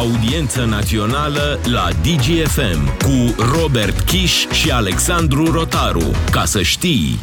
Audiență 0.00 0.64
națională 0.64 1.58
la 1.72 1.88
DGFM 2.02 2.96
cu 2.98 3.42
Robert 3.58 4.00
Kiș 4.00 4.46
și 4.46 4.70
Alexandru 4.70 5.50
Rotaru. 5.52 6.10
Ca 6.30 6.44
să 6.44 6.62
știi... 6.62 7.18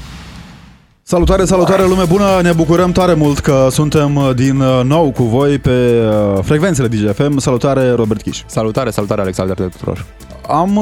Salutare, 1.04 1.46
salutare 1.46 1.88
lume 1.88 2.04
bună! 2.04 2.40
Ne 2.42 2.52
bucurăm 2.52 2.92
tare 2.92 3.14
mult 3.14 3.40
că 3.40 3.68
suntem 3.72 4.16
uh, 4.16 4.30
din 4.36 4.60
uh, 4.60 4.82
nou 4.84 5.12
cu 5.12 5.24
voi 5.24 5.58
pe 5.58 5.70
uh, 5.70 6.44
frecvențele 6.44 6.88
DGFM. 6.88 7.38
Salutare, 7.38 7.92
Robert 7.92 8.22
Kiș! 8.22 8.44
Salutare, 8.46 8.90
salutare, 8.90 9.22
Alexander 9.22 9.56
tuturor! 9.56 10.06
Am 10.48 10.80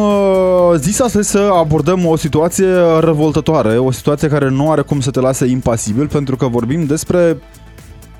zis 0.75 0.99
astăzi 0.99 1.29
să 1.29 1.49
abordăm 1.53 2.05
o 2.05 2.15
situație 2.15 2.67
revoltătoare, 2.99 3.77
o 3.77 3.91
situație 3.91 4.27
care 4.27 4.49
nu 4.49 4.71
are 4.71 4.81
cum 4.81 4.99
să 4.99 5.11
te 5.11 5.19
lase 5.19 5.45
impasibil, 5.45 6.07
pentru 6.07 6.35
că 6.35 6.47
vorbim 6.47 6.85
despre 6.85 7.37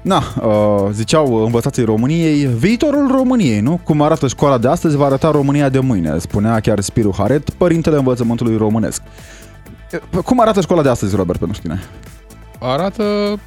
Na, 0.05 0.23
uh, 0.41 0.89
ziceau 0.91 1.43
învățații 1.43 1.83
României, 1.83 2.45
viitorul 2.45 3.11
României, 3.11 3.59
nu? 3.59 3.79
Cum 3.83 4.01
arată 4.01 4.27
școala 4.27 4.57
de 4.57 4.67
astăzi, 4.67 4.95
va 4.95 5.05
arăta 5.05 5.31
România 5.31 5.69
de 5.69 5.79
mâine, 5.79 6.17
spunea 6.19 6.59
chiar 6.59 6.79
Spiru 6.79 7.13
Haret, 7.17 7.49
părintele 7.49 7.97
învățământului 7.97 8.57
românesc. 8.57 9.01
Cum 10.25 10.39
arată 10.39 10.61
școala 10.61 10.81
de 10.81 10.89
astăzi, 10.89 11.15
Robert, 11.15 11.39
pentru 11.39 11.61
tine? 11.61 11.83
Arată... 12.59 13.03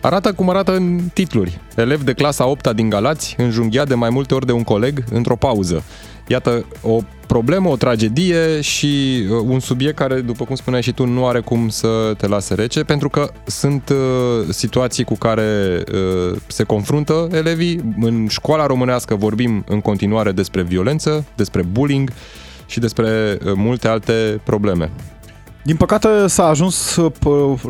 Arată 0.00 0.32
cum 0.32 0.48
arată 0.48 0.74
în 0.74 1.00
titluri. 1.12 1.60
Elev 1.76 2.02
de 2.02 2.12
clasa 2.12 2.46
8 2.46 2.70
din 2.70 2.88
Galați, 2.88 3.34
înjunghiat 3.38 3.88
de 3.88 3.94
mai 3.94 4.10
multe 4.10 4.34
ori 4.34 4.46
de 4.46 4.52
un 4.52 4.62
coleg 4.62 5.04
într-o 5.10 5.36
pauză. 5.36 5.82
Iată, 6.26 6.66
o 6.82 7.00
problemă, 7.26 7.68
o 7.68 7.76
tragedie 7.76 8.60
și 8.60 9.24
uh, 9.30 9.44
un 9.46 9.60
subiect 9.60 9.96
care, 9.96 10.20
după 10.20 10.44
cum 10.44 10.54
spuneai 10.54 10.82
și 10.82 10.92
tu, 10.92 11.06
nu 11.06 11.26
are 11.26 11.40
cum 11.40 11.68
să 11.68 12.14
te 12.16 12.26
lase 12.26 12.54
rece, 12.54 12.84
pentru 12.84 13.08
că 13.08 13.30
sunt 13.46 13.88
uh, 13.88 13.96
situații 14.48 15.04
cu 15.04 15.14
care 15.14 15.82
uh, 15.92 16.36
se 16.46 16.62
confruntă 16.62 17.28
elevii. 17.32 17.94
În 18.00 18.26
școala 18.28 18.66
românească 18.66 19.14
vorbim 19.14 19.64
în 19.68 19.80
continuare 19.80 20.32
despre 20.32 20.62
violență, 20.62 21.24
despre 21.36 21.62
bullying 21.62 22.10
și 22.66 22.80
despre 22.80 23.38
multe 23.54 23.88
alte 23.88 24.40
probleme. 24.44 24.90
Din 25.62 25.76
păcate 25.76 26.08
s-a 26.26 26.46
ajuns 26.46 27.00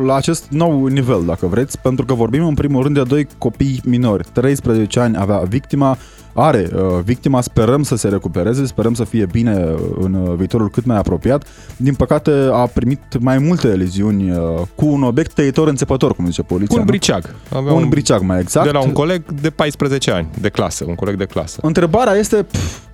la 0.05 0.15
acest 0.15 0.45
nou 0.49 0.85
nivel, 0.85 1.25
dacă 1.25 1.45
vreți, 1.45 1.79
pentru 1.79 2.05
că 2.05 2.13
vorbim 2.13 2.45
în 2.45 2.53
primul 2.53 2.83
rând 2.83 2.95
de 2.95 3.03
doi 3.03 3.27
copii 3.37 3.81
minori. 3.83 4.27
13 4.33 4.99
ani 4.99 5.17
avea 5.17 5.37
victima, 5.37 5.97
are 6.37 6.69
uh, 6.73 6.81
victima, 7.03 7.41
sperăm 7.41 7.83
să 7.83 7.95
se 7.95 8.07
recupereze, 8.07 8.65
sperăm 8.65 8.93
să 8.93 9.03
fie 9.03 9.25
bine 9.25 9.55
uh, 9.55 9.79
în 9.99 10.13
uh, 10.13 10.33
viitorul 10.37 10.69
cât 10.69 10.85
mai 10.85 10.97
apropiat. 10.97 11.47
Din 11.77 11.93
păcate 11.93 12.31
a 12.51 12.65
primit 12.65 13.19
mai 13.19 13.37
multe 13.37 13.67
leziuni 13.67 14.33
cu 14.75 14.85
un 14.85 15.03
obiect 15.03 15.33
tăitor 15.33 15.67
înțepător, 15.67 16.15
cum 16.15 16.25
zice 16.25 16.41
poliția. 16.41 16.75
Cu 16.75 16.79
un 16.79 16.85
briceag. 16.85 17.35
Avea 17.49 17.73
un, 17.73 17.83
un 17.83 17.89
briceag, 17.89 18.21
mai 18.21 18.39
exact. 18.39 18.65
De 18.65 18.71
la 18.71 18.83
un 18.83 18.91
coleg 18.91 19.31
de 19.31 19.49
14 19.49 20.11
ani, 20.11 20.27
de 20.39 20.49
clasă, 20.49 20.85
un 20.87 20.95
coleg 20.95 21.15
de 21.17 21.25
clasă. 21.25 21.59
Întrebarea 21.61 22.13
este 22.13 22.45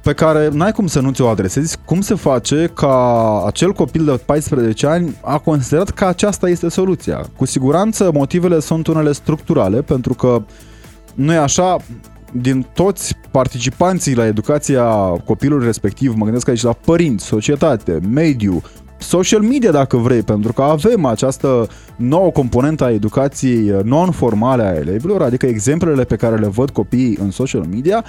pe 0.01 0.13
care 0.13 0.49
n-ai 0.51 0.71
cum 0.71 0.87
să 0.87 0.99
nu 0.99 1.11
ți-o 1.11 1.27
adresezi, 1.27 1.77
cum 1.85 2.01
se 2.01 2.15
face 2.15 2.71
ca 2.73 3.43
acel 3.45 3.71
copil 3.71 4.05
de 4.05 4.21
14 4.25 4.87
ani 4.87 5.15
a 5.21 5.37
considerat 5.37 5.89
că 5.89 6.05
aceasta 6.05 6.49
este 6.49 6.69
soluția. 6.69 7.25
Cu 7.35 7.45
siguranță 7.45 8.11
motivele 8.13 8.59
sunt 8.59 8.87
unele 8.87 9.11
structurale, 9.11 9.81
pentru 9.81 10.13
că 10.13 10.41
nu 11.13 11.33
e 11.33 11.37
așa, 11.37 11.77
din 12.31 12.65
toți 12.73 13.15
participanții 13.31 14.15
la 14.15 14.25
educația 14.25 14.83
copilului 15.25 15.65
respectiv, 15.65 16.13
mă 16.15 16.23
gândesc 16.23 16.47
aici 16.47 16.63
la 16.63 16.73
părinți, 16.73 17.25
societate, 17.25 17.99
mediu, 18.09 18.61
social 18.97 19.41
media 19.41 19.71
dacă 19.71 19.97
vrei, 19.97 20.21
pentru 20.21 20.53
că 20.53 20.61
avem 20.61 21.05
această 21.05 21.67
nouă 21.95 22.31
componentă 22.31 22.83
a 22.83 22.91
educației 22.91 23.75
non-formale 23.83 24.63
a 24.63 24.75
elevilor, 24.75 25.21
adică 25.21 25.45
exemplele 25.45 26.03
pe 26.03 26.15
care 26.15 26.35
le 26.35 26.47
văd 26.47 26.69
copiii 26.69 27.17
în 27.21 27.31
social 27.31 27.65
media, 27.69 28.05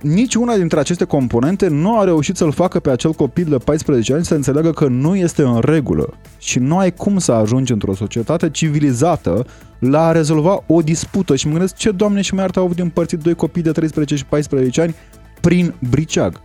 nici 0.00 0.34
una 0.34 0.56
dintre 0.56 0.78
aceste 0.78 1.04
componente 1.04 1.68
nu 1.68 1.98
a 1.98 2.04
reușit 2.04 2.36
să-l 2.36 2.52
facă 2.52 2.80
pe 2.80 2.90
acel 2.90 3.12
copil 3.12 3.46
de 3.48 3.56
14 3.56 4.14
ani 4.14 4.24
să 4.24 4.34
înțeleagă 4.34 4.70
că 4.70 4.86
nu 4.86 5.16
este 5.16 5.42
în 5.42 5.60
regulă 5.60 6.14
și 6.38 6.58
nu 6.58 6.78
ai 6.78 6.94
cum 6.94 7.18
să 7.18 7.32
ajungi 7.32 7.72
într-o 7.72 7.94
societate 7.94 8.50
civilizată 8.50 9.46
la 9.90 10.06
a 10.06 10.12
rezolva 10.12 10.62
o 10.66 10.82
dispută 10.82 11.36
și 11.36 11.46
mă 11.46 11.52
gândesc 11.52 11.76
ce 11.76 11.90
doamne 11.90 12.20
și 12.20 12.34
mai 12.34 12.46
au 12.54 12.64
avut 12.64 12.78
împărțit 12.78 13.18
doi 13.18 13.34
copii 13.34 13.62
de 13.62 13.70
13 13.70 14.16
și 14.16 14.26
14 14.26 14.80
ani 14.80 14.94
prin 15.40 15.74
briceag. 15.90 16.40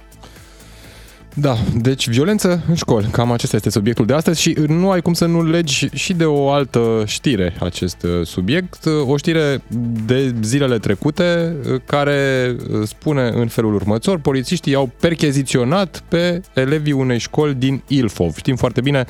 Da, 1.40 1.58
deci 1.75 2.09
violență 2.09 2.64
în 2.68 2.75
școli, 2.75 3.08
cam 3.12 3.31
acesta 3.31 3.56
este 3.56 3.70
subiectul 3.70 4.06
de 4.06 4.14
astăzi 4.14 4.42
și 4.42 4.56
nu 4.68 4.90
ai 4.90 5.02
cum 5.02 5.14
să 5.14 5.25
nu 5.25 5.44
legi 5.44 5.90
și 5.94 6.14
de 6.14 6.25
o 6.25 6.50
altă 6.50 7.03
știre 7.06 7.56
acest 7.59 8.03
uh, 8.03 8.25
subiect, 8.25 8.86
o 9.06 9.18
știre 9.18 9.62
de 10.06 10.36
zilele 10.42 10.78
trecute 10.78 11.56
uh, 11.59 11.81
care 11.86 12.56
uh, 12.70 12.88
spune 12.88 13.31
în 13.36 13.48
felul 13.48 13.74
următor, 13.74 14.20
polițiștii 14.20 14.75
au 14.75 14.90
percheziționat 15.00 16.03
pe 16.08 16.42
elevii 16.53 16.92
unei 16.92 17.20
școli 17.20 17.54
din 17.54 17.84
Ilfov. 17.88 18.36
Știm 18.36 18.56
foarte 18.56 18.81
bine, 18.81 19.06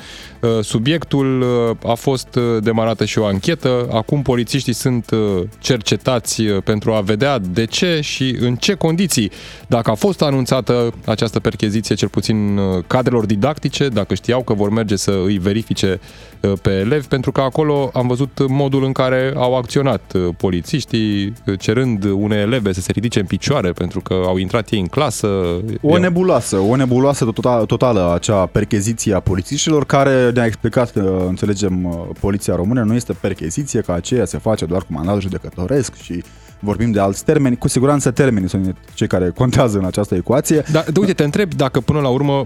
subiectul 0.60 1.46
a 1.84 1.94
fost 1.94 2.38
demarată 2.60 3.04
și 3.04 3.18
o 3.18 3.24
anchetă, 3.24 3.88
acum 3.92 4.22
polițiștii 4.22 4.72
sunt 4.72 5.10
cercetați 5.58 6.42
pentru 6.42 6.92
a 6.92 7.00
vedea 7.00 7.38
de 7.38 7.64
ce 7.64 8.00
și 8.02 8.36
în 8.40 8.56
ce 8.56 8.74
condiții, 8.74 9.30
dacă 9.66 9.90
a 9.90 9.94
fost 9.94 10.22
anunțată 10.22 10.92
această 11.04 11.40
percheziție, 11.40 11.94
cel 11.94 12.08
puțin 12.18 12.56
uh, 12.56 12.84
cadrelor 12.86 13.26
didactice, 13.26 13.88
dacă 13.88 14.14
știau 14.14 14.42
că 14.42 14.54
vor 14.54 14.70
merge 14.70 14.96
să 14.96 15.10
îi 15.24 15.38
verifice 15.38 16.00
uh, 16.40 16.52
pe 16.62 16.70
elevi, 16.70 17.06
pentru 17.06 17.32
că 17.32 17.40
acolo 17.40 17.90
am 17.92 18.06
văzut 18.06 18.48
modul 18.48 18.84
în 18.84 18.92
care 18.92 19.32
au 19.36 19.56
acționat 19.56 20.12
uh, 20.14 20.28
polițiștii, 20.36 21.32
cerând 21.58 22.04
unei 22.04 22.38
eleve 22.38 22.72
să 22.72 22.80
se 22.80 22.92
ridice 22.92 23.20
în 23.20 23.26
picioare 23.26 23.72
pentru 23.72 24.00
că 24.00 24.14
au 24.26 24.36
intrat 24.36 24.70
ei 24.70 24.80
în 24.80 24.86
clasă. 24.86 25.28
O 25.82 25.98
nebuloasă, 25.98 26.56
o 26.56 26.76
nebuloasă 26.76 27.24
total, 27.24 27.66
totală 27.66 28.12
acea 28.14 28.46
percheziție 28.46 29.14
a 29.14 29.20
polițiștilor 29.20 29.84
care 29.84 30.30
ne-a 30.30 30.44
explicat, 30.44 30.92
înțelegem, 31.28 32.06
poliția 32.20 32.54
română 32.54 32.82
nu 32.82 32.94
este 32.94 33.12
percheziție, 33.12 33.80
că 33.80 33.92
aceea 33.92 34.24
se 34.24 34.38
face 34.38 34.64
doar 34.64 34.80
cu 34.80 34.92
mandat 34.92 35.20
judecătoresc 35.20 35.94
și 35.94 36.22
vorbim 36.60 36.90
de 36.90 37.00
alți 37.00 37.24
termeni, 37.24 37.56
cu 37.56 37.68
siguranță 37.68 38.10
termenii 38.10 38.48
sunt 38.48 38.76
cei 38.94 39.06
care 39.06 39.30
contează 39.30 39.78
în 39.78 39.84
această 39.84 40.14
ecuație. 40.14 40.62
Da, 40.72 40.84
de, 40.92 41.00
uite, 41.00 41.12
te 41.12 41.24
întreb 41.24 41.54
dacă 41.54 41.80
până 41.80 42.00
la 42.00 42.08
urmă 42.08 42.44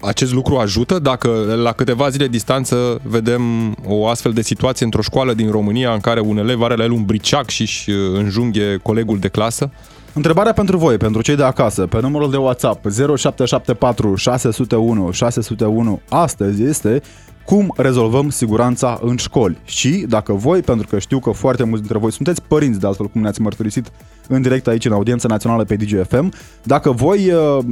acest 0.00 0.32
lucru 0.32 0.56
ajută, 0.56 0.98
dacă 0.98 1.28
la 1.62 1.72
câteva 1.72 2.08
zile 2.08 2.28
distanță 2.28 3.00
vedem 3.02 3.74
o 3.86 4.08
astfel 4.08 4.32
de 4.32 4.42
situație 4.42 4.84
într-o 4.84 5.02
școală 5.02 5.34
din 5.34 5.50
România 5.50 5.92
în 5.92 6.00
care 6.00 6.20
un 6.20 6.38
elev 6.38 6.62
are 6.62 6.74
la 6.74 6.84
el 6.84 6.90
un 6.90 7.04
briceac 7.04 7.48
și 7.48 7.62
își 7.62 7.90
uh, 7.90 7.96
înjunghe 8.12 8.78
colegul 8.82 9.18
de 9.18 9.28
clasă? 9.28 9.70
Întrebarea 10.18 10.52
pentru 10.52 10.76
voi, 10.76 10.96
pentru 10.96 11.22
cei 11.22 11.36
de 11.36 11.42
acasă, 11.42 11.86
pe 11.86 12.00
numărul 12.00 12.30
de 12.30 12.36
WhatsApp 12.36 12.90
0774 12.90 14.14
601 14.14 15.10
601 15.10 16.00
astăzi 16.08 16.62
este 16.62 17.02
cum 17.44 17.74
rezolvăm 17.76 18.30
siguranța 18.30 18.98
în 19.02 19.16
școli. 19.16 19.58
Și 19.64 20.04
dacă 20.08 20.32
voi, 20.32 20.60
pentru 20.60 20.86
că 20.86 20.98
știu 20.98 21.18
că 21.18 21.30
foarte 21.30 21.64
mulți 21.64 21.80
dintre 21.80 21.98
voi 21.98 22.12
sunteți 22.12 22.42
părinți, 22.42 22.80
de 22.80 22.86
altfel 22.86 23.06
cum 23.06 23.20
ne-ați 23.20 23.40
mărturisit 23.40 23.92
în 24.28 24.42
direct 24.42 24.66
aici 24.66 24.84
în 24.84 24.92
audiența 24.92 25.28
națională 25.28 25.64
pe 25.64 25.76
DGFM, 25.76 26.32
dacă 26.62 26.90
voi 26.90 27.32
uh, 27.32 27.64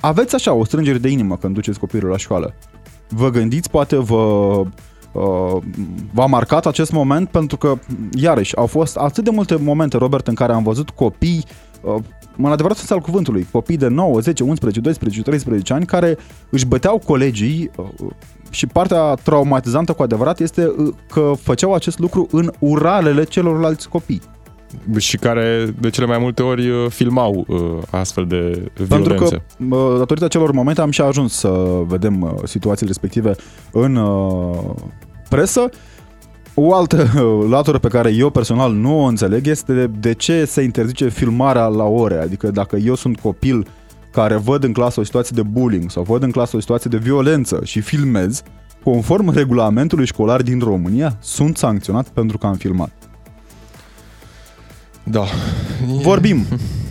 aveți 0.00 0.34
așa 0.34 0.52
o 0.52 0.64
strângere 0.64 0.98
de 0.98 1.08
inimă 1.08 1.36
când 1.36 1.54
duceți 1.54 1.78
copilul 1.78 2.10
la 2.10 2.16
școală, 2.16 2.54
vă 3.08 3.30
gândiți, 3.30 3.70
poate 3.70 3.96
vă 3.96 4.16
uh, 5.12 5.62
v-a 6.12 6.26
marcat 6.26 6.66
acest 6.66 6.92
moment 6.92 7.28
pentru 7.28 7.56
că, 7.56 7.78
iarăși, 8.14 8.56
au 8.56 8.66
fost 8.66 8.96
atât 8.96 9.24
de 9.24 9.30
multe 9.30 9.56
momente, 9.56 9.96
Robert, 9.96 10.26
în 10.26 10.34
care 10.34 10.52
am 10.52 10.62
văzut 10.62 10.90
copii 10.90 11.44
uh, 11.46 11.72
în 12.36 12.44
adevărat 12.44 12.76
sens 12.76 12.90
al 12.90 12.98
cuvântului, 12.98 13.46
copii 13.52 13.76
de 13.76 13.88
9, 13.88 14.20
10, 14.20 14.42
11, 14.42 14.80
12, 14.80 15.22
13 15.22 15.72
ani 15.72 15.86
care 15.86 16.16
își 16.50 16.66
băteau 16.66 16.98
colegii 16.98 17.70
uh, 17.76 18.10
și 18.50 18.66
partea 18.66 19.14
traumatizantă 19.14 19.92
cu 19.92 20.02
adevărat 20.02 20.40
este 20.40 20.66
uh, 20.66 20.94
că 21.08 21.32
făceau 21.42 21.74
acest 21.74 21.98
lucru 21.98 22.28
în 22.30 22.50
uralele 22.58 23.24
celorlalți 23.24 23.88
copii. 23.88 24.20
Și 24.98 25.16
care 25.16 25.74
de 25.80 25.90
cele 25.90 26.06
mai 26.06 26.18
multe 26.18 26.42
ori 26.42 26.68
uh, 26.68 26.86
filmau 26.88 27.46
astfel 27.90 28.26
de 28.26 28.70
violențe. 28.74 29.14
Pentru 29.14 29.14
că, 29.68 29.98
datorită 29.98 30.28
celor 30.28 30.52
momente, 30.52 30.80
am 30.80 30.90
și 30.90 31.00
ajuns 31.00 31.32
să 31.32 31.82
vedem 31.86 32.40
situațiile 32.44 32.88
respective 32.88 33.34
în 33.72 33.98
presă 35.28 35.68
o 36.54 36.74
altă 36.74 37.06
latură 37.48 37.78
pe 37.78 37.88
care 37.88 38.10
eu 38.12 38.30
personal 38.30 38.72
nu 38.72 39.00
o 39.00 39.04
înțeleg 39.04 39.46
este 39.46 39.86
de 39.86 40.12
ce 40.12 40.44
se 40.44 40.62
interzice 40.62 41.08
filmarea 41.08 41.66
la 41.66 41.84
ore. 41.84 42.18
Adică 42.18 42.50
dacă 42.50 42.76
eu 42.76 42.94
sunt 42.94 43.20
copil 43.20 43.66
care 44.12 44.36
văd 44.36 44.64
în 44.64 44.72
clasă 44.72 45.00
o 45.00 45.04
situație 45.04 45.32
de 45.34 45.42
bullying 45.42 45.90
sau 45.90 46.02
văd 46.02 46.22
în 46.22 46.30
clasă 46.30 46.56
o 46.56 46.60
situație 46.60 46.90
de 46.90 46.96
violență 46.96 47.60
și 47.64 47.80
filmez, 47.80 48.42
conform 48.84 49.30
regulamentului 49.30 50.06
școlar 50.06 50.42
din 50.42 50.58
România, 50.58 51.16
sunt 51.20 51.56
sancționat 51.56 52.08
pentru 52.08 52.38
că 52.38 52.46
am 52.46 52.54
filmat. 52.54 53.03
Da. 55.04 55.24
Vorbim. 56.02 56.46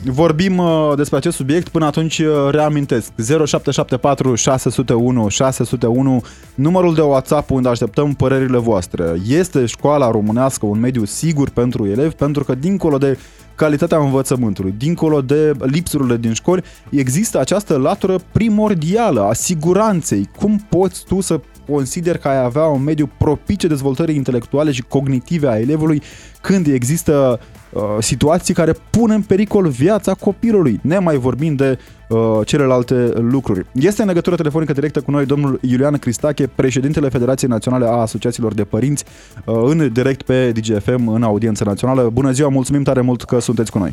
Vorbim 0.06 0.58
uh, 0.58 0.92
despre 0.96 1.18
acest 1.18 1.36
subiect. 1.36 1.70
Până 1.70 1.86
atunci 1.86 2.20
uh, 2.20 2.28
reamintesc. 2.52 3.12
0774 3.18 4.36
601 4.36 5.28
601 5.28 6.24
numărul 6.56 6.94
de 6.94 7.02
WhatsApp 7.02 7.50
unde 7.50 7.70
așteptăm 7.70 8.14
părerile 8.14 8.58
voastre. 8.58 9.14
Este 9.28 9.66
școala 9.66 10.12
românească 10.12 10.66
un 10.66 10.80
mediu 10.80 11.06
sigur 11.06 11.50
pentru 11.50 11.88
elevi? 11.88 12.16
Pentru 12.16 12.44
că 12.44 12.56
dincolo 12.56 12.98
de 12.98 13.18
calitatea 13.56 13.98
învățământului, 13.98 14.74
dincolo 14.78 15.22
de 15.22 15.52
lipsurile 15.60 16.18
din 16.18 16.34
școli, 16.34 16.64
există 16.90 17.40
această 17.40 17.78
latură 17.78 18.16
primordială 18.32 19.22
a 19.22 19.34
siguranței. 19.34 20.30
Cum 20.38 20.66
poți 20.70 21.04
tu 21.04 21.22
să 21.22 21.40
consideri 21.70 22.20
că 22.20 22.28
ai 22.28 22.44
avea 22.44 22.66
un 22.66 22.84
mediu 22.84 23.10
propice 23.18 23.68
dezvoltării 23.68 24.16
intelectuale 24.16 24.72
și 24.72 24.82
cognitive 24.82 25.48
a 25.48 25.60
elevului 25.60 26.02
când 26.42 26.68
există 26.68 27.40
uh, 27.42 27.62
situații 28.00 28.54
care 28.54 28.74
pun 28.90 29.10
în 29.10 29.22
pericol 29.22 29.68
viața 29.68 30.14
copilului, 30.14 30.80
nemai 30.82 31.16
vorbind 31.16 31.58
de 31.58 31.78
uh, 32.10 32.20
celelalte 32.46 33.12
lucruri. 33.16 33.66
Este 33.74 34.02
în 34.02 34.08
legătură 34.08 34.36
telefonică 34.36 34.74
directă 34.74 35.02
cu 35.02 35.12
noi 35.12 35.26
domnul 35.26 35.60
Iulian 35.62 35.98
Cristache, 35.98 36.48
președintele 36.48 37.10
Federației 37.10 37.50
Naționale 37.50 37.86
a 37.86 37.90
Asociațiilor 37.90 38.54
de 38.54 38.64
Părinți, 38.64 39.06
uh, 39.46 39.56
în 39.66 39.94
direct 39.94 40.22
pe 40.22 40.52
DGFM 40.52 41.08
în 41.08 41.24
audiență 41.24 41.64
națională. 41.64 42.10
Bună 42.14 42.32
ziua, 42.32 42.50
mulțumim 42.50 42.84
tare 42.84 43.02
mult 43.02 43.24
că 43.24 43.40
sunteți 43.40 43.72
cu 43.72 43.78
noi. 43.78 43.92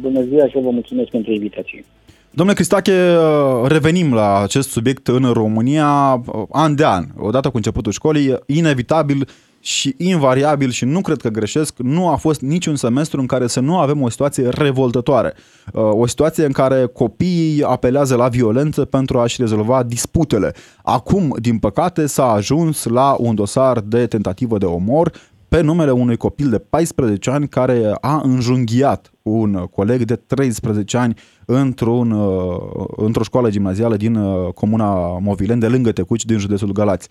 Bună 0.00 0.22
ziua 0.22 0.46
și 0.46 0.58
vă 0.62 0.70
mulțumesc 0.70 1.10
pentru 1.10 1.32
invitație. 1.32 1.84
Domnule 2.30 2.56
Cristache, 2.56 2.92
uh, 2.92 3.68
revenim 3.68 4.14
la 4.14 4.42
acest 4.42 4.70
subiect 4.70 5.08
în 5.08 5.32
România 5.32 6.22
uh, 6.26 6.42
an 6.50 6.74
de 6.74 6.84
an. 6.84 7.04
Odată 7.16 7.50
cu 7.50 7.56
începutul 7.56 7.92
școlii, 7.92 8.34
inevitabil 8.46 9.28
și 9.68 9.94
invariabil 9.96 10.70
și 10.70 10.84
nu 10.84 11.00
cred 11.00 11.20
că 11.20 11.28
greșesc, 11.28 11.78
nu 11.78 12.08
a 12.08 12.16
fost 12.16 12.40
niciun 12.40 12.76
semestru 12.76 13.20
în 13.20 13.26
care 13.26 13.46
să 13.46 13.60
nu 13.60 13.78
avem 13.78 14.02
o 14.02 14.08
situație 14.08 14.48
revoltătoare. 14.48 15.34
Uh, 15.72 15.82
o 15.92 16.06
situație 16.06 16.44
în 16.44 16.52
care 16.52 16.86
copiii 16.86 17.62
apelează 17.62 18.16
la 18.16 18.28
violență 18.28 18.84
pentru 18.84 19.18
a-și 19.18 19.40
rezolva 19.40 19.82
disputele. 19.82 20.54
Acum, 20.82 21.34
din 21.40 21.58
păcate, 21.58 22.06
s-a 22.06 22.30
ajuns 22.30 22.84
la 22.84 23.16
un 23.18 23.34
dosar 23.34 23.80
de 23.80 24.06
tentativă 24.06 24.58
de 24.58 24.64
omor 24.64 25.12
pe 25.48 25.60
numele 25.60 25.90
unui 25.90 26.16
copil 26.16 26.50
de 26.50 26.58
14 26.58 27.30
ani 27.30 27.48
care 27.48 27.96
a 28.00 28.20
înjunghiat 28.24 29.12
un 29.22 29.66
coleg 29.70 30.02
de 30.04 30.16
13 30.16 30.96
ani 30.96 31.14
într-un, 31.44 32.10
uh, 32.10 32.84
într-o 32.96 33.22
școală 33.22 33.50
gimnazială 33.50 33.96
din 33.96 34.14
uh, 34.14 34.52
comuna 34.52 35.18
Movilen, 35.18 35.58
de 35.58 35.68
lângă 35.68 35.92
Tecuci, 35.92 36.24
din 36.24 36.38
județul 36.38 36.72
Galați. 36.72 37.08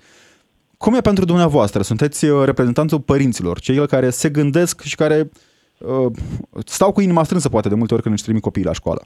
Cum 0.77 0.93
e 0.93 1.01
pentru 1.01 1.25
dumneavoastră? 1.25 1.81
Sunteți 1.81 2.29
uh, 2.29 2.45
reprezentantul 2.45 2.99
părinților, 2.99 3.59
cei 3.59 3.87
care 3.87 4.09
se 4.09 4.29
gândesc 4.29 4.81
și 4.81 4.95
care 4.95 5.19
uh, 5.21 6.11
stau 6.65 6.91
cu 6.91 7.01
inima 7.01 7.23
strânsă 7.23 7.49
poate 7.49 7.69
de 7.69 7.75
multe 7.75 7.93
ori 7.93 8.03
când 8.03 8.15
își 8.15 8.23
trimit 8.23 8.41
copiii 8.41 8.65
la 8.65 8.73
școală. 8.73 9.01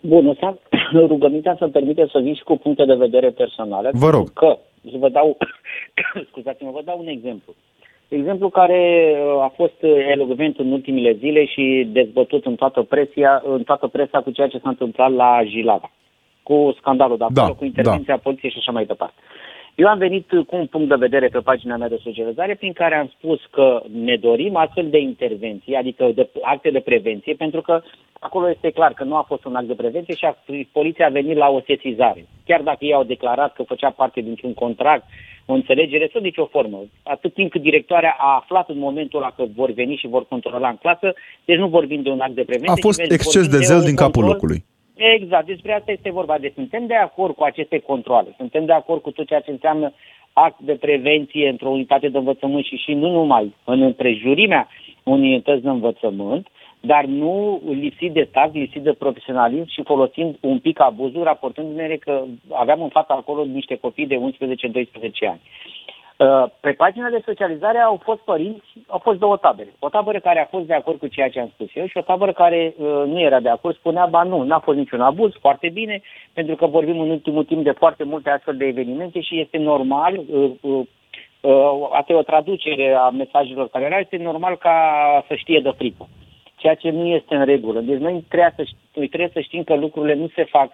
Bun, 0.00 0.28
asta 0.28 0.58
rugămintea 1.12 1.56
să-mi 1.58 1.70
permite 1.70 2.08
să 2.12 2.18
vin 2.18 2.34
și 2.34 2.42
cu 2.42 2.56
puncte 2.56 2.84
de 2.84 2.94
vedere 2.94 3.30
personale. 3.30 3.90
Vă 3.92 4.10
rog. 4.10 4.32
Că, 4.32 4.58
vă 4.98 5.08
dau, 5.08 5.36
scuzați-mă, 6.30 6.70
vă 6.70 6.82
dau 6.84 6.98
un 6.98 7.06
exemplu. 7.06 7.54
Exemplu 8.08 8.48
care 8.48 9.12
uh, 9.14 9.42
a 9.42 9.52
fost 9.56 9.82
elogvent 10.12 10.58
în 10.58 10.72
ultimile 10.72 11.12
zile 11.12 11.44
și 11.44 11.88
dezbătut 11.92 12.44
în 12.44 12.54
toată, 12.54 12.82
presia, 12.82 13.42
în 13.44 13.62
toată 13.62 13.86
presa 13.86 14.20
cu 14.20 14.30
ceea 14.30 14.48
ce 14.48 14.58
s-a 14.58 14.68
întâmplat 14.68 15.12
la 15.12 15.40
Jilava, 15.44 15.90
cu 16.42 16.74
scandalul 16.78 17.16
de 17.16 17.24
acolo, 17.24 17.46
da, 17.46 17.54
cu 17.54 17.64
intervenția 17.64 18.14
da. 18.14 18.20
poliției 18.22 18.50
și 18.50 18.58
așa 18.58 18.72
mai 18.72 18.84
departe. 18.84 19.14
Eu 19.74 19.86
am 19.88 19.98
venit 19.98 20.28
cu 20.28 20.56
un 20.56 20.66
punct 20.66 20.88
de 20.88 20.94
vedere 20.94 21.28
pe 21.28 21.38
pagina 21.38 21.76
mea 21.76 21.88
de 21.88 22.00
socializare 22.02 22.54
prin 22.54 22.72
care 22.72 22.94
am 22.94 23.12
spus 23.18 23.40
că 23.50 23.82
ne 24.04 24.16
dorim 24.16 24.56
astfel 24.56 24.90
de 24.90 24.98
intervenții, 24.98 25.74
adică 25.74 26.10
de 26.14 26.28
acte 26.42 26.70
de 26.70 26.80
prevenție, 26.80 27.34
pentru 27.34 27.60
că 27.60 27.82
acolo 28.20 28.50
este 28.50 28.70
clar 28.70 28.92
că 28.92 29.04
nu 29.04 29.16
a 29.16 29.24
fost 29.28 29.44
un 29.44 29.54
act 29.54 29.66
de 29.66 29.74
prevenție 29.74 30.14
și 30.14 30.24
a, 30.24 30.36
poliția 30.72 31.06
a 31.06 31.10
venit 31.10 31.36
la 31.36 31.48
o 31.48 31.60
sesizare. 31.66 32.26
Chiar 32.44 32.60
dacă 32.60 32.84
ei 32.84 32.92
au 32.92 33.04
declarat 33.04 33.54
că 33.54 33.62
făcea 33.62 33.90
parte 33.90 34.20
dintr-un 34.20 34.54
contract, 34.54 35.04
o 35.46 35.52
înțelegere 35.52 36.08
sau 36.12 36.20
nicio 36.20 36.46
formă. 36.46 36.78
Atât 37.02 37.34
timp 37.34 37.50
cât 37.50 37.62
directoarea 37.62 38.16
a 38.18 38.36
aflat 38.40 38.68
în 38.68 38.78
momentul 38.78 39.18
ăla 39.18 39.32
că 39.36 39.44
vor 39.54 39.70
veni 39.70 39.96
și 39.96 40.06
vor 40.06 40.26
controla 40.26 40.68
în 40.68 40.76
clasă, 40.76 41.14
deci 41.44 41.56
nu 41.56 41.68
vorbim 41.68 42.02
de 42.02 42.10
un 42.10 42.20
act 42.20 42.34
de 42.34 42.44
prevenție. 42.44 42.72
A 42.72 42.86
fost 42.88 43.00
exces 43.00 43.48
de 43.48 43.58
zel 43.58 43.80
din 43.80 43.94
capul 43.94 44.12
control. 44.12 44.32
locului. 44.32 44.64
Exact, 45.10 45.46
despre 45.46 45.72
asta 45.72 45.92
este 45.92 46.10
vorba. 46.10 46.38
Deci 46.38 46.52
suntem 46.54 46.86
de 46.86 46.94
acord 46.94 47.34
cu 47.34 47.44
aceste 47.44 47.78
controle, 47.78 48.34
suntem 48.36 48.64
de 48.64 48.72
acord 48.72 49.02
cu 49.02 49.10
tot 49.10 49.26
ceea 49.26 49.40
ce 49.40 49.50
înseamnă 49.50 49.92
act 50.32 50.60
de 50.60 50.74
prevenție 50.74 51.48
într-o 51.48 51.68
unitate 51.68 52.08
de 52.08 52.18
învățământ 52.18 52.64
și 52.64 52.76
și 52.76 52.92
nu 52.92 53.10
numai 53.10 53.54
în 53.64 53.82
împrejurimea 53.82 54.68
unități 55.02 55.62
de 55.62 55.68
învățământ, 55.68 56.46
dar 56.80 57.04
nu 57.04 57.60
lipsit 57.68 58.12
de 58.12 58.28
tact, 58.32 58.54
lipsit 58.54 58.82
de 58.82 58.92
profesionalism 58.92 59.68
și 59.68 59.82
folosind 59.82 60.36
un 60.40 60.58
pic 60.58 60.80
abuzul, 60.80 61.22
raportându-ne 61.22 61.96
că 61.96 62.24
aveam 62.48 62.82
în 62.82 62.88
fața 62.88 63.14
acolo 63.14 63.44
niște 63.44 63.76
copii 63.76 64.06
de 64.06 64.16
11-12 64.16 64.20
ani. 65.28 65.40
Uh, 66.22 66.44
pe 66.60 66.72
pagina 66.72 67.08
de 67.08 67.22
socializare 67.24 67.78
au 67.78 68.00
fost 68.02 68.20
părinți, 68.20 68.72
au 68.86 68.98
fost 68.98 69.18
două 69.18 69.36
tabere. 69.36 69.72
O 69.78 69.88
tabără 69.88 70.20
care 70.20 70.40
a 70.40 70.44
fost 70.44 70.66
de 70.66 70.74
acord 70.74 70.98
cu 70.98 71.06
ceea 71.06 71.30
ce 71.30 71.40
am 71.40 71.50
spus 71.54 71.68
eu 71.74 71.86
și 71.86 71.96
o 71.96 72.00
tabără 72.00 72.32
care 72.32 72.74
uh, 72.76 73.02
nu 73.06 73.20
era 73.20 73.40
de 73.40 73.48
acord, 73.48 73.76
spunea, 73.76 74.06
ba 74.06 74.22
nu, 74.22 74.42
n-a 74.42 74.58
fost 74.58 74.78
niciun 74.78 75.00
abuz, 75.00 75.32
foarte 75.40 75.68
bine, 75.68 76.00
pentru 76.32 76.56
că 76.56 76.66
vorbim 76.66 77.00
în 77.00 77.10
ultimul 77.10 77.44
timp 77.44 77.64
de 77.64 77.70
foarte 77.70 78.04
multe 78.04 78.30
astfel 78.30 78.56
de 78.56 78.64
evenimente 78.64 79.20
și 79.20 79.40
este 79.40 79.58
normal, 79.58 80.16
uh, 80.16 80.50
uh, 80.60 80.86
uh, 81.40 81.88
asta 81.92 82.12
e 82.12 82.16
o 82.16 82.22
traducere 82.32 82.92
a 82.92 83.08
mesajelor 83.08 83.68
care 83.68 83.84
erau, 83.84 83.98
este 83.98 84.16
normal 84.16 84.56
ca 84.56 84.76
să 85.28 85.34
știe 85.34 85.60
de 85.60 85.70
frică, 85.76 86.08
ceea 86.56 86.74
ce 86.74 86.90
nu 86.90 87.06
este 87.06 87.34
în 87.34 87.44
regulă. 87.44 87.80
Deci 87.80 87.98
noi 87.98 88.24
trebuie 88.28 88.52
să, 88.56 88.64
noi 88.94 89.08
trebuie 89.08 89.30
să 89.32 89.40
știm 89.40 89.62
că 89.62 89.74
lucrurile 89.74 90.14
nu 90.14 90.28
se 90.34 90.44
fac 90.44 90.72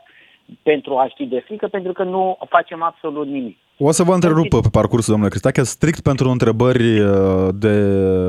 pentru 0.62 0.96
a 0.96 1.08
ști 1.08 1.26
de 1.26 1.38
frică, 1.38 1.68
pentru 1.68 1.92
că 1.92 2.02
nu 2.02 2.38
facem 2.48 2.82
absolut 2.82 3.26
nimic. 3.26 3.56
O 3.78 3.90
să 3.90 4.02
vă 4.02 4.14
întrerup 4.14 4.48
pe 4.48 4.68
parcursul, 4.72 5.12
domnule 5.12 5.30
Cristache, 5.30 5.62
strict 5.62 6.00
pentru 6.00 6.30
întrebări 6.30 7.00
uh, 7.00 7.48
de, 7.54 7.74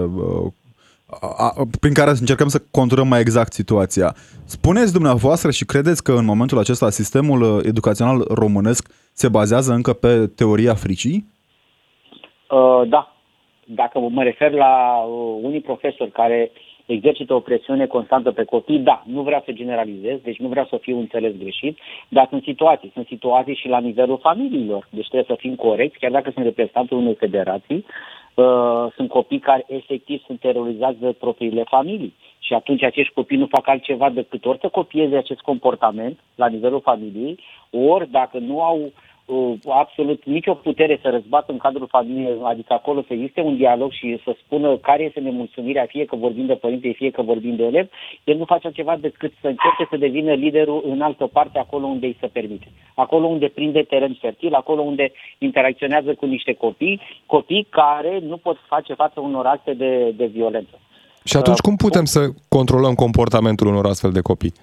uh, 0.04 0.52
a, 1.38 1.54
prin 1.80 1.94
care 1.94 2.10
încercăm 2.10 2.48
să 2.48 2.62
conturăm 2.72 3.08
mai 3.08 3.20
exact 3.20 3.54
situația. 3.54 4.16
Spuneți 4.46 4.94
dumneavoastră 4.94 5.52
și 5.52 5.66
credeți 5.66 6.04
că 6.04 6.12
în 6.12 6.26
momentul 6.26 6.58
acesta 6.58 6.90
sistemul 6.90 7.42
uh, 7.42 7.64
educațional 7.66 8.26
românesc 8.30 8.92
se 9.14 9.30
bazează 9.30 9.74
încă 9.74 9.94
pe 9.94 10.28
teoria 10.36 10.74
fricii? 10.74 11.26
Uh, 12.50 12.90
da. 12.90 13.14
Dacă 13.66 14.00
mă 14.00 14.24
refer 14.24 14.52
la 14.52 15.04
uh, 15.08 15.40
unii 15.42 15.62
profesori 15.62 16.12
care 16.12 16.52
exercită 16.94 17.34
o 17.34 17.40
presiune 17.40 17.86
constantă 17.86 18.32
pe 18.32 18.44
copii, 18.44 18.80
da, 18.80 19.04
nu 19.06 19.22
vreau 19.22 19.42
să 19.46 19.52
generalizez, 19.52 20.20
deci 20.24 20.38
nu 20.38 20.48
vreau 20.48 20.66
să 20.66 20.78
fiu 20.78 20.98
înțeles 20.98 21.34
greșit, 21.38 21.78
dar 22.08 22.28
sunt 22.30 22.44
situații, 22.44 22.92
sunt 22.94 23.08
situații 23.08 23.56
și 23.56 23.68
la 23.68 23.80
nivelul 23.80 24.18
familiilor, 24.18 24.88
deci 24.90 25.08
trebuie 25.08 25.36
să 25.36 25.42
fim 25.42 25.56
corecți, 25.56 26.00
chiar 26.00 26.12
dacă 26.12 26.32
sunt 26.34 26.46
reprezentantul 26.46 26.98
unei 26.98 27.16
federații, 27.16 27.86
uh, 28.34 28.86
sunt 28.96 29.10
copii 29.10 29.40
care 29.40 29.66
efectiv 29.68 30.24
sunt 30.26 30.40
terorizați 30.40 31.00
de 31.00 31.16
propriile 31.20 31.64
familii 31.64 32.14
și 32.40 32.54
atunci 32.54 32.84
acești 32.84 33.14
copii 33.14 33.38
nu 33.38 33.46
fac 33.46 33.68
altceva 33.68 34.10
decât 34.10 34.46
ori 34.46 34.60
să 34.60 34.68
copieze 34.68 35.16
acest 35.16 35.40
comportament 35.40 36.20
la 36.36 36.48
nivelul 36.48 36.82
familiei, 36.82 37.40
ori 37.70 38.12
dacă 38.12 38.38
nu 38.38 38.62
au 38.62 38.78
uh, 38.78 38.86
uh, 38.86 39.09
absolut 39.68 40.26
nicio 40.26 40.54
putere 40.54 41.00
să 41.02 41.10
răzbată 41.10 41.52
în 41.52 41.58
cadrul 41.58 41.88
familiei, 41.88 42.38
adică 42.44 42.74
acolo 42.74 43.02
să 43.08 43.14
existe 43.14 43.42
un 43.42 43.56
dialog 43.56 43.92
și 43.92 44.22
să 44.24 44.36
spună 44.44 44.78
care 44.78 45.04
este 45.04 45.20
nemulțumirea, 45.20 45.86
fie 45.86 46.06
că 46.06 46.16
vorbim 46.16 46.46
de 46.46 46.54
părinte, 46.54 46.92
fie 46.92 47.12
că 47.12 47.22
vorbim 47.22 47.56
de 47.56 47.64
elev, 47.64 47.88
el 48.24 48.38
nu 48.38 48.46
face 48.46 48.72
ceva 48.72 48.96
decât 49.02 49.32
să 49.42 49.48
încerce 49.48 49.88
să 49.90 49.98
devină 49.98 50.34
liderul 50.34 50.84
în 50.86 51.02
altă 51.02 51.26
parte, 51.28 51.60
acolo 51.60 51.86
unde 51.86 52.06
îi 52.06 52.18
se 52.20 52.28
permite. 52.28 52.68
Acolo 52.96 53.26
unde 53.26 53.48
prinde 53.48 53.82
teren 53.82 54.18
fertil, 54.22 54.54
acolo 54.54 54.82
unde 54.82 55.12
interacționează 55.38 56.14
cu 56.14 56.26
niște 56.26 56.54
copii, 56.54 57.02
copii 57.26 57.68
care 57.70 58.20
nu 58.22 58.38
pot 58.38 58.58
face 58.68 58.94
față 58.94 59.20
unor 59.20 59.46
acte 59.46 59.74
de, 59.74 60.14
de 60.18 60.26
violență. 60.26 60.80
Și 61.24 61.38
atunci 61.38 61.60
cum 61.60 61.76
putem 61.76 62.06
să 62.06 62.20
controlăm 62.48 62.94
comportamentul 62.94 63.68
unor 63.68 63.86
astfel 63.86 64.12
de 64.12 64.22
copii? 64.22 64.54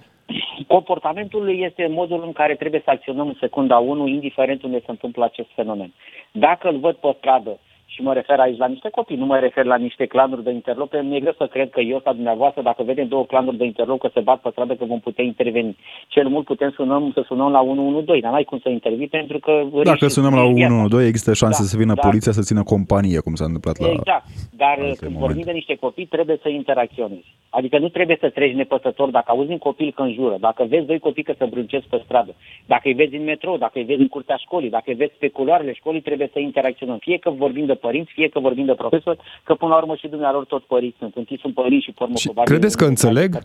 Comportamentul 0.67 1.59
este 1.59 1.87
modul 1.87 2.23
în 2.23 2.31
care 2.31 2.55
trebuie 2.55 2.81
să 2.83 2.89
acționăm 2.89 3.27
în 3.27 3.37
secunda 3.39 3.77
1, 3.77 4.07
indiferent 4.07 4.63
unde 4.63 4.79
se 4.79 4.91
întâmplă 4.91 5.23
acest 5.23 5.49
fenomen. 5.55 5.93
Dacă 6.31 6.69
îl 6.69 6.77
văd 6.79 6.95
pe 6.95 7.15
stradă 7.17 7.59
și 7.93 8.01
mă 8.01 8.13
refer 8.13 8.39
aici 8.39 8.57
la 8.57 8.67
niște 8.67 8.89
copii, 8.89 9.15
nu 9.15 9.25
mă 9.25 9.37
refer 9.37 9.65
la 9.65 9.75
niște 9.75 10.05
clanuri 10.05 10.43
de 10.43 10.51
interloc, 10.51 10.89
pentru 10.89 11.09
mi-e 11.09 11.19
greu 11.19 11.33
să 11.37 11.47
cred 11.47 11.69
că 11.69 11.79
eu 11.79 11.99
sau 12.03 12.13
dumneavoastră, 12.13 12.61
dacă 12.61 12.83
vedem 12.83 13.07
două 13.07 13.25
clanuri 13.25 13.57
de 13.57 13.65
interloc 13.65 13.99
că 14.01 14.09
se 14.13 14.19
bat 14.19 14.39
pe 14.39 14.49
stradă, 14.51 14.75
că 14.75 14.85
vom 14.85 14.99
putea 14.99 15.23
interveni. 15.23 15.77
Cel 16.07 16.27
mult 16.27 16.45
putem 16.45 16.71
sunăm, 16.71 17.11
să 17.13 17.23
sunăm 17.27 17.51
la 17.51 17.61
112, 17.61 18.25
dar 18.25 18.31
n-ai 18.31 18.43
cum 18.43 18.59
să 18.59 18.69
intervii 18.69 19.07
pentru 19.07 19.39
că... 19.39 19.63
Dacă 19.83 20.07
sunăm 20.07 20.33
la 20.33 20.43
112, 20.43 21.09
există 21.09 21.33
șanse 21.33 21.61
Da, 21.61 21.67
să 21.67 21.77
vină 21.77 21.93
da. 21.93 22.01
poliția 22.07 22.31
să 22.31 22.41
țină 22.41 22.63
companie, 22.63 23.19
cum 23.19 23.35
s-a 23.35 23.45
întâmplat 23.45 23.77
la... 23.77 23.87
Exact, 23.87 24.25
dar 24.51 24.75
alte 24.79 24.95
când 24.99 25.11
momente. 25.11 25.25
vorbim 25.25 25.43
de 25.43 25.51
niște 25.51 25.75
copii, 25.75 26.05
trebuie 26.05 26.37
să 26.41 26.49
interacționezi. 26.49 27.35
Adică 27.49 27.77
nu 27.79 27.89
trebuie 27.89 28.17
să 28.19 28.29
treci 28.29 28.53
nepăsător. 28.53 29.09
Dacă 29.09 29.31
auzi 29.31 29.51
un 29.51 29.57
copil 29.57 29.91
că 29.95 30.01
înjură, 30.01 30.35
dacă 30.39 30.63
vezi 30.63 30.85
doi 30.85 30.99
copii 30.99 31.23
că 31.23 31.33
se 31.37 31.45
brâncesc 31.45 31.85
pe 31.85 32.01
stradă, 32.03 32.35
dacă 32.65 32.87
îi 32.87 32.93
vezi 32.93 33.15
în 33.15 33.23
metrou, 33.23 33.57
dacă 33.57 33.79
îi 33.79 33.83
vezi 33.83 34.01
în 34.01 34.07
curtea 34.07 34.35
școlii, 34.35 34.69
dacă 34.69 34.83
îi 34.87 34.95
vezi 34.95 35.13
pe 35.19 35.27
culoarele 35.27 35.73
școlii, 35.73 36.01
trebuie 36.01 36.29
să 36.33 36.39
interacționăm. 36.39 36.97
Fie 36.97 37.17
că 37.17 37.29
vorbim 37.29 37.65
de 37.65 37.76
părinți, 37.85 38.11
fie 38.11 38.29
că 38.29 38.39
vorbim 38.39 38.65
de 38.65 38.73
profesori, 38.73 39.19
că 39.43 39.53
până 39.55 39.71
la 39.71 39.77
urmă 39.77 39.95
și 39.95 40.07
dumnealor 40.07 40.45
tot 40.45 40.63
părinți 40.63 40.97
sunt. 40.97 41.15
Întâi 41.15 41.39
sunt 41.41 41.53
părinți 41.53 41.85
și 41.85 41.91
pe 41.91 42.03
urmă 42.03 42.15
Și 42.15 42.25
probabil... 42.25 42.51
credeți 42.53 42.77
că 42.77 42.85
înțeleg? 42.85 43.35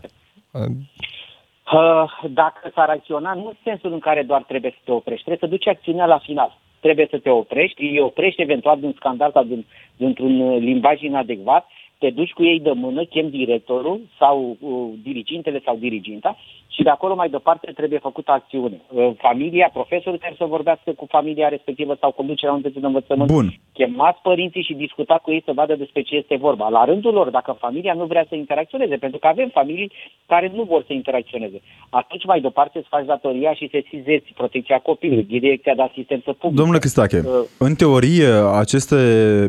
Uh, 1.71 2.29
dacă 2.29 2.71
s-ar 2.75 2.89
acționa, 2.89 3.33
nu 3.33 3.45
în 3.45 3.55
sensul 3.63 3.93
în 3.93 3.99
care 3.99 4.23
doar 4.23 4.43
trebuie 4.43 4.71
să 4.71 4.81
te 4.83 4.91
oprești, 4.91 5.23
trebuie 5.25 5.49
să 5.49 5.55
duci 5.55 5.67
acțiunea 5.67 6.05
la 6.05 6.17
final. 6.17 6.57
Trebuie 6.79 7.07
să 7.09 7.17
te 7.17 7.29
oprești, 7.29 7.81
îi 7.81 7.99
oprești 7.99 8.41
eventual 8.41 8.79
din 8.79 8.93
scandal 8.95 9.31
sau 9.31 9.43
din, 9.43 9.65
dintr-un 9.97 10.39
uh, 10.39 10.59
limbaj 10.59 11.01
inadecvat, 11.01 11.67
te 12.03 12.09
duci 12.09 12.31
cu 12.31 12.43
ei 12.43 12.59
de 12.59 12.71
mână, 12.71 13.03
chem 13.03 13.29
directorul 13.29 13.99
sau 14.19 14.57
uh, 14.59 14.89
dirigintele 15.03 15.61
sau 15.65 15.75
diriginta 15.75 16.37
și 16.67 16.83
de 16.83 16.89
acolo 16.89 17.15
mai 17.15 17.29
departe 17.29 17.71
trebuie 17.71 17.99
făcută 17.99 18.31
acțiune. 18.31 18.81
Uh, 18.89 19.11
familia, 19.17 19.69
profesorul 19.73 20.17
trebuie 20.17 20.37
să 20.37 20.55
vorbească 20.55 20.91
cu 20.91 21.05
familia 21.09 21.47
respectivă 21.47 21.97
sau 21.99 22.11
conducerea 22.11 22.53
unității 22.53 22.79
de 22.79 22.85
învățământ. 22.85 23.31
Bun. 23.31 23.53
Chemați 23.73 24.19
părinții 24.21 24.63
și 24.63 24.73
discutați 24.73 25.23
cu 25.23 25.31
ei 25.31 25.41
să 25.45 25.51
vadă 25.55 25.75
despre 25.75 26.01
ce 26.01 26.15
este 26.15 26.35
vorba. 26.35 26.69
La 26.69 26.83
rândul 26.85 27.13
lor, 27.13 27.29
dacă 27.29 27.51
familia 27.59 27.93
nu 27.93 28.05
vrea 28.05 28.25
să 28.29 28.35
interacționeze, 28.35 28.95
pentru 28.95 29.19
că 29.19 29.27
avem 29.27 29.49
familii 29.53 29.91
care 30.25 30.51
nu 30.55 30.63
vor 30.63 30.83
să 30.87 30.93
interacționeze, 30.93 31.61
atunci 31.89 32.25
mai 32.25 32.41
departe 32.41 32.77
îți 32.77 32.87
faci 32.87 33.05
datoria 33.05 33.53
și 33.53 33.69
se 33.71 33.83
sizezi 33.89 34.33
protecția 34.33 34.79
copilului, 34.79 35.23
direcția 35.23 35.75
de 35.75 35.81
asistență 35.81 36.31
publică. 36.31 36.61
Domnule 36.61 36.79
Cristache, 36.79 37.21
Uh, 37.23 37.29
în 37.57 37.75
teorie 37.75 38.27
aceste 38.53 38.95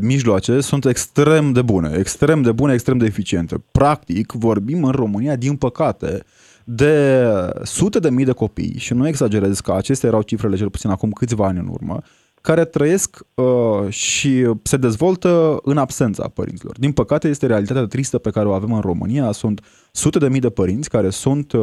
mijloace 0.01 0.61
sunt 0.61 0.85
extrem 0.85 1.53
de 1.53 1.63
bune, 1.63 1.91
extrem 1.99 2.43
de 2.43 2.53
bune, 2.53 2.73
extrem 2.73 2.99
de 2.99 3.05
eficiente. 3.05 3.55
Practic, 3.73 4.33
vorbim 4.33 4.85
în 4.85 4.91
România, 4.91 5.37
din 5.37 5.57
păcate, 5.57 6.25
de 6.65 7.25
sute 7.63 7.99
de 7.99 8.11
mii 8.11 8.25
de 8.25 8.33
copii, 8.33 8.79
și 8.79 8.95
nu 8.95 9.09
exagerez 9.09 9.61
că 9.61 9.73
acestea 9.73 10.09
erau 10.09 10.23
cifrele 10.23 10.57
cel 10.57 10.71
puțin 10.71 10.91
acum 10.91 11.11
câțiva 11.11 11.47
ani 11.47 11.59
în 11.59 11.69
urmă, 11.71 11.99
care 12.45 12.65
trăiesc 12.65 13.21
uh, 13.35 13.89
și 13.89 14.51
se 14.63 14.77
dezvoltă 14.77 15.59
în 15.63 15.77
absența 15.77 16.29
părinților. 16.29 16.79
Din 16.79 16.93
păcate, 16.93 17.29
este 17.29 17.47
realitatea 17.47 17.87
tristă 17.87 18.19
pe 18.19 18.31
care 18.31 18.49
o 18.49 18.53
avem 18.53 18.73
în 18.73 18.81
România. 18.81 19.33
Sunt 19.33 19.61
sute 19.93 20.19
de 20.19 20.29
mii 20.29 20.41
de 20.41 20.51
părinți 20.51 20.89
care 20.89 21.11
sunt 21.11 21.53
uh, 21.53 21.61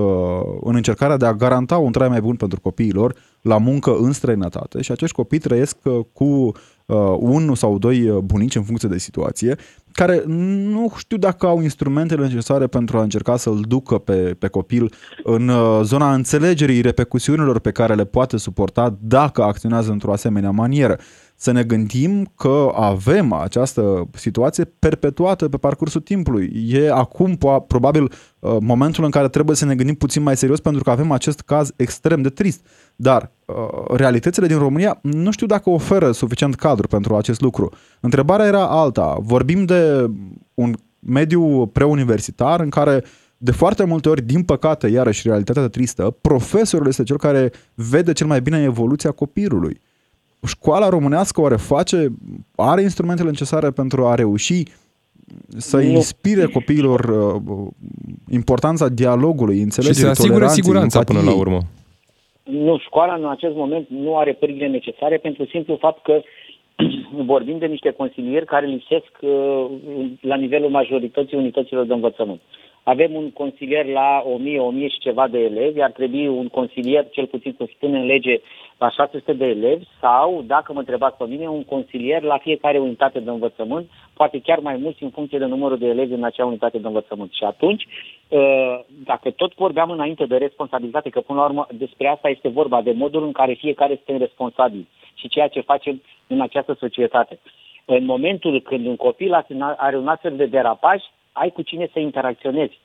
în 0.61 0.75
încercarea 0.75 1.17
de 1.17 1.25
a 1.25 1.33
garanta 1.33 1.77
un 1.77 1.91
trai 1.91 2.07
mai 2.07 2.21
bun 2.21 2.35
pentru 2.35 2.59
copiilor 2.59 3.15
la 3.41 3.57
muncă 3.57 3.97
în 3.97 4.11
străinătate 4.11 4.81
și 4.81 4.91
acești 4.91 5.15
copii 5.15 5.39
trăiesc 5.39 5.77
uh, 5.83 6.00
cu 6.13 6.23
uh, 6.23 7.15
unul 7.19 7.55
sau 7.55 7.77
doi 7.77 8.09
uh, 8.09 8.17
bunici 8.17 8.55
în 8.55 8.63
funcție 8.63 8.89
de 8.89 8.97
situație, 8.97 9.57
care 9.91 10.24
nu 10.25 10.93
știu 10.98 11.17
dacă 11.17 11.45
au 11.45 11.62
instrumentele 11.62 12.25
necesare 12.25 12.67
pentru 12.67 12.98
a 12.98 13.01
încerca 13.01 13.38
să-l 13.38 13.63
ducă 13.67 13.98
pe, 13.98 14.36
pe 14.39 14.48
copil 14.48 14.93
în 15.24 15.48
uh, 15.48 15.79
zona 15.83 16.13
înțelegerii 16.13 16.81
repercusiunilor 16.81 17.60
pe 17.60 17.71
care 17.71 17.95
le 17.95 18.05
poate 18.05 18.38
suporta 18.38 18.98
dacă 19.01 19.43
acționează 19.43 19.91
într-o 19.91 20.12
asemenea 20.12 20.51
manieră. 20.51 20.98
Să 21.41 21.51
ne 21.51 21.63
gândim 21.63 22.31
că 22.36 22.71
avem 22.75 23.33
această 23.33 24.10
situație 24.13 24.63
perpetuată 24.79 25.50
pe 25.50 25.57
parcursul 25.57 26.01
timpului. 26.01 26.67
E 26.67 26.91
acum 26.91 27.38
po- 27.38 27.67
probabil 27.67 28.03
uh, 28.03 28.57
momentul 28.60 29.03
în 29.03 29.10
care 29.10 29.29
trebuie 29.29 29.55
să 29.55 29.65
ne 29.65 29.75
gândim 29.75 29.95
puțin 29.95 30.24
mai 30.24 30.38
serios 30.38 30.60
pentru 30.60 30.83
că 30.83 30.89
avem 30.89 31.12
acest 31.12 31.39
caz 31.39 31.71
extrem 31.75 32.21
de 32.21 32.29
trist. 32.29 32.65
Dar 32.95 33.31
uh, 33.45 33.55
realitățile 33.95 34.48
din 34.48 34.57
România 34.57 35.00
nu 35.01 35.31
știu 35.31 35.48
dacă 35.48 35.69
oferă 35.69 36.12
suficient 36.12 36.55
cadru 36.55 36.88
pentru 36.88 37.15
acest 37.15 37.41
lucru. 37.41 37.69
Întrebarea 38.00 38.45
era 38.45 38.67
alta. 38.67 39.17
Vorbim 39.19 39.65
de 39.65 40.10
un 40.53 40.74
mediu 41.00 41.65
preuniversitar 41.65 42.60
în 42.60 42.69
care 42.69 43.03
de 43.38 43.51
foarte 43.51 43.83
multe 43.83 44.10
ori, 44.10 44.21
din 44.21 44.43
păcate, 44.43 44.88
iarăși 44.88 45.27
realitatea 45.27 45.67
tristă, 45.67 46.17
profesorul 46.21 46.88
este 46.88 47.03
cel 47.03 47.17
care 47.17 47.51
vede 47.74 48.12
cel 48.12 48.27
mai 48.27 48.41
bine 48.41 48.62
evoluția 48.62 49.12
copilului. 49.12 49.81
Școala 50.48 50.89
românească 50.89 51.41
oare 51.41 51.55
face, 51.55 52.07
are 52.55 52.81
instrumentele 52.81 53.29
necesare 53.29 53.69
pentru 53.71 54.05
a 54.05 54.15
reuși 54.15 54.63
să 55.57 55.77
Nu. 55.77 55.83
inspire 55.83 56.45
copiilor 56.45 57.00
uh, 57.00 57.67
importanța 58.29 58.89
dialogului, 58.89 59.55
Și 59.55 59.62
înțelegerii, 59.62 60.01
să 60.01 60.07
asigure 60.10 60.33
toleranței, 60.33 60.63
siguranța 60.63 61.00
până 61.03 61.19
la 61.19 61.31
empatiei. 61.31 61.45
urmă. 61.45 61.60
Nu, 62.43 62.77
școala 62.77 63.13
în 63.13 63.29
acest 63.29 63.55
moment 63.55 63.86
nu 63.89 64.17
are 64.17 64.33
pârghile 64.33 64.67
necesare 64.67 65.17
pentru 65.17 65.45
simplu 65.45 65.75
fapt 65.75 66.03
că 66.03 66.21
vorbim 67.33 67.57
de 67.57 67.65
niște 67.65 67.91
consilieri 67.91 68.45
care 68.45 68.65
lipsesc 68.65 69.12
uh, 69.21 69.65
la 70.21 70.36
nivelul 70.36 70.69
majorității 70.69 71.38
unităților 71.38 71.86
de 71.86 71.93
învățământ. 71.93 72.41
Avem 72.83 73.13
un 73.13 73.31
consilier 73.31 73.86
la 73.86 74.24
1000, 74.33 74.60
1000 74.60 74.88
și 74.88 75.00
ceva 75.00 75.27
de 75.27 75.39
elevi, 75.39 75.81
ar 75.81 75.91
trebui 75.91 76.27
un 76.27 76.48
consilier, 76.48 77.07
cel 77.12 77.25
puțin 77.25 77.51
cum 77.57 77.69
spune 77.75 78.00
în 78.00 78.05
lege, 78.05 78.39
la 78.81 78.89
600 78.89 79.33
de 79.33 79.45
elevi 79.45 79.85
sau, 80.00 80.43
dacă 80.45 80.73
mă 80.73 80.79
întrebați 80.79 81.17
pe 81.17 81.25
mine, 81.27 81.47
un 81.47 81.63
consilier 81.63 82.21
la 82.21 82.38
fiecare 82.38 82.77
unitate 82.79 83.19
de 83.19 83.29
învățământ, 83.29 83.89
poate 84.13 84.39
chiar 84.39 84.59
mai 84.59 84.75
mulți 84.77 85.03
în 85.03 85.09
funcție 85.09 85.38
de 85.38 85.45
numărul 85.45 85.77
de 85.77 85.88
elevi 85.88 86.13
în 86.13 86.23
acea 86.23 86.45
unitate 86.45 86.77
de 86.77 86.88
învățământ. 86.88 87.31
Și 87.31 87.43
atunci, 87.43 87.88
uh, 88.27 88.79
dacă 89.05 89.31
tot 89.31 89.55
vorbeam 89.55 89.89
înainte 89.89 90.25
de 90.25 90.38
responsabilitate, 90.38 91.09
că 91.09 91.19
până 91.21 91.39
la 91.39 91.45
urmă 91.45 91.67
despre 91.71 92.07
asta 92.07 92.29
este 92.29 92.47
vorba, 92.47 92.81
de 92.81 92.91
modul 92.91 93.23
în 93.23 93.31
care 93.31 93.53
fiecare 93.53 93.95
suntem 93.95 94.17
responsabili 94.17 94.88
și 95.13 95.27
ceea 95.27 95.47
ce 95.47 95.61
facem 95.61 96.01
în 96.27 96.41
această 96.41 96.75
societate. 96.79 97.39
În 97.85 98.05
momentul 98.05 98.61
când 98.61 98.85
un 98.85 98.95
copil 98.95 99.45
are 99.77 99.97
un 99.97 100.07
astfel 100.07 100.35
de 100.35 100.45
derapaj, 100.45 101.01
ai 101.31 101.50
cu 101.50 101.61
cine 101.61 101.89
să 101.93 102.00
interacționezi. 102.00 102.79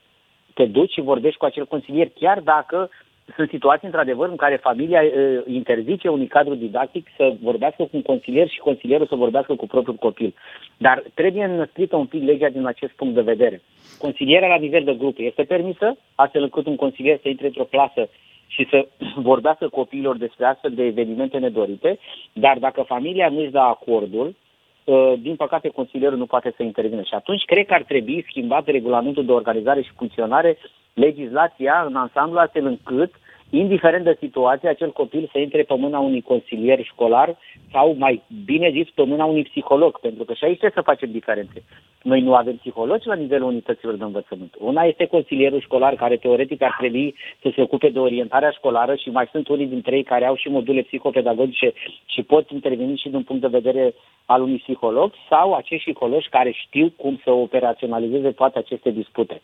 Te 0.53 0.65
duci 0.65 0.91
și 0.91 1.01
vorbești 1.01 1.37
cu 1.37 1.45
acel 1.45 1.65
consilier, 1.65 2.09
chiar 2.19 2.39
dacă 2.39 2.89
sunt 3.35 3.49
situații, 3.49 3.87
într-adevăr, 3.87 4.29
în 4.29 4.35
care 4.35 4.55
familia 4.55 5.01
uh, 5.01 5.41
interzice 5.45 6.07
unui 6.07 6.27
cadru 6.27 6.55
didactic 6.55 7.07
să 7.17 7.35
vorbească 7.41 7.83
cu 7.83 7.89
un 7.91 8.01
consilier 8.01 8.47
și 8.47 8.59
consilierul 8.59 9.07
să 9.07 9.15
vorbească 9.15 9.55
cu 9.55 9.67
propriul 9.67 9.95
copil. 9.95 10.35
Dar 10.77 11.03
trebuie 11.13 11.43
înăsprită 11.43 11.95
un 11.95 12.05
pic 12.05 12.23
legea 12.23 12.49
din 12.49 12.65
acest 12.65 12.91
punct 12.91 13.13
de 13.13 13.21
vedere. 13.21 13.61
Consilierea 13.97 14.47
la 14.47 14.57
nivel 14.57 14.83
de 14.83 14.95
grup 14.95 15.15
este 15.19 15.43
permisă, 15.43 15.97
astfel 16.15 16.41
încât 16.41 16.65
un 16.65 16.75
consilier 16.75 17.19
să 17.21 17.29
intre 17.29 17.45
într-o 17.45 17.63
clasă 17.63 18.09
și 18.47 18.67
să 18.69 18.87
vorbească 19.31 19.67
copiilor 19.67 20.17
despre 20.17 20.45
astfel 20.45 20.71
de 20.71 20.83
evenimente 20.83 21.37
nedorite, 21.37 21.99
dar 22.33 22.57
dacă 22.57 22.81
familia 22.81 23.29
nu 23.29 23.39
își 23.39 23.51
dă 23.51 23.59
acordul, 23.59 24.35
uh, 24.83 25.13
din 25.19 25.35
păcate 25.35 25.67
consilierul 25.67 26.17
nu 26.17 26.25
poate 26.25 26.53
să 26.55 26.63
intervină. 26.63 27.01
Și 27.01 27.13
atunci 27.13 27.43
cred 27.45 27.65
că 27.65 27.73
ar 27.73 27.83
trebui 27.83 28.25
schimbat 28.29 28.65
regulamentul 28.67 29.25
de 29.25 29.31
organizare 29.31 29.81
și 29.81 29.91
funcționare, 29.97 30.57
legislația 31.05 31.83
în 31.87 31.95
ansamblu, 31.95 32.39
astfel 32.39 32.65
încât, 32.65 33.11
indiferent 33.49 34.03
de 34.03 34.17
situație, 34.19 34.69
acel 34.69 34.91
copil 34.91 35.29
să 35.31 35.39
intre 35.39 35.63
pe 35.63 35.75
mâna 35.77 35.99
unui 35.99 36.21
consilier 36.21 36.83
școlar 36.83 37.37
sau, 37.71 37.95
mai 37.97 38.21
bine 38.45 38.69
zis, 38.71 38.89
pe 38.89 39.03
mâna 39.03 39.25
unui 39.25 39.43
psiholog, 39.43 39.99
pentru 39.99 40.23
că 40.23 40.33
și 40.33 40.43
aici 40.43 40.57
trebuie 40.57 40.83
să 40.83 40.91
facem 40.91 41.11
diferențe. 41.11 41.63
Noi 42.01 42.21
nu 42.21 42.33
avem 42.35 42.55
psihologi 42.55 43.07
la 43.07 43.13
nivelul 43.13 43.47
unităților 43.47 43.95
de 43.95 44.03
învățământ. 44.03 44.55
Una 44.59 44.83
este 44.83 45.05
consilierul 45.05 45.61
școlar, 45.61 45.93
care 45.93 46.17
teoretic 46.17 46.61
ar 46.61 46.75
trebui 46.77 47.15
să 47.41 47.51
se 47.55 47.61
ocupe 47.61 47.89
de 47.89 47.99
orientarea 47.99 48.51
școlară 48.51 48.95
și 48.95 49.09
mai 49.09 49.27
sunt 49.31 49.47
unii 49.47 49.67
dintre 49.67 49.95
ei 49.95 50.03
care 50.03 50.25
au 50.25 50.35
și 50.35 50.47
module 50.47 50.81
psihopedagogice 50.81 51.73
și 52.05 52.23
pot 52.23 52.49
interveni 52.49 52.97
și 52.97 53.09
din 53.09 53.23
punct 53.23 53.41
de 53.41 53.57
vedere 53.59 53.93
al 54.25 54.41
unui 54.41 54.57
psiholog, 54.57 55.11
sau 55.29 55.53
acești 55.53 55.91
psihologi 55.91 56.29
care 56.29 56.51
știu 56.51 56.93
cum 56.95 57.19
să 57.23 57.31
operaționalizeze 57.31 58.31
toate 58.31 58.57
aceste 58.57 58.89
dispute. 58.89 59.41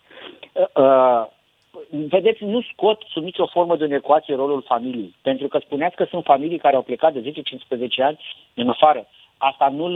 Uh, 0.53 0.83
uh, 0.83 1.25
vedeți, 1.89 2.43
nu 2.43 2.61
scot 2.61 3.01
sub 3.13 3.23
nicio 3.23 3.45
formă 3.45 3.75
de 3.75 3.83
o 3.83 3.95
ecuație 3.95 4.35
rolul 4.35 4.63
familiei. 4.67 5.15
Pentru 5.21 5.47
că 5.47 5.59
spuneați 5.65 5.95
că 5.95 6.05
sunt 6.09 6.23
familii 6.23 6.57
care 6.57 6.75
au 6.75 6.81
plecat 6.81 7.13
de 7.13 7.31
10-15 7.31 7.87
ani 7.97 8.19
în 8.53 8.69
afară. 8.69 9.07
Asta 9.37 9.73
nu, 9.75 9.87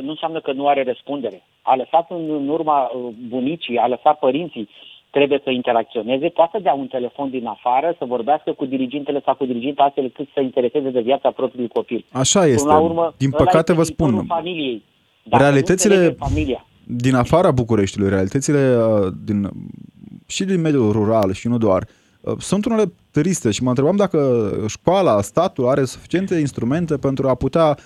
nu 0.00 0.10
înseamnă 0.10 0.40
că 0.40 0.52
nu 0.52 0.68
are 0.68 0.82
răspundere. 0.82 1.42
A 1.62 1.74
lăsat 1.76 2.10
în 2.10 2.48
urma 2.48 2.90
bunicii, 3.28 3.76
a 3.78 3.86
lăsat 3.86 4.18
părinții, 4.18 4.68
trebuie 5.10 5.40
să 5.44 5.50
interacționeze, 5.50 6.28
poate 6.28 6.50
să 6.54 6.62
dea 6.62 6.74
un 6.74 6.86
telefon 6.86 7.30
din 7.30 7.46
afară, 7.46 7.94
să 7.98 8.04
vorbească 8.04 8.52
cu 8.52 8.64
dirigintele 8.64 9.20
sau 9.24 9.34
cu 9.34 9.44
diriginta 9.46 9.82
astfel 9.82 10.04
încât 10.04 10.28
să 10.34 10.40
intereseze 10.40 10.90
de 10.90 11.00
viața 11.00 11.30
propriului 11.30 11.68
copil. 11.68 12.04
Așa 12.12 12.46
este. 12.46 12.62
Până 12.62 12.72
la 12.72 12.80
urmă, 12.80 13.14
Din 13.18 13.28
ăla 13.32 13.44
păcate 13.44 13.58
este 13.58 13.72
vă 13.72 13.82
spun, 13.82 14.06
viitorul 14.06 14.28
familiei. 14.36 14.82
Dacă 15.22 15.42
realitățile- 15.42 15.94
nu 15.94 16.00
înțelege 16.00 16.24
familia. 16.34 16.66
Din 16.90 17.14
afara 17.14 17.50
Bucureștiului, 17.50 18.10
realitățile 18.10 18.76
uh, 18.76 19.12
din, 19.24 19.50
și 20.26 20.44
din 20.44 20.60
mediul 20.60 20.92
rural 20.92 21.32
și 21.32 21.48
nu 21.48 21.58
doar, 21.58 21.88
uh, 22.20 22.34
sunt 22.38 22.64
unele 22.64 22.92
triste 23.10 23.50
și 23.50 23.62
mă 23.62 23.68
întrebam 23.68 23.96
dacă 23.96 24.50
școala, 24.66 25.22
statul 25.22 25.68
are 25.68 25.84
suficiente 25.84 26.34
instrumente 26.34 26.96
pentru 26.96 27.28
a 27.28 27.34
putea 27.34 27.66
uh, 27.68 27.76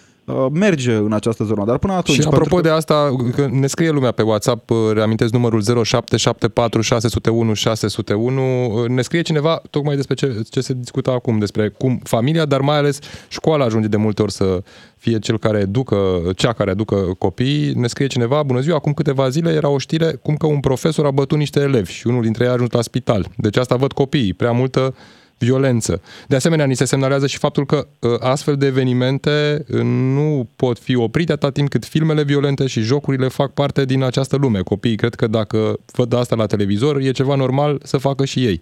merge 0.53 0.95
în 0.95 1.13
această 1.13 1.45
zonă. 1.45 1.65
Dar 1.65 1.79
până 1.79 1.93
atunci... 1.93 2.17
Și 2.17 2.27
apropo 2.27 2.55
pentru 2.55 2.61
de 2.61 2.77
asta, 2.77 3.17
că 3.35 3.49
ne 3.51 3.67
scrie 3.67 3.91
lumea 3.91 4.11
pe 4.11 4.23
WhatsApp, 4.23 4.71
uh, 4.71 4.77
reamintesc 4.93 5.33
numărul 5.33 5.63
0774 5.63 6.81
601 6.81 7.55
601, 7.55 8.85
ne 8.87 9.03
scrie 9.03 9.23
cineva 9.23 9.63
tocmai 9.71 9.97
despre 9.97 10.15
ce, 10.15 10.43
ce 10.51 10.61
se 10.61 10.73
discută 10.73 11.11
acum, 11.11 11.39
despre 11.39 11.69
cum 11.69 12.01
familia, 12.03 12.45
dar 12.45 12.61
mai 12.61 12.77
ales 12.77 12.99
școala 13.29 13.65
ajunge 13.65 13.89
de 13.89 13.97
multe 13.97 14.23
ori 14.23 14.33
să 14.33 14.63
fie 14.97 15.19
cel 15.19 15.39
care 15.39 15.59
educă, 15.59 16.21
cea 16.37 16.53
care 16.53 16.71
educă 16.71 16.97
copiii. 17.19 17.73
Ne 17.75 17.87
scrie 17.87 18.07
cineva, 18.07 18.43
bună 18.43 18.61
ziua, 18.61 18.77
acum 18.77 18.93
câteva 18.93 19.29
zile 19.29 19.51
era 19.51 19.69
o 19.69 19.79
știre 19.79 20.19
cum 20.23 20.37
că 20.37 20.47
un 20.47 20.61
profesor 20.61 21.07
a 21.07 21.11
bătut 21.11 21.39
niște 21.39 21.61
elevi 21.61 21.93
și 21.93 22.07
unul 22.07 22.23
dintre 22.23 22.45
ei 22.45 22.51
a 22.51 22.53
ajuns 22.53 22.71
la 22.71 22.83
spital. 22.83 23.27
Deci 23.37 23.57
asta 23.57 23.77
văd 23.77 23.93
copiii, 23.93 24.35
prea 24.35 24.53
multă 24.53 24.95
violență. 25.43 26.01
De 26.29 26.37
asemenea, 26.37 26.67
ni 26.67 26.77
se 26.77 26.85
semnalează 26.85 27.27
și 27.27 27.39
faptul 27.39 27.67
că 27.67 27.87
uh, 27.99 28.11
astfel 28.21 28.57
de 28.57 28.67
evenimente 28.67 29.65
uh, 29.69 29.81
nu 29.85 30.49
pot 30.57 30.79
fi 30.79 30.97
oprite 30.97 31.33
atât 31.33 31.53
timp 31.53 31.69
cât 31.69 31.85
filmele 31.85 32.23
violente 32.23 32.67
și 32.67 32.81
jocurile 32.81 33.29
fac 33.29 33.53
parte 33.53 33.85
din 33.85 34.03
această 34.03 34.37
lume. 34.37 34.61
Copiii 34.61 34.97
cred 34.97 35.15
că 35.15 35.27
dacă 35.27 35.79
văd 35.93 36.13
asta 36.13 36.37
la 36.37 36.47
televizor, 36.47 36.97
e 37.01 37.11
ceva 37.11 37.35
normal 37.35 37.81
să 37.83 37.97
facă 37.97 38.25
și 38.25 38.45
ei. 38.45 38.61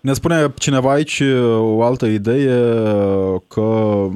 Ne 0.00 0.12
spune 0.12 0.52
cineva 0.58 0.92
aici 0.92 1.20
uh, 1.20 1.58
o 1.58 1.82
altă 1.82 2.06
idee 2.06 2.72
uh, 2.72 3.40
că 3.48 4.08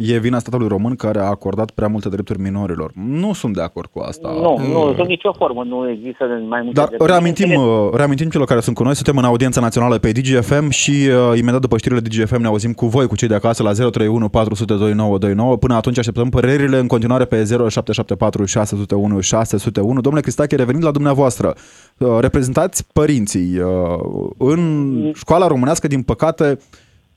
e 0.00 0.18
vina 0.18 0.38
statului 0.38 0.68
român 0.68 0.94
care 0.96 1.18
a 1.18 1.24
acordat 1.24 1.70
prea 1.70 1.88
multe 1.88 2.08
drepturi 2.08 2.40
minorilor. 2.40 2.90
Nu 2.94 3.32
sunt 3.32 3.54
de 3.54 3.62
acord 3.62 3.90
cu 3.92 3.98
asta. 3.98 4.28
Nu, 4.28 4.58
nu, 4.72 4.94
sub 4.96 5.06
nicio 5.06 5.32
formă 5.32 5.64
nu 5.64 5.90
există 5.90 6.24
mai 6.48 6.60
multe 6.60 6.72
Dar 6.72 6.86
drepturi. 6.86 7.10
reamintim, 7.10 7.54
uh, 7.54 7.88
reamintim 7.92 8.28
celor 8.28 8.46
care 8.46 8.60
sunt 8.60 8.76
cu 8.76 8.82
noi, 8.82 8.94
suntem 8.94 9.16
în 9.16 9.24
audiența 9.24 9.60
națională 9.60 9.98
pe 9.98 10.12
DGFM 10.12 10.68
și 10.68 10.90
uh, 10.90 11.38
imediat 11.38 11.60
după 11.60 11.76
știrile 11.78 12.00
DGFM 12.00 12.40
ne 12.40 12.46
auzim 12.46 12.72
cu 12.72 12.86
voi, 12.86 13.06
cu 13.06 13.16
cei 13.16 13.28
de 13.28 13.34
acasă, 13.34 13.62
la 13.62 13.72
031 13.72 14.28
400 14.28 14.74
2929. 14.74 15.56
Până 15.56 15.74
atunci 15.74 15.98
așteptăm 15.98 16.28
părerile 16.28 16.78
în 16.78 16.86
continuare 16.86 17.24
pe 17.24 17.36
0774 17.36 18.44
601 18.44 19.20
601. 19.20 20.00
Domnule 20.00 20.22
Cristache, 20.22 20.56
revenind 20.56 20.84
la 20.84 20.90
dumneavoastră, 20.90 21.54
uh, 21.98 22.08
reprezentați 22.20 22.86
părinții. 22.92 23.58
Uh, 23.58 24.28
În 24.38 25.12
școala 25.14 25.46
românească, 25.46 25.86
din 25.86 26.02
păcate, 26.02 26.58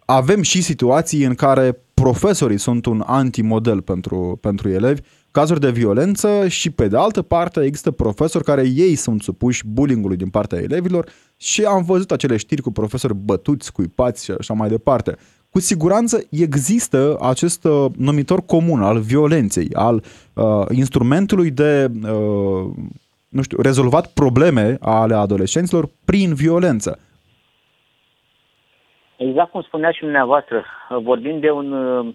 avem 0.06 0.42
și 0.42 0.62
situații 0.62 1.24
în 1.24 1.34
care 1.34 1.78
profesorii 2.04 2.58
sunt 2.58 2.86
un 2.86 3.04
antimodel 3.06 3.82
pentru, 3.82 4.38
pentru 4.42 4.70
elevi, 4.70 5.02
cazuri 5.32 5.60
de 5.60 5.72
violență 5.72 6.48
și 6.48 6.70
pe 6.70 6.88
de 6.88 6.98
altă 6.98 7.22
parte 7.22 7.62
există 7.62 7.92
profesori 7.92 8.44
care 8.44 8.68
ei 8.68 8.96
sunt 8.96 9.22
supuși 9.22 9.68
bullyingului 9.68 10.18
din 10.18 10.30
partea 10.30 10.60
elevilor 10.60 11.10
și 11.38 11.64
am 11.64 11.84
văzut 11.84 12.12
acele 12.12 12.38
știri 12.38 12.62
cu 12.62 12.72
profesori 12.72 13.16
bătuți, 13.16 13.66
scuipați 13.66 14.24
și 14.24 14.32
așa 14.40 14.54
mai 14.54 14.70
departe. 14.70 15.16
Cu 15.50 15.60
siguranță 15.60 16.24
există 16.30 17.18
acest 17.22 17.64
uh, 17.64 17.86
numitor 17.98 18.46
comun 18.46 18.82
al 18.82 19.00
violenței, 19.00 19.70
al 19.74 20.04
uh, 20.34 20.44
instrumentului 20.72 21.52
de 21.52 21.92
uh, 22.04 22.74
nu 23.30 23.42
știu, 23.42 23.62
rezolvat 23.62 24.08
probleme 24.08 24.78
ale 24.80 25.16
adolescenților 25.16 25.90
prin 26.06 26.34
violență. 26.34 27.00
Exact 29.28 29.52
cum 29.52 29.62
spunea 29.62 29.92
și 29.92 30.00
dumneavoastră, 30.00 30.66
vorbim 30.90 31.40
de 31.40 31.52
un 31.52 31.72
uh, 31.72 32.14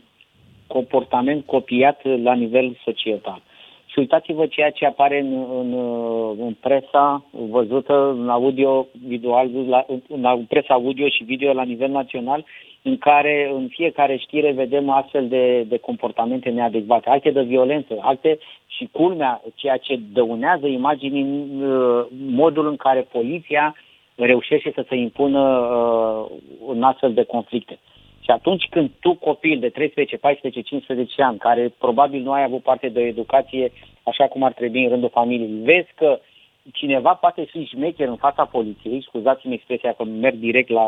comportament 0.66 1.46
copiat 1.46 2.00
la 2.22 2.34
nivel 2.34 2.78
societal. 2.84 3.42
Și 3.86 3.98
uitați-vă 3.98 4.46
ceea 4.46 4.70
ce 4.70 4.86
apare 4.86 5.20
în, 5.20 5.32
în, 5.60 5.72
uh, 5.72 6.36
în 6.38 6.54
presa 6.60 7.24
văzută, 7.30 8.16
în 8.18 8.28
audio, 8.28 8.86
vizual, 9.06 9.50
la, 9.68 9.86
în 10.08 10.44
presa 10.48 10.74
audio 10.74 11.08
și 11.08 11.24
video 11.24 11.52
la 11.52 11.62
nivel 11.62 11.90
național, 11.90 12.44
în 12.82 12.98
care 12.98 13.50
în 13.54 13.66
fiecare 13.68 14.16
știre 14.16 14.52
vedem 14.52 14.90
astfel 14.90 15.28
de, 15.28 15.62
de 15.62 15.78
comportamente 15.78 16.48
neadecvate, 16.48 17.10
alte 17.10 17.30
de 17.30 17.42
violență, 17.42 17.94
alte 18.00 18.38
și 18.66 18.88
culmea, 18.92 19.42
ceea 19.54 19.76
ce 19.76 20.00
dăunează 20.12 20.66
imaginii, 20.66 21.46
uh, 21.62 22.06
modul 22.30 22.68
în 22.68 22.76
care 22.76 23.00
poliția 23.12 23.74
reușește 24.26 24.72
să 24.74 24.84
se 24.88 24.94
impună 24.94 25.40
uh, 25.40 26.26
în 26.66 26.82
astfel 26.82 27.12
de 27.14 27.24
conflicte. 27.24 27.78
Și 28.20 28.30
atunci 28.30 28.66
când 28.70 28.90
tu, 29.00 29.14
copil 29.14 29.58
de 29.58 29.68
13, 29.68 30.16
14, 30.16 30.60
15 30.60 31.22
ani, 31.22 31.38
care 31.38 31.74
probabil 31.78 32.22
nu 32.22 32.32
ai 32.32 32.42
avut 32.42 32.62
parte 32.62 32.88
de 32.88 33.00
o 33.00 33.06
educație 33.14 33.72
așa 34.02 34.24
cum 34.24 34.42
ar 34.42 34.52
trebui 34.52 34.84
în 34.84 34.90
rândul 34.90 35.10
familiei, 35.12 35.62
vezi 35.62 35.92
că 35.94 36.20
cineva 36.72 37.14
poate 37.14 37.46
fi 37.50 37.64
șmecher 37.64 38.08
în 38.08 38.16
fața 38.16 38.44
poliției, 38.44 39.02
scuzați-mi 39.02 39.54
expresia 39.54 39.92
că 39.92 40.04
merg 40.04 40.36
direct 40.36 40.68
la 40.68 40.86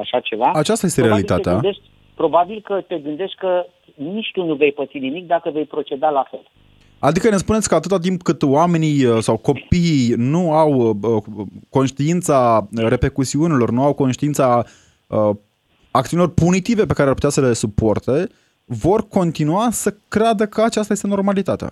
așa 0.00 0.20
ceva. 0.20 0.50
Aceasta 0.54 0.86
este 0.86 1.00
probabil 1.00 1.24
realitatea. 1.26 1.52
Te 1.52 1.60
gândești, 1.60 1.82
probabil 2.14 2.60
că 2.60 2.80
te 2.80 2.98
gândești 2.98 3.36
că 3.36 3.66
nici 3.94 4.30
tu 4.32 4.44
nu 4.44 4.54
vei 4.54 4.72
păți 4.72 4.98
nimic 4.98 5.26
dacă 5.26 5.50
vei 5.50 5.64
proceda 5.64 6.10
la 6.10 6.24
fel. 6.30 6.44
Adică 7.00 7.28
ne 7.28 7.36
spuneți 7.36 7.68
că 7.68 7.74
atâta 7.74 7.98
timp 7.98 8.22
cât 8.22 8.42
oamenii 8.42 9.04
uh, 9.04 9.18
sau 9.18 9.36
copiii 9.36 10.14
nu 10.16 10.52
au 10.52 10.72
uh, 10.72 10.96
uh, 11.02 11.46
conștiința 11.70 12.68
repercusiunilor, 12.76 13.70
nu 13.70 13.82
au 13.82 13.94
conștiința 13.94 14.64
uh, 15.06 15.30
acțiunilor 15.90 16.32
punitive 16.34 16.86
pe 16.86 16.92
care 16.92 17.08
ar 17.08 17.14
putea 17.14 17.28
să 17.28 17.40
le 17.40 17.52
suporte, 17.52 18.26
vor 18.64 19.08
continua 19.08 19.66
să 19.70 19.94
creadă 20.08 20.46
că 20.46 20.62
aceasta 20.62 20.92
este 20.92 21.06
normalitatea. 21.06 21.68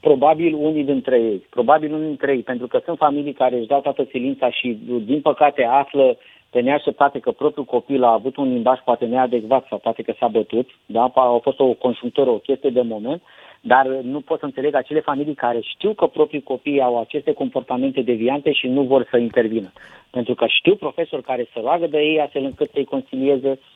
Probabil 0.00 0.54
unii 0.54 0.84
dintre 0.84 1.16
ei, 1.20 1.46
probabil 1.50 1.92
unii 1.92 2.06
dintre 2.06 2.32
ei, 2.32 2.42
pentru 2.42 2.66
că 2.66 2.80
sunt 2.84 2.98
familii 2.98 3.32
care 3.32 3.58
își 3.58 3.66
dau 3.66 3.80
toată 3.80 4.06
silința 4.10 4.50
și, 4.50 4.78
din 5.04 5.20
păcate, 5.20 5.62
află 5.62 6.16
pe 6.50 6.60
neașteptate 6.60 7.18
că 7.18 7.30
propriul 7.30 7.64
copil 7.64 8.04
a 8.04 8.12
avut 8.12 8.36
un 8.36 8.52
limbaj 8.52 8.78
poate 8.84 9.04
neadecvat 9.04 9.66
sau 9.68 9.78
poate 9.78 10.02
că 10.02 10.12
s-a 10.18 10.28
bătut, 10.28 10.68
da? 10.86 11.02
a 11.14 11.38
fost 11.42 11.58
o 11.58 11.72
conjunctură, 11.72 12.30
o 12.30 12.38
chestie 12.38 12.70
de 12.70 12.82
moment, 12.82 13.22
dar 13.60 13.86
nu 13.86 14.20
pot 14.20 14.38
să 14.38 14.44
înțeleg 14.44 14.74
acele 14.74 15.00
familii 15.00 15.34
care 15.34 15.60
știu 15.60 15.94
că 15.94 16.06
proprii 16.06 16.42
copii 16.42 16.80
au 16.80 17.00
aceste 17.00 17.32
comportamente 17.32 18.02
deviante 18.02 18.52
și 18.52 18.66
nu 18.66 18.82
vor 18.82 19.06
să 19.10 19.16
intervină. 19.16 19.72
Pentru 20.10 20.34
că 20.34 20.46
știu 20.46 20.74
profesori 20.74 21.22
care 21.22 21.46
se 21.52 21.60
roagă 21.60 21.86
de 21.86 21.98
ei 21.98 22.20
astfel 22.20 22.44
încât 22.44 22.70
să-i 22.70 22.84
concilieze, 22.84 23.50
uh, 23.50 23.75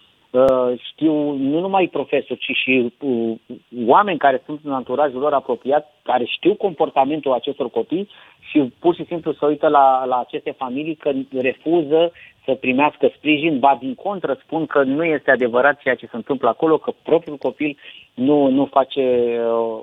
știu 0.93 1.33
nu 1.33 1.61
numai 1.61 1.89
profesori, 1.89 2.39
ci 2.39 2.57
și 2.57 2.93
uh, 3.01 3.39
oameni 3.87 4.19
care 4.19 4.43
sunt 4.47 4.61
în 4.65 4.73
anturajul 4.73 5.21
lor 5.21 5.33
apropiat, 5.33 5.95
care 6.03 6.25
știu 6.25 6.55
comportamentul 6.55 7.33
acestor 7.33 7.71
copii 7.71 8.09
și 8.51 8.73
pur 8.79 8.95
și 8.95 9.05
simplu 9.05 9.33
se 9.33 9.47
uită 9.47 9.69
la, 9.69 10.05
la 10.05 10.19
aceste 10.19 10.51
familii 10.51 10.95
că 10.95 11.11
refuză 11.33 12.13
să 12.45 12.55
primească 12.55 13.11
sprijin, 13.17 13.59
ba 13.59 13.77
din 13.81 13.95
contră 13.95 14.39
spun 14.43 14.67
că 14.67 14.83
nu 14.83 15.05
este 15.05 15.31
adevărat 15.31 15.81
ceea 15.81 15.95
ce 15.95 16.07
se 16.07 16.17
întâmplă 16.17 16.49
acolo, 16.49 16.79
că 16.79 16.93
propriul 17.03 17.37
copil 17.37 17.77
nu, 18.15 18.49
nu 18.49 18.65
face, 18.65 19.05
uh, 19.53 19.83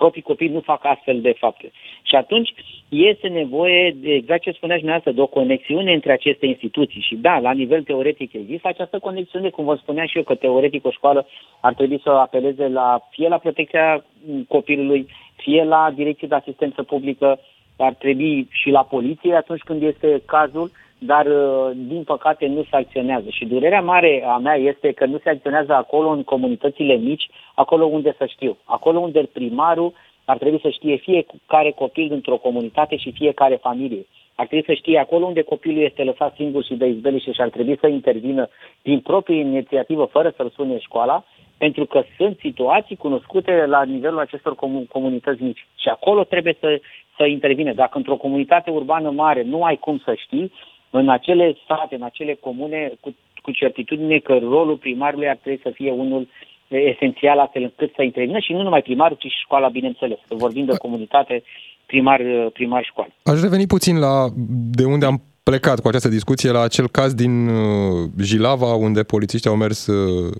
proprii 0.00 0.28
copii 0.30 0.56
nu 0.56 0.60
fac 0.60 0.84
astfel 0.84 1.20
de 1.20 1.32
fapte. 1.38 1.70
Și 2.02 2.14
atunci 2.14 2.50
este 2.88 3.28
nevoie, 3.28 3.94
de, 3.96 4.12
exact 4.12 4.42
ce 4.42 4.50
spuneați 4.50 4.82
dumneavoastră, 4.82 5.12
de 5.12 5.26
o 5.26 5.36
conexiune 5.40 5.92
între 5.92 6.12
aceste 6.12 6.46
instituții. 6.46 7.00
Și 7.00 7.14
da, 7.14 7.38
la 7.38 7.52
nivel 7.52 7.82
teoretic 7.82 8.32
există 8.32 8.68
această 8.68 8.98
conexiune, 8.98 9.48
cum 9.50 9.64
vă 9.64 9.74
spuneam 9.74 10.06
și 10.06 10.16
eu, 10.16 10.22
că 10.22 10.34
teoretic 10.34 10.86
o 10.86 10.90
școală 10.90 11.26
ar 11.60 11.74
trebui 11.74 12.00
să 12.02 12.10
apeleze 12.10 12.68
la, 12.68 13.00
fie 13.10 13.28
la 13.28 13.38
protecția 13.38 14.04
copilului, 14.48 15.06
fie 15.36 15.64
la 15.64 15.92
direcție 15.94 16.28
de 16.28 16.34
asistență 16.34 16.82
publică, 16.82 17.38
ar 17.76 17.94
trebui 17.94 18.48
și 18.50 18.70
la 18.70 18.82
poliție 18.84 19.34
atunci 19.34 19.60
când 19.60 19.82
este 19.82 20.22
cazul, 20.26 20.70
dar 20.98 21.26
uh, 21.26 21.70
din 21.74 22.02
păcate 22.04 22.46
nu 22.46 22.62
se 22.70 22.76
acționează. 22.76 23.26
Și 23.30 23.44
durerea 23.44 23.80
mare 23.80 24.24
a 24.26 24.36
mea 24.36 24.54
este 24.54 24.92
că 24.92 25.06
nu 25.06 25.18
se 25.22 25.30
acționează 25.30 25.72
acolo 25.74 26.08
în 26.08 26.22
comunitățile 26.22 26.94
mici, 26.94 27.28
acolo 27.54 27.84
unde 27.84 28.14
să 28.18 28.26
știu. 28.26 28.56
Acolo 28.64 28.98
unde 28.98 29.28
primarul 29.32 29.92
ar 30.24 30.38
trebui 30.38 30.60
să 30.60 30.68
știe 30.68 30.96
fiecare 30.96 31.70
copil 31.70 32.08
dintr-o 32.08 32.36
comunitate 32.36 32.96
și 32.96 33.12
fiecare 33.12 33.54
familie. 33.54 34.06
Ar 34.34 34.46
trebui 34.46 34.64
să 34.66 34.72
știe 34.72 34.98
acolo 34.98 35.26
unde 35.26 35.42
copilul 35.42 35.82
este 35.82 36.02
lăsat 36.02 36.34
singur 36.34 36.64
și 36.64 36.74
de 36.74 36.86
izbeliște 36.86 37.32
și 37.32 37.40
ar 37.40 37.48
trebui 37.48 37.78
să 37.80 37.86
intervină 37.86 38.48
din 38.82 39.00
proprie 39.00 39.40
inițiativă 39.40 40.04
fără 40.04 40.32
să-l 40.36 40.50
sune 40.50 40.78
școala, 40.78 41.24
pentru 41.58 41.84
că 41.86 42.02
sunt 42.16 42.38
situații 42.38 42.96
cunoscute 42.96 43.66
la 43.66 43.82
nivelul 43.82 44.18
acestor 44.18 44.54
comunități 44.88 45.42
mici. 45.42 45.66
Și 45.76 45.88
acolo 45.88 46.24
trebuie 46.24 46.56
să, 46.60 46.80
să 47.16 47.24
intervine. 47.24 47.72
Dacă 47.72 47.96
într-o 47.98 48.16
comunitate 48.16 48.70
urbană 48.70 49.10
mare 49.10 49.42
nu 49.42 49.62
ai 49.64 49.76
cum 49.76 49.98
să 50.04 50.14
știi, 50.14 50.52
în 50.90 51.08
acele 51.08 51.56
state, 51.64 51.94
în 51.94 52.02
acele 52.02 52.34
comune, 52.40 52.92
cu, 53.00 53.14
cu 53.42 53.50
certitudine 53.50 54.18
că 54.18 54.38
rolul 54.42 54.76
primarului 54.76 55.28
ar 55.28 55.36
trebui 55.36 55.60
să 55.62 55.70
fie 55.74 55.90
unul 55.90 56.28
esențial 56.68 57.38
astfel 57.38 57.62
încât 57.62 57.92
să 57.94 58.02
intervină 58.02 58.38
și 58.38 58.52
nu 58.52 58.62
numai 58.62 58.82
primarul, 58.82 59.16
ci 59.16 59.30
și 59.30 59.44
școala, 59.44 59.68
bineînțeles. 59.68 60.18
Că 60.28 60.34
vorbim 60.34 60.64
de 60.64 60.76
comunitate 60.76 61.42
primar, 61.86 62.20
primar 62.52 62.84
școală. 62.84 63.12
Aș 63.22 63.40
reveni 63.40 63.66
puțin 63.66 63.98
la 63.98 64.26
de 64.70 64.84
unde 64.84 65.06
am 65.06 65.22
plecat 65.42 65.80
cu 65.80 65.88
această 65.88 66.08
discuție 66.08 66.50
la 66.50 66.60
acel 66.60 66.88
caz 66.88 67.14
din 67.14 67.48
uh, 67.48 68.10
Jilava, 68.22 68.74
unde 68.74 69.02
polițiștii 69.02 69.50
au 69.50 69.56
mers 69.56 69.86
uh, 69.86 70.32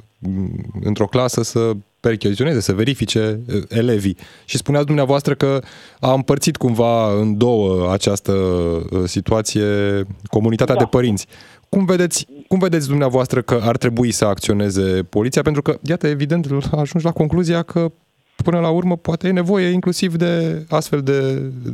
într-o 0.82 1.06
clasă 1.06 1.42
să 1.42 1.72
percheziționeze, 2.00 2.61
să 2.61 2.72
verifice 2.72 3.40
uh, 3.48 3.62
elevii. 3.68 4.16
Și 4.46 4.56
spuneați 4.56 4.87
dumneavoastră 4.87 5.34
că 5.34 5.58
a 6.00 6.12
împărțit 6.12 6.56
cumva 6.56 7.20
în 7.20 7.38
două 7.38 7.92
această 7.92 8.32
situație 9.04 9.66
comunitatea 10.30 10.74
da. 10.74 10.80
de 10.80 10.87
părinți. 10.90 11.26
Cum 11.68 11.84
vedeți, 11.84 12.26
cum 12.48 12.58
vedeți 12.58 12.88
dumneavoastră 12.88 13.40
că 13.40 13.61
ar 13.62 13.76
trebui 13.76 14.11
să 14.11 14.24
acționeze 14.24 15.02
poliția? 15.11 15.42
Pentru 15.42 15.62
că, 15.62 15.78
iată, 15.88 16.06
evident, 16.06 16.46
ajungi 16.70 17.06
la 17.06 17.12
concluzia 17.12 17.62
că 17.62 17.90
până 18.44 18.61
la 18.61 18.70
urmă 18.70 18.96
poate 18.96 19.28
e 19.28 19.32
nevoie 19.42 19.68
inclusiv 19.68 20.11
de 20.14 20.32
astfel 20.70 21.00
de, 21.11 21.18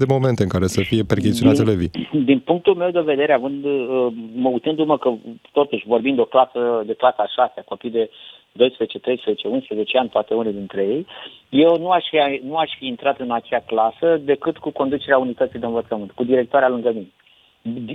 de 0.01 0.05
momente 0.09 0.43
în 0.43 0.49
care 0.49 0.67
să 0.67 0.81
fie 0.81 1.03
percheziționați 1.03 1.61
elevii. 1.61 1.91
Din 2.31 2.39
punctul 2.39 2.75
meu 2.75 2.91
de 2.91 3.01
vedere, 3.01 3.33
având, 3.33 3.65
uh, 3.65 4.07
mă 4.35 4.49
uitându-mă 4.49 4.99
că 4.99 5.11
totuși 5.53 5.85
vorbim 5.87 6.15
de 6.15 6.21
o 6.21 6.33
clasă 6.35 6.83
de 6.87 6.95
clasa 6.95 7.27
6, 7.27 7.63
copii 7.69 7.91
de 7.91 8.11
12, 8.57 8.99
13, 8.99 9.49
11 9.49 9.99
ani, 9.99 10.09
poate 10.09 10.35
unii 10.35 10.53
dintre 10.53 10.83
ei, 10.83 11.07
eu 11.49 11.79
nu 11.79 11.91
aș, 11.91 12.05
fi, 12.09 12.41
nu 12.45 12.57
aș 12.57 12.71
fi 12.79 12.87
intrat 12.87 13.21
în 13.21 13.31
acea 13.31 13.61
clasă 13.67 14.17
decât 14.17 14.59
cu 14.59 14.71
conducerea 14.71 15.19
unității 15.19 15.59
de 15.59 15.67
învățământ, 15.67 16.11
cu 16.13 16.25
directoarea 16.25 16.69
lângă 16.69 16.93
mine. 16.93 17.13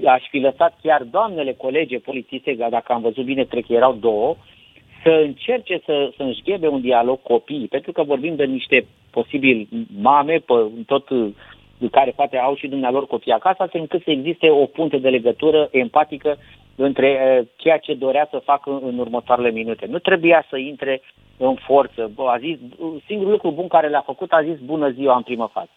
Aș 0.06 0.24
fi 0.30 0.38
lăsat 0.38 0.78
chiar 0.82 1.04
doamnele 1.04 1.54
colege 1.54 2.00
polițiste, 2.00 2.54
dacă 2.70 2.94
am 2.94 3.02
văzut 3.02 3.26
bine, 3.26 3.44
cred 3.44 3.66
că 3.66 3.74
erau 3.74 3.94
două, 3.94 4.36
să 5.04 5.10
încerce 5.10 5.82
să, 5.86 6.12
să 6.16 6.24
înșghebe 6.24 6.68
un 6.68 6.82
dialog 6.82 7.22
copiii, 7.22 7.68
pentru 7.68 7.92
că 7.92 8.04
vorbim 8.04 8.36
de 8.36 8.46
niște 8.46 8.86
posibil 9.12 9.68
mame, 10.02 10.38
pe, 10.46 10.54
tot 10.86 11.08
care 11.88 12.12
poate 12.16 12.38
au 12.38 12.56
și 12.56 12.68
dumnealor 12.68 13.08
copii 13.08 13.32
acasă, 13.32 13.64
astfel 13.64 13.82
încât 13.82 14.04
să 14.04 14.12
existe 14.12 14.50
o 14.50 14.66
punte 14.66 14.98
de 14.98 15.10
legătură 15.10 15.68
empatică 15.72 16.38
între 16.76 17.44
ceea 17.56 17.78
ce 17.78 17.94
dorea 17.94 18.28
să 18.32 18.42
facă 18.44 18.80
în 18.84 18.98
următoarele 18.98 19.52
minute. 19.52 19.86
Nu 19.86 20.00
trebuia 20.00 20.46
să 20.50 20.58
intre 20.58 21.02
în 21.38 21.56
forță. 21.56 22.12
Bă, 22.16 22.30
a 22.30 22.38
zis, 22.38 22.58
singurul 23.06 23.32
lucru 23.32 23.52
bun 23.52 23.68
care 23.68 23.88
le-a 23.88 24.04
făcut 24.06 24.32
a 24.32 24.44
zis 24.44 24.60
bună 24.60 24.90
ziua 24.90 25.16
în 25.16 25.22
primă 25.22 25.50
fază. 25.54 25.70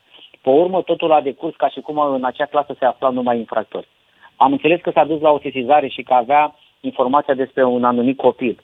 Pe 0.42 0.50
urmă, 0.50 0.82
totul 0.82 1.12
a 1.12 1.20
decurs 1.20 1.56
ca 1.56 1.68
și 1.68 1.80
cum 1.80 1.98
în 1.98 2.24
acea 2.24 2.44
clasă 2.44 2.76
se 2.78 2.84
aflau 2.84 3.12
numai 3.12 3.38
infractori. 3.38 3.88
Am 4.36 4.52
înțeles 4.52 4.80
că 4.80 4.90
s-a 4.90 5.04
dus 5.04 5.20
la 5.20 5.30
o 5.30 5.38
sesizare 5.38 5.88
și 5.88 6.02
că 6.02 6.14
avea 6.14 6.54
informația 6.80 7.34
despre 7.34 7.64
un 7.64 7.84
anumit 7.84 8.16
copil. 8.16 8.58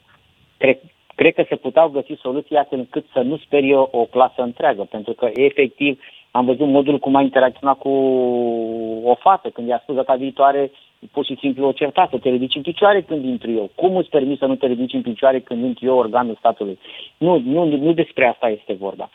Cred, 0.57 0.77
cred 1.15 1.33
că 1.33 1.45
se 1.49 1.55
puteau 1.55 1.89
găsi 1.89 2.13
soluții 2.21 2.55
astfel 2.55 2.79
încât 2.79 3.05
să 3.13 3.19
nu 3.19 3.37
sperie 3.37 3.75
o, 3.75 3.87
o 3.91 4.05
clasă 4.05 4.41
întreagă, 4.41 4.83
pentru 4.83 5.13
că 5.13 5.29
efectiv 5.33 5.99
am 6.31 6.45
văzut 6.45 6.67
modul 6.67 6.99
cum 6.99 7.15
a 7.15 7.21
interacționat 7.21 7.77
cu 7.77 7.89
o 9.03 9.15
fată 9.15 9.49
când 9.49 9.67
i-a 9.67 9.79
spus 9.81 9.95
data 9.95 10.15
viitoare 10.15 10.71
pur 11.11 11.25
și 11.25 11.37
simplu 11.39 11.67
o 11.67 11.71
certată, 11.71 12.17
te 12.17 12.29
ridici 12.29 12.55
în 12.55 12.61
picioare 12.61 13.01
când 13.01 13.25
intru 13.25 13.51
eu. 13.51 13.69
Cum 13.75 13.95
îți 13.95 14.09
permis 14.09 14.37
să 14.37 14.45
nu 14.45 14.55
te 14.55 14.67
ridici 14.67 14.93
în 14.93 15.01
picioare 15.01 15.39
când 15.39 15.63
intru 15.63 15.85
eu 15.85 15.97
organul 15.97 16.35
statului? 16.39 16.79
Nu, 17.17 17.41
nu, 17.45 17.65
nu 17.65 17.93
despre 17.93 18.27
asta 18.27 18.49
este 18.49 18.73
vorba 18.73 19.09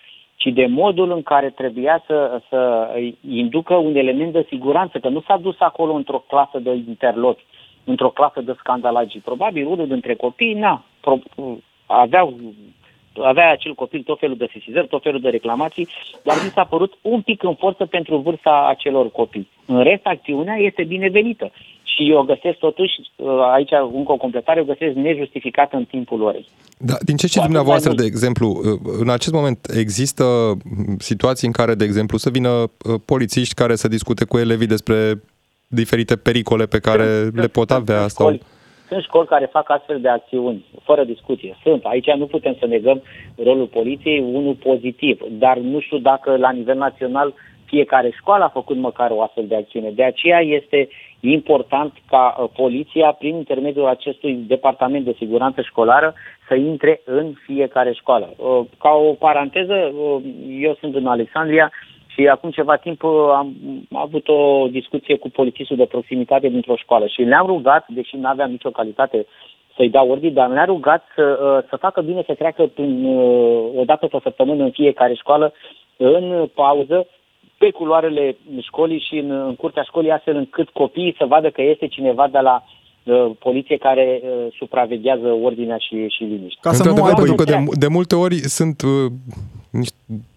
ci 0.45 0.53
de 0.53 0.67
modul 0.67 1.13
în 1.13 1.23
care 1.23 1.51
trebuia 1.51 2.03
să, 2.07 2.41
să 2.49 2.89
inducă 3.29 3.75
un 3.75 3.97
element 3.97 4.33
de 4.33 4.47
siguranță, 4.49 4.99
că 4.99 5.09
nu 5.09 5.21
s-a 5.21 5.37
dus 5.37 5.57
acolo 5.59 5.93
într-o 5.93 6.25
clasă 6.29 6.59
de 6.59 6.75
interlopi, 6.75 7.45
într-o 7.85 8.09
clasă 8.09 8.41
de 8.41 8.55
scandalagii. 8.59 9.21
Probabil 9.21 9.67
unul 9.67 9.87
dintre 9.87 10.15
copii, 10.15 10.55
na, 10.55 10.85
pro, 11.01 11.19
aveau 11.87 12.35
avea 13.23 13.51
acel 13.51 13.75
copil 13.75 14.03
tot 14.03 14.19
felul 14.19 14.37
de 14.37 14.49
sesizări, 14.53 14.87
tot 14.87 15.03
felul 15.03 15.21
de 15.21 15.29
reclamații, 15.29 15.89
dar 16.23 16.37
mi 16.45 16.51
s-a 16.51 16.65
părut 16.65 16.99
un 17.03 17.21
pic 17.21 17.43
în 17.43 17.55
forță 17.55 17.87
pentru 17.87 18.17
vârsta 18.17 18.67
acelor 18.69 19.11
copii. 19.11 19.49
În 19.67 19.83
rest, 19.83 20.05
acțiunea 20.05 20.57
este 20.57 20.85
binevenită 20.85 21.53
și 21.95 22.11
eu 22.11 22.23
găsesc 22.23 22.59
totuși, 22.59 22.93
uh, 23.17 23.29
aici 23.53 23.71
încă 23.95 24.13
o 24.13 24.17
completare, 24.17 24.61
o 24.61 24.65
găsesc 24.65 24.95
nejustificată 24.95 25.77
în 25.77 25.85
timpul 25.85 26.23
orei. 26.23 26.47
Da, 26.79 26.95
din 27.05 27.17
ce 27.17 27.27
știți 27.27 27.45
dumneavoastră, 27.45 27.93
de 27.93 28.05
exemplu, 28.05 28.49
uh, 28.49 28.81
în 29.01 29.11
acest 29.11 29.33
moment 29.33 29.59
există 29.77 30.25
situații 30.99 31.47
în 31.47 31.53
care, 31.53 31.75
de 31.75 31.85
exemplu, 31.85 32.17
să 32.19 32.31
vină 32.31 32.49
uh, 32.49 32.69
polițiști 33.05 33.55
care 33.55 33.75
să 33.75 33.89
discute 33.89 34.25
cu 34.25 34.39
elevii 34.39 34.67
despre 34.67 35.23
diferite 35.67 36.17
pericole 36.17 36.67
pe 36.67 36.79
care 36.79 37.23
sunt, 37.23 37.37
le 37.37 37.47
pot 37.47 37.71
avea? 37.71 37.99
Sunt 37.99 38.11
sau... 38.11 38.27
Școli, 38.27 38.43
sunt 38.95 39.07
școli 39.07 39.27
care 39.27 39.47
fac 39.47 39.71
astfel 39.71 40.01
de 40.01 40.09
acțiuni, 40.09 40.65
fără 40.83 41.05
discuție. 41.05 41.57
Sunt. 41.63 41.85
Aici 41.85 42.11
nu 42.11 42.27
putem 42.27 42.57
să 42.59 42.67
negăm 42.67 43.03
rolul 43.45 43.67
poliției, 43.67 44.21
unul 44.21 44.55
pozitiv, 44.55 45.21
dar 45.31 45.57
nu 45.57 45.81
știu 45.81 45.99
dacă 45.99 46.37
la 46.37 46.51
nivel 46.51 46.77
național 46.77 47.35
fiecare 47.65 48.11
școală 48.11 48.45
a 48.45 48.57
făcut 48.59 48.77
măcar 48.77 49.11
o 49.11 49.23
astfel 49.23 49.47
de 49.47 49.57
acțiune. 49.57 49.91
De 49.91 50.05
aceea 50.05 50.41
este 50.41 50.89
important 51.21 51.93
ca 52.09 52.25
uh, 52.39 52.49
poliția, 52.57 53.13
prin 53.13 53.35
intermediul 53.35 53.87
acestui 53.87 54.35
departament 54.47 55.05
de 55.05 55.15
siguranță 55.19 55.61
școlară, 55.63 56.15
să 56.49 56.55
intre 56.55 57.01
în 57.05 57.33
fiecare 57.47 57.93
școală. 57.93 58.35
Uh, 58.37 58.61
ca 58.79 58.91
o 58.91 59.13
paranteză, 59.13 59.75
uh, 59.75 60.23
eu 60.61 60.77
sunt 60.81 60.95
în 60.95 61.07
Alexandria 61.07 61.73
și 62.15 62.29
acum 62.29 62.51
ceva 62.51 62.77
timp 62.77 63.05
am 63.35 63.55
avut 63.93 64.29
o 64.29 64.67
discuție 64.71 65.17
cu 65.17 65.31
polițistul 65.31 65.77
de 65.77 65.85
proximitate 65.85 66.49
dintr-o 66.49 66.77
școală 66.77 67.07
și 67.07 67.23
ne-am 67.23 67.47
rugat, 67.47 67.85
deși 67.89 68.17
nu 68.17 68.29
aveam 68.29 68.51
nicio 68.51 68.71
calitate 68.71 69.27
să-i 69.77 69.91
dau 69.91 70.11
ordine, 70.11 70.33
dar 70.33 70.49
ne-a 70.49 70.65
rugat 70.65 71.05
să, 71.15 71.65
să 71.69 71.77
facă 71.77 72.01
bine 72.01 72.23
să 72.27 72.35
treacă 72.35 72.67
prin, 72.75 73.07
o 73.77 73.85
dată 73.85 74.07
pe 74.07 74.19
săptămână 74.23 74.65
în 74.65 74.71
fiecare 74.71 75.15
școală, 75.15 75.53
în 75.97 76.49
pauză, 76.55 77.07
pe 77.59 77.71
culoarele 77.71 78.37
școlii 78.61 79.05
și 79.09 79.17
în, 79.19 79.31
în 79.31 79.55
curtea 79.55 79.83
școlii, 79.83 80.11
astfel 80.11 80.37
încât 80.37 80.69
copiii 80.69 81.15
să 81.19 81.25
vadă 81.29 81.51
că 81.51 81.63
este 81.63 81.87
cineva 81.87 82.29
de 82.29 82.39
la 82.39 82.65
uh, 83.05 83.31
poliție 83.39 83.77
care 83.77 84.21
uh, 84.23 84.47
supraveghează 84.59 85.29
ordinea 85.43 85.77
și, 85.77 86.09
și 86.09 86.23
liniștea. 86.23 86.71
Ca 86.71 86.73
să 86.73 86.89
nu 86.89 87.05
ai 87.05 87.15
pentru 87.15 87.35
că 87.35 87.45
de, 87.45 87.57
de 87.73 87.87
multe 87.87 88.15
ori 88.15 88.35
sunt 88.35 88.83
uh, 88.83 89.11
niște 89.11 89.64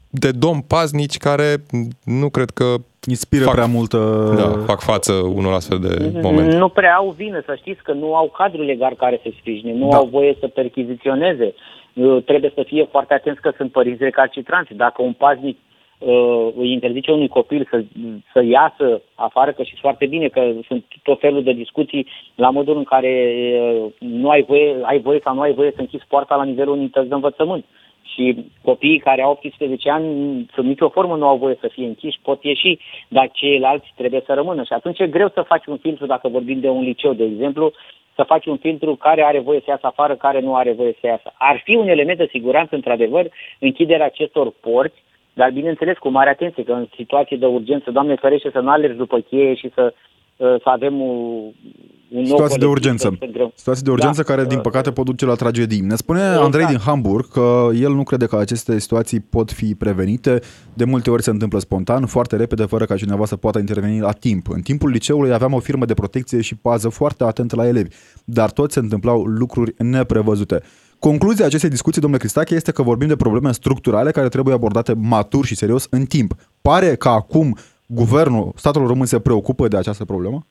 de 0.10 0.32
domn 0.32 0.62
paznici 0.68 1.18
care 1.18 1.56
nu 2.04 2.30
cred 2.30 2.50
că 2.50 2.76
inspiră 3.06 3.44
fac, 3.44 3.54
prea 3.54 3.66
multă... 3.66 3.98
Da, 4.38 4.64
fac 4.66 4.82
față 4.82 5.14
unor 5.14 5.54
astfel 5.54 5.80
de 5.80 6.20
momente. 6.22 6.58
Nu 6.58 6.70
prea 6.70 6.96
au 6.96 7.10
vină, 7.18 7.42
să 7.46 7.56
știți 7.56 7.84
că 7.84 7.92
nu 7.92 8.16
au 8.16 8.30
cadru 8.38 8.62
legal 8.62 8.96
care 8.96 9.20
să 9.24 9.30
sprijine, 9.40 9.74
nu 9.74 9.90
da. 9.90 9.98
au 9.98 10.06
voie 10.06 10.38
să 10.40 10.48
perchiziționeze. 10.48 11.54
Uh, 11.94 12.24
trebuie 12.24 12.52
să 12.56 12.64
fie 12.66 12.88
foarte 12.92 13.14
atenți 13.14 13.42
că 13.42 13.52
sunt 13.58 13.72
părinți 13.72 14.04
recalcitranți. 14.04 14.74
Dacă 14.74 15.02
un 15.02 15.14
paznic 15.14 15.58
uh, 15.98 16.48
îi 16.58 16.72
interzice 16.72 17.12
unui 17.12 17.28
copil 17.28 17.68
să, 17.72 17.84
să 18.34 18.44
iasă 18.44 19.02
afară, 19.16 19.52
că 19.52 19.64
știți 19.64 19.82
foarte 19.82 20.06
bine 20.06 20.28
că 20.28 20.52
sunt 20.68 20.86
tot 21.04 21.20
felul 21.20 21.44
de 21.44 21.52
discuții 21.52 22.08
la 22.36 22.50
modul 22.50 22.78
în 22.78 22.84
care 22.84 23.34
uh, 23.62 23.92
nu 24.00 24.30
ai 24.30 24.44
voie, 24.44 24.76
ai 24.82 25.00
voie 25.00 25.20
sau 25.24 25.36
nu 25.36 25.42
ai 25.42 25.54
voie 25.54 25.72
să 25.76 25.82
închizi 25.82 26.06
poarta 26.08 26.36
la 26.36 26.44
nivelul 26.44 26.78
unității 26.78 27.10
de 27.10 27.16
învățământ. 27.16 27.66
Și 28.14 28.46
copiii 28.62 29.00
care 29.00 29.22
au 29.22 29.32
18 29.32 29.90
ani, 29.90 30.46
sub 30.54 30.66
nicio 30.66 30.90
formă, 30.90 31.16
nu 31.16 31.28
au 31.28 31.38
voie 31.38 31.58
să 31.60 31.68
fie 31.68 31.86
închiși, 31.86 32.20
pot 32.22 32.44
ieși, 32.44 32.78
dar 33.08 33.30
ceilalți 33.32 33.94
trebuie 33.96 34.24
să 34.26 34.34
rămână. 34.34 34.64
Și 34.64 34.74
atunci 34.74 35.00
e 35.00 35.08
greu 35.08 35.30
să 35.30 35.42
faci 35.42 35.66
un 35.66 35.78
filtru, 35.78 36.06
dacă 36.06 36.28
vorbim 36.28 36.60
de 36.60 36.70
un 36.70 36.84
liceu, 36.84 37.14
de 37.14 37.24
exemplu, 37.24 37.72
să 38.16 38.24
faci 38.24 38.46
un 38.46 38.58
filtru 38.58 38.96
care 38.96 39.24
are 39.24 39.40
voie 39.40 39.60
să 39.60 39.66
iasă 39.70 39.88
afară, 39.88 40.16
care 40.16 40.40
nu 40.40 40.56
are 40.56 40.72
voie 40.72 40.98
să 41.00 41.08
iasă. 41.08 41.34
Ar 41.38 41.62
fi 41.64 41.76
un 41.76 41.88
element 41.88 42.18
de 42.18 42.28
siguranță, 42.32 42.76
într-adevăr, 42.76 43.30
închiderea 43.60 44.06
acestor 44.06 44.52
porți, 44.60 45.04
dar 45.34 45.52
bineînțeles 45.52 45.98
cu 45.98 46.10
mare 46.10 46.30
atenție 46.30 46.64
că 46.64 46.74
în 46.74 46.88
situații 46.96 47.38
de 47.38 47.46
urgență, 47.46 47.92
Doamne 47.92 48.16
ferește 48.16 48.50
să 48.52 48.60
nu 48.60 48.70
alergi 48.70 48.98
după 48.98 49.20
cheie 49.20 49.54
și 49.54 49.70
să, 49.74 49.94
uh, 50.38 50.56
să 50.64 50.70
avem 50.70 51.02
un, 51.02 51.18
un 51.36 51.54
situații 52.26 52.58
de 52.58 52.66
urgență. 52.66 53.18
Situații 53.56 53.84
de 53.84 53.92
urgență 53.92 54.22
da. 54.22 54.34
care, 54.34 54.48
din 54.48 54.60
păcate, 54.60 54.92
pot 54.92 55.06
duce 55.06 55.26
la 55.26 55.34
tragedii. 55.34 55.80
Ne 55.80 55.96
spune 55.96 56.20
exact. 56.20 56.44
Andrei 56.44 56.66
din 56.66 56.78
Hamburg 56.78 57.32
că 57.32 57.70
el 57.80 57.94
nu 57.94 58.04
crede 58.04 58.26
că 58.26 58.36
aceste 58.36 58.80
situații 58.80 59.20
pot 59.20 59.52
fi 59.52 59.76
prevenite. 59.76 60.40
De 60.74 60.84
multe 60.84 61.10
ori 61.10 61.24
se 61.24 61.30
întâmplă 61.30 61.60
spontan, 61.60 62.06
foarte 62.06 62.36
repede, 62.36 62.66
fără 62.66 62.86
ca 62.86 62.96
cineva 62.96 63.26
să 63.26 63.36
poată 63.36 63.60
interveni 63.60 64.00
la 64.00 64.12
timp. 64.12 64.50
În 64.50 64.62
timpul 64.62 64.90
liceului 64.90 65.34
aveam 65.34 65.54
o 65.54 65.60
firmă 65.60 65.86
de 65.86 65.94
protecție 65.94 66.42
și 66.42 66.56
pază 66.56 66.90
foarte 66.90 67.24
atentă 67.24 67.56
la 67.56 67.68
elevi, 67.68 67.96
dar 68.26 68.52
tot 68.52 68.72
se 68.72 68.80
întâmplau 68.80 69.24
lucruri 69.24 69.74
neprevăzute. 69.78 70.62
Concluzia 71.00 71.46
acestei 71.46 71.70
discuții, 71.70 72.02
domnule 72.02 72.22
Cristache, 72.22 72.56
este 72.56 72.72
că 72.72 72.82
vorbim 72.82 73.08
de 73.08 73.16
probleme 73.16 73.52
structurale 73.52 74.12
care 74.12 74.30
trebuie 74.30 74.54
abordate 74.54 74.94
matur 74.94 75.46
și 75.46 75.56
serios 75.56 75.88
în 75.90 76.06
timp. 76.06 76.36
Pare 76.62 76.96
că 76.96 77.10
acum 77.10 77.58
guvernul, 77.88 78.52
statul 78.56 78.88
român 78.88 79.06
se 79.06 79.20
preocupă 79.20 79.68
de 79.68 79.78
această 79.78 80.06
problemă? 80.06 80.46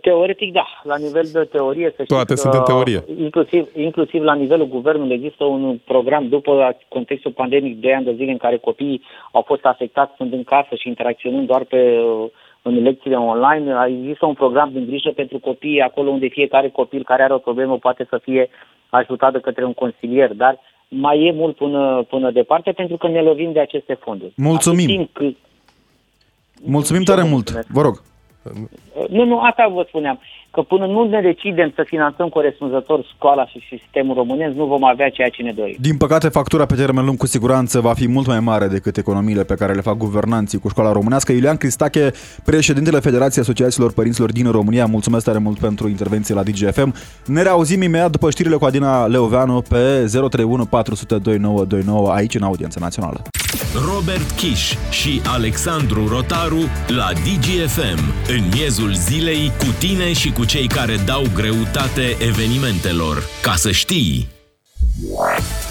Teoretic, 0.00 0.52
da. 0.52 0.66
La 0.82 0.96
nivel 0.96 1.28
de 1.32 1.44
teorie, 1.44 1.92
să 1.96 2.02
Toate 2.06 2.34
sunt 2.34 2.54
în 2.54 2.62
teorie. 2.62 3.04
Inclusiv, 3.18 3.68
inclusiv 3.76 4.22
la 4.22 4.34
nivelul 4.34 4.66
guvernului 4.66 5.14
există 5.14 5.44
un 5.44 5.78
program 5.84 6.28
după 6.28 6.76
contextul 6.88 7.30
pandemic 7.30 7.80
de 7.80 7.94
ani 7.94 8.04
de 8.04 8.14
zile 8.14 8.30
în 8.30 8.36
care 8.36 8.56
copiii 8.56 9.02
au 9.32 9.42
fost 9.42 9.64
afectați, 9.64 10.12
sunt 10.16 10.32
în 10.32 10.44
casă 10.44 10.74
și 10.74 10.88
interacționând 10.88 11.46
doar 11.46 11.64
pe 11.64 12.00
în 12.62 12.82
lecțiile 12.82 13.16
online. 13.16 13.74
Există 14.00 14.26
un 14.26 14.34
program 14.34 14.70
din 14.72 14.86
grijă 14.86 15.10
pentru 15.10 15.38
copii, 15.38 15.80
acolo 15.80 16.10
unde 16.10 16.26
fiecare 16.26 16.68
copil 16.68 17.02
care 17.04 17.22
are 17.22 17.34
o 17.34 17.38
problemă 17.38 17.78
poate 17.78 18.06
să 18.10 18.20
fie 18.22 18.48
ajutat 18.88 19.32
de 19.32 19.38
către 19.38 19.64
un 19.64 19.72
consilier, 19.72 20.32
dar 20.32 20.58
mai 20.88 21.24
e 21.24 21.32
mult 21.32 21.56
până, 21.56 22.04
până 22.08 22.30
departe 22.30 22.72
pentru 22.72 22.96
că 22.96 23.08
ne 23.08 23.22
lovim 23.22 23.52
de 23.52 23.60
aceste 23.60 23.94
fonduri. 23.94 24.32
Mulțumim! 24.36 25.08
Că... 25.12 25.24
Mulțumim 26.64 27.02
tare 27.02 27.22
mult! 27.22 27.50
Vă 27.50 27.80
rog! 27.80 28.02
Nu, 29.08 29.24
nu, 29.24 29.40
asta 29.40 29.70
vă 29.74 29.84
spuneam 29.88 30.20
că 30.54 30.60
până 30.60 30.86
nu 30.86 31.04
ne 31.04 31.20
decidem 31.20 31.72
să 31.74 31.82
finanțăm 31.86 32.28
corespunzător 32.28 33.04
școala 33.14 33.46
și 33.46 33.60
sistemul 33.70 34.14
românesc, 34.14 34.54
nu 34.54 34.66
vom 34.66 34.84
avea 34.84 35.10
ceea 35.10 35.28
ce 35.28 35.42
ne 35.42 35.52
dorim. 35.52 35.76
Din 35.80 35.96
păcate, 35.96 36.28
factura 36.28 36.66
pe 36.66 36.74
termen 36.74 37.04
lung 37.04 37.18
cu 37.18 37.26
siguranță 37.26 37.80
va 37.80 37.92
fi 37.92 38.08
mult 38.08 38.26
mai 38.26 38.40
mare 38.40 38.66
decât 38.66 38.96
economiile 38.96 39.44
pe 39.44 39.54
care 39.54 39.72
le 39.72 39.80
fac 39.80 39.96
guvernanții 39.96 40.58
cu 40.58 40.68
școala 40.68 40.92
românească. 40.92 41.32
Iulian 41.32 41.56
Cristache, 41.56 42.10
președintele 42.44 42.98
Federației 42.98 43.42
Asociațiilor 43.42 43.92
Părinților 43.92 44.32
din 44.32 44.50
România, 44.50 44.86
mulțumesc 44.86 45.24
tare 45.24 45.38
mult 45.38 45.58
pentru 45.58 45.88
intervenție 45.88 46.34
la 46.34 46.42
DGFM. 46.42 46.94
Ne 47.26 47.42
reauzim 47.42 47.82
imediat 47.82 48.10
după 48.10 48.30
știrile 48.30 48.56
cu 48.56 48.64
Adina 48.64 49.06
Leoveanu 49.06 49.62
pe 49.68 50.04
031 50.12 50.64
400 50.64 51.18
2929 51.18 52.10
aici 52.10 52.34
în 52.34 52.42
audiența 52.42 52.80
națională. 52.80 53.22
Robert 53.86 54.30
Kiș 54.30 54.74
și 54.90 55.20
Alexandru 55.26 56.08
Rotaru 56.08 56.68
la 56.86 57.10
DGFM 57.12 58.12
în 58.28 58.48
miezul 58.52 58.94
zilei 58.94 59.52
cu 59.58 59.66
tine 59.78 60.12
și 60.12 60.32
cu 60.32 60.44
cei 60.44 60.66
care 60.66 60.96
dau 61.04 61.22
greutate 61.34 62.16
evenimentelor. 62.26 63.22
Ca 63.42 63.54
să 63.54 63.70
știi! 63.70 64.28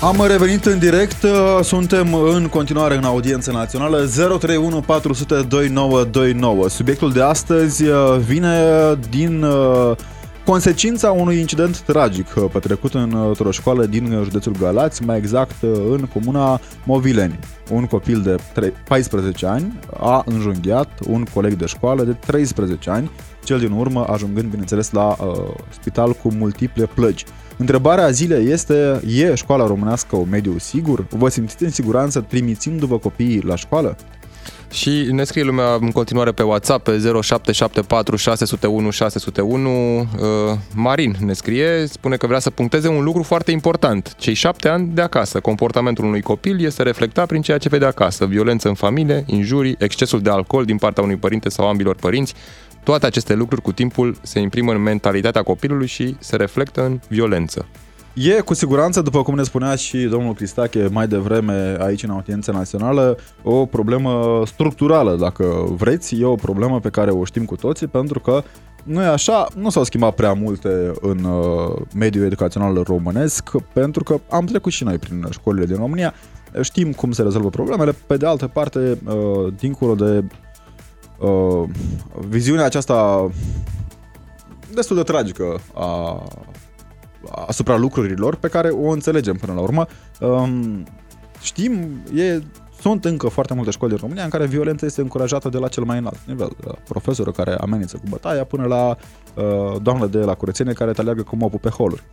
Am 0.02 0.26
revenit 0.28 0.66
în 0.66 0.80
direct, 0.80 1.26
suntem 1.62 2.14
în 2.14 2.48
continuare 2.48 2.96
în 2.96 3.04
audiență 3.04 3.52
națională 3.52 3.98
031 3.98 4.82
400 4.82 5.42
2929. 5.42 6.70
Subiectul 6.70 7.12
de 7.12 7.22
astăzi 7.22 7.84
uh, 7.84 8.18
vine 8.26 8.60
din 9.10 9.44
uh, 9.44 9.96
consecința 10.46 11.12
unui 11.12 11.40
incident 11.40 11.80
tragic 11.80 12.36
uh, 12.36 12.46
petrecut 12.52 12.94
într-o 12.94 13.52
școală 13.52 13.86
din 13.86 14.22
județul 14.24 14.56
Galați, 14.60 15.04
mai 15.04 15.18
exact 15.18 15.56
în 15.90 16.10
comuna 16.14 16.60
Movileni. 16.86 17.40
Un 17.72 17.86
copil 17.86 18.22
de 18.22 18.36
14 18.88 19.46
ani 19.46 19.80
a 20.00 20.24
înjunghiat 20.26 21.00
un 21.08 21.26
coleg 21.34 21.54
de 21.54 21.66
școală 21.66 22.04
de 22.04 22.12
13 22.12 22.90
ani 22.90 23.12
cel 23.44 23.60
din 23.60 23.72
urmă 23.72 24.06
ajungând, 24.08 24.50
bineînțeles, 24.50 24.92
la 24.92 25.08
uh, 25.08 25.34
spital 25.70 26.14
cu 26.14 26.34
multiple 26.34 26.86
plăgi. 26.86 27.26
Întrebarea 27.58 28.10
zilei 28.10 28.52
este, 28.52 29.02
e 29.08 29.36
școala 29.36 29.68
românească 29.68 30.16
un 30.16 30.28
mediu 30.30 30.58
sigur? 30.58 31.06
Vă 31.10 31.30
simțiți 31.30 31.64
în 31.64 31.70
siguranță 31.70 32.22
trimițindu-vă 32.22 32.98
copiii 32.98 33.42
la 33.42 33.56
școală? 33.56 33.98
Și 34.74 35.08
ne 35.12 35.24
scrie 35.24 35.44
lumea 35.44 35.74
în 35.74 35.92
continuare 35.92 36.32
pe 36.32 36.44
WhatsApp 36.44 36.84
pe 36.84 36.92
0774 36.92 38.16
601 38.16 38.90
601. 38.90 40.00
Uh, 40.00 40.06
Marin 40.76 41.16
ne 41.20 41.34
scrie, 41.34 41.86
spune 41.86 42.16
că 42.16 42.28
vrea 42.28 42.40
să 42.40 42.50
puncteze 42.50 42.88
un 42.88 43.04
lucru 43.04 43.24
foarte 43.24 43.52
important. 43.52 44.16
Cei 44.18 44.34
șapte 44.34 44.68
ani 44.68 44.90
de 44.94 45.02
acasă. 45.02 45.40
Comportamentul 45.40 46.06
unui 46.06 46.22
copil 46.22 46.66
este 46.66 46.84
reflectat 46.84 47.28
prin 47.28 47.42
ceea 47.42 47.58
ce 47.58 47.70
vede 47.70 47.86
acasă. 47.86 48.26
Violență 48.26 48.68
în 48.68 48.74
familie, 48.74 49.24
injurii, 49.28 49.76
excesul 49.80 50.22
de 50.22 50.30
alcool 50.30 50.66
din 50.66 50.78
partea 50.78 51.04
unui 51.04 51.16
părinte 51.16 51.50
sau 51.50 51.68
ambilor 51.68 51.96
părinți. 51.96 52.34
Toate 52.84 53.06
aceste 53.06 53.34
lucruri 53.34 53.62
cu 53.62 53.72
timpul 53.72 54.18
se 54.22 54.40
imprimă 54.40 54.72
în 54.72 54.82
mentalitatea 54.82 55.44
copilului 55.44 55.88
și 55.88 56.16
se 56.20 56.36
reflectă 56.36 56.86
în 56.86 57.00
violență. 57.08 57.66
E 58.16 58.42
cu 58.42 58.54
siguranță, 58.54 59.02
după 59.02 59.22
cum 59.22 59.36
ne 59.36 59.44
spunea 59.44 59.76
și 59.76 59.98
domnul 59.98 60.34
Cristache 60.34 60.88
mai 60.92 61.08
devreme 61.08 61.78
aici 61.80 62.04
în 62.04 62.10
audiența 62.10 62.52
națională, 62.52 63.18
o 63.44 63.66
problemă 63.66 64.42
structurală, 64.46 65.16
dacă 65.16 65.44
vreți, 65.78 66.16
e 66.16 66.26
o 66.26 66.36
problemă 66.36 66.80
pe 66.80 66.90
care 66.90 67.12
o 67.12 67.26
știm 67.26 67.46
cu 67.46 67.56
toții, 67.56 67.88
pentru 67.88 68.20
că 68.20 68.44
nu 68.84 69.02
e 69.02 69.06
așa, 69.06 69.48
nu 69.56 69.70
s-au 69.70 69.84
schimbat 69.84 70.16
prea 70.16 70.34
multe 70.34 70.92
în 71.02 71.24
uh, 71.24 71.82
mediul 71.96 72.26
educațional 72.26 72.84
românesc, 72.84 73.52
pentru 73.74 74.04
că 74.04 74.20
am 74.30 74.46
trecut 74.46 74.72
și 74.72 74.84
noi 74.84 74.98
prin 74.98 75.28
școlile 75.30 75.66
din 75.66 75.76
România, 75.76 76.14
știm 76.62 76.92
cum 76.92 77.12
se 77.12 77.22
rezolvă 77.22 77.50
problemele, 77.50 77.96
pe 78.08 78.18
de 78.18 78.26
altă 78.26 78.48
parte, 78.48 78.98
uh, 79.06 79.54
dincolo 79.60 79.96
de 79.96 80.24
uh, 81.20 81.70
viziunea 82.28 82.66
aceasta 82.66 83.30
destul 84.74 84.96
de 84.96 85.04
tragică 85.04 85.60
a 85.74 86.24
asupra 87.48 87.78
lucrurilor 87.78 88.36
pe 88.36 88.48
care 88.48 88.70
o 88.70 88.90
înțelegem 88.90 89.36
până 89.36 89.54
la 89.54 89.60
urmă. 89.60 89.88
Um, 90.20 90.84
știm, 91.42 92.02
e, 92.16 92.42
sunt 92.82 93.06
încă 93.06 93.28
foarte 93.28 93.54
multe 93.54 93.72
școli 93.72 93.92
din 93.92 94.00
România 94.02 94.24
în 94.24 94.30
care 94.30 94.46
violența 94.46 94.86
este 94.86 95.02
încurajată 95.02 95.50
de 95.50 95.58
la 95.58 95.68
cel 95.68 95.84
mai 95.84 95.98
înalt 95.98 96.20
nivel. 96.26 96.50
Profesorul 96.88 97.34
care 97.34 97.56
amenință 97.56 97.98
cu 97.98 98.04
bătaia 98.10 98.44
până 98.44 98.66
la 98.66 98.98
uh, 99.36 99.82
doamna 99.82 100.08
de 100.08 100.18
la 100.18 100.34
curățenie 100.34 100.74
care 100.74 100.92
te 100.92 101.02
aleagă 101.02 101.22
cu 101.22 101.36
mopul 101.36 101.60
pe 101.60 101.70
holuri. 101.70 102.04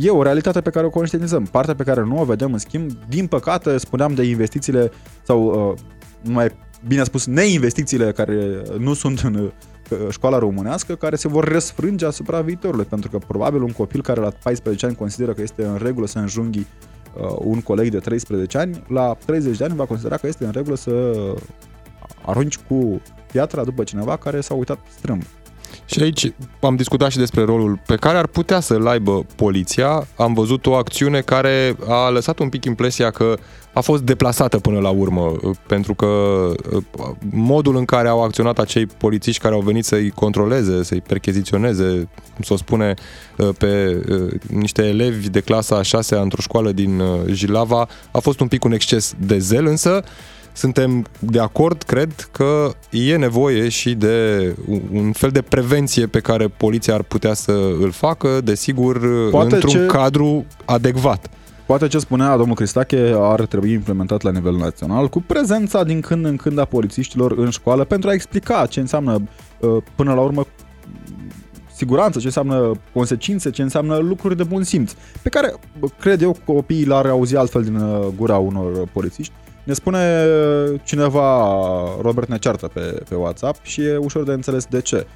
E 0.00 0.10
o 0.10 0.22
realitate 0.22 0.60
pe 0.60 0.70
care 0.70 0.86
o 0.86 0.90
conștientizăm. 0.90 1.44
Partea 1.44 1.74
pe 1.74 1.82
care 1.82 2.02
nu 2.04 2.20
o 2.20 2.24
vedem, 2.24 2.52
în 2.52 2.58
schimb, 2.58 2.90
din 3.08 3.26
păcate, 3.26 3.78
spuneam 3.78 4.14
de 4.14 4.22
investițiile 4.22 4.90
sau, 5.22 5.70
uh, 5.70 5.78
mai 6.32 6.52
bine 6.86 7.04
spus, 7.04 7.26
neinvestițiile 7.26 8.12
care 8.12 8.62
nu 8.78 8.94
sunt 8.94 9.20
în 9.20 9.52
școala 10.10 10.38
românească 10.38 10.94
care 10.94 11.16
se 11.16 11.28
vor 11.28 11.44
răsfrânge 11.44 12.06
asupra 12.06 12.40
viitorului, 12.40 12.84
pentru 12.84 13.10
că 13.10 13.18
probabil 13.18 13.62
un 13.62 13.72
copil 13.72 14.02
care 14.02 14.20
la 14.20 14.32
14 14.42 14.86
ani 14.86 14.94
consideră 14.94 15.32
că 15.32 15.42
este 15.42 15.64
în 15.64 15.76
regulă 15.76 16.06
să 16.06 16.18
înjunghi 16.18 16.58
uh, 16.58 17.36
un 17.38 17.60
coleg 17.60 17.90
de 17.90 17.98
13 17.98 18.58
ani, 18.58 18.82
la 18.88 19.16
30 19.26 19.56
de 19.56 19.64
ani 19.64 19.76
va 19.76 19.84
considera 19.84 20.16
că 20.16 20.26
este 20.26 20.44
în 20.44 20.50
regulă 20.50 20.76
să 20.76 21.12
arunci 22.24 22.58
cu 22.58 23.00
piatra 23.32 23.64
după 23.64 23.84
cineva 23.84 24.16
care 24.16 24.40
s-a 24.40 24.54
uitat 24.54 24.78
strâmb. 24.98 25.22
Și 25.84 26.02
aici 26.02 26.32
am 26.60 26.76
discutat 26.76 27.10
și 27.10 27.18
despre 27.18 27.44
rolul 27.44 27.80
pe 27.86 27.94
care 27.94 28.18
ar 28.18 28.26
putea 28.26 28.60
să-l 28.60 28.86
aibă 28.86 29.26
poliția. 29.36 30.06
Am 30.16 30.34
văzut 30.34 30.66
o 30.66 30.74
acțiune 30.74 31.20
care 31.20 31.76
a 31.88 32.08
lăsat 32.08 32.38
un 32.38 32.48
pic 32.48 32.64
impresia 32.64 33.10
că 33.10 33.34
a 33.72 33.80
fost 33.80 34.02
deplasată 34.02 34.58
până 34.58 34.78
la 34.78 34.88
urmă, 34.88 35.36
pentru 35.66 35.94
că 35.94 36.06
uh, 36.06 36.82
modul 37.30 37.76
în 37.76 37.84
care 37.84 38.08
au 38.08 38.22
acționat 38.22 38.58
acei 38.58 38.86
polițiști 38.86 39.42
care 39.42 39.54
au 39.54 39.60
venit 39.60 39.84
să-i 39.84 40.10
controleze, 40.10 40.82
să-i 40.82 41.00
percheziționeze, 41.00 42.08
cum 42.34 42.44
să 42.44 42.52
o 42.52 42.56
spune, 42.56 42.94
uh, 43.36 43.48
pe 43.58 44.02
uh, 44.08 44.32
niște 44.48 44.82
elevi 44.82 45.28
de 45.28 45.40
clasa 45.40 45.76
a 45.76 45.82
6 45.82 46.16
într-o 46.16 46.42
școală 46.42 46.72
din 46.72 47.02
Jilava, 47.26 47.88
a 48.10 48.18
fost 48.18 48.40
un 48.40 48.48
pic 48.48 48.64
un 48.64 48.72
exces 48.72 49.14
de 49.18 49.38
zel, 49.38 49.66
însă 49.66 50.04
suntem 50.52 51.06
de 51.18 51.40
acord, 51.40 51.82
cred, 51.82 52.28
că 52.32 52.70
e 52.90 53.16
nevoie 53.16 53.68
și 53.68 53.94
de 53.94 54.54
un 54.92 55.12
fel 55.12 55.30
de 55.30 55.42
prevenție 55.42 56.06
pe 56.06 56.20
care 56.20 56.48
poliția 56.48 56.94
ar 56.94 57.02
putea 57.02 57.34
să 57.34 57.52
îl 57.80 57.90
facă, 57.90 58.40
desigur, 58.44 59.00
Poate 59.30 59.54
într-un 59.54 59.72
ce... 59.72 59.86
cadru 59.86 60.46
adecvat. 60.64 61.30
Poate 61.66 61.86
ce 61.86 61.98
spunea 61.98 62.36
domnul 62.36 62.54
Cristache 62.54 63.14
ar 63.16 63.46
trebui 63.46 63.72
implementat 63.72 64.22
la 64.22 64.30
nivel 64.30 64.56
național 64.56 65.08
cu 65.08 65.20
prezența 65.20 65.84
din 65.84 66.00
când 66.00 66.24
în 66.24 66.36
când 66.36 66.58
a 66.58 66.64
polițiștilor 66.64 67.32
în 67.38 67.50
școală 67.50 67.84
pentru 67.84 68.08
a 68.08 68.12
explica 68.12 68.66
ce 68.66 68.80
înseamnă 68.80 69.22
uh, 69.60 69.82
până 69.94 70.14
la 70.14 70.20
urmă 70.20 70.46
siguranță, 71.74 72.18
ce 72.18 72.26
înseamnă 72.26 72.72
consecințe, 72.92 73.50
ce 73.50 73.62
înseamnă 73.62 73.96
lucruri 73.96 74.36
de 74.36 74.42
bun 74.42 74.62
simț, 74.62 74.92
pe 75.22 75.28
care 75.28 75.54
cred 76.00 76.22
eu 76.22 76.36
copiii 76.44 76.86
l-ar 76.86 77.06
auzi 77.06 77.36
altfel 77.36 77.62
din 77.62 77.76
uh, 77.76 78.06
gura 78.16 78.36
unor 78.36 78.88
polițiști 78.92 79.32
ne 79.64 79.72
spune 79.72 80.26
cineva, 80.84 81.48
Robert 82.00 82.28
ne 82.28 82.38
ceartă 82.38 82.66
pe, 82.66 83.02
pe 83.08 83.14
WhatsApp 83.14 83.64
și 83.64 83.80
e 83.80 83.96
ușor 83.96 84.24
de 84.24 84.32
înțeles 84.32 84.64
de 84.66 84.80
ce. 84.80 85.06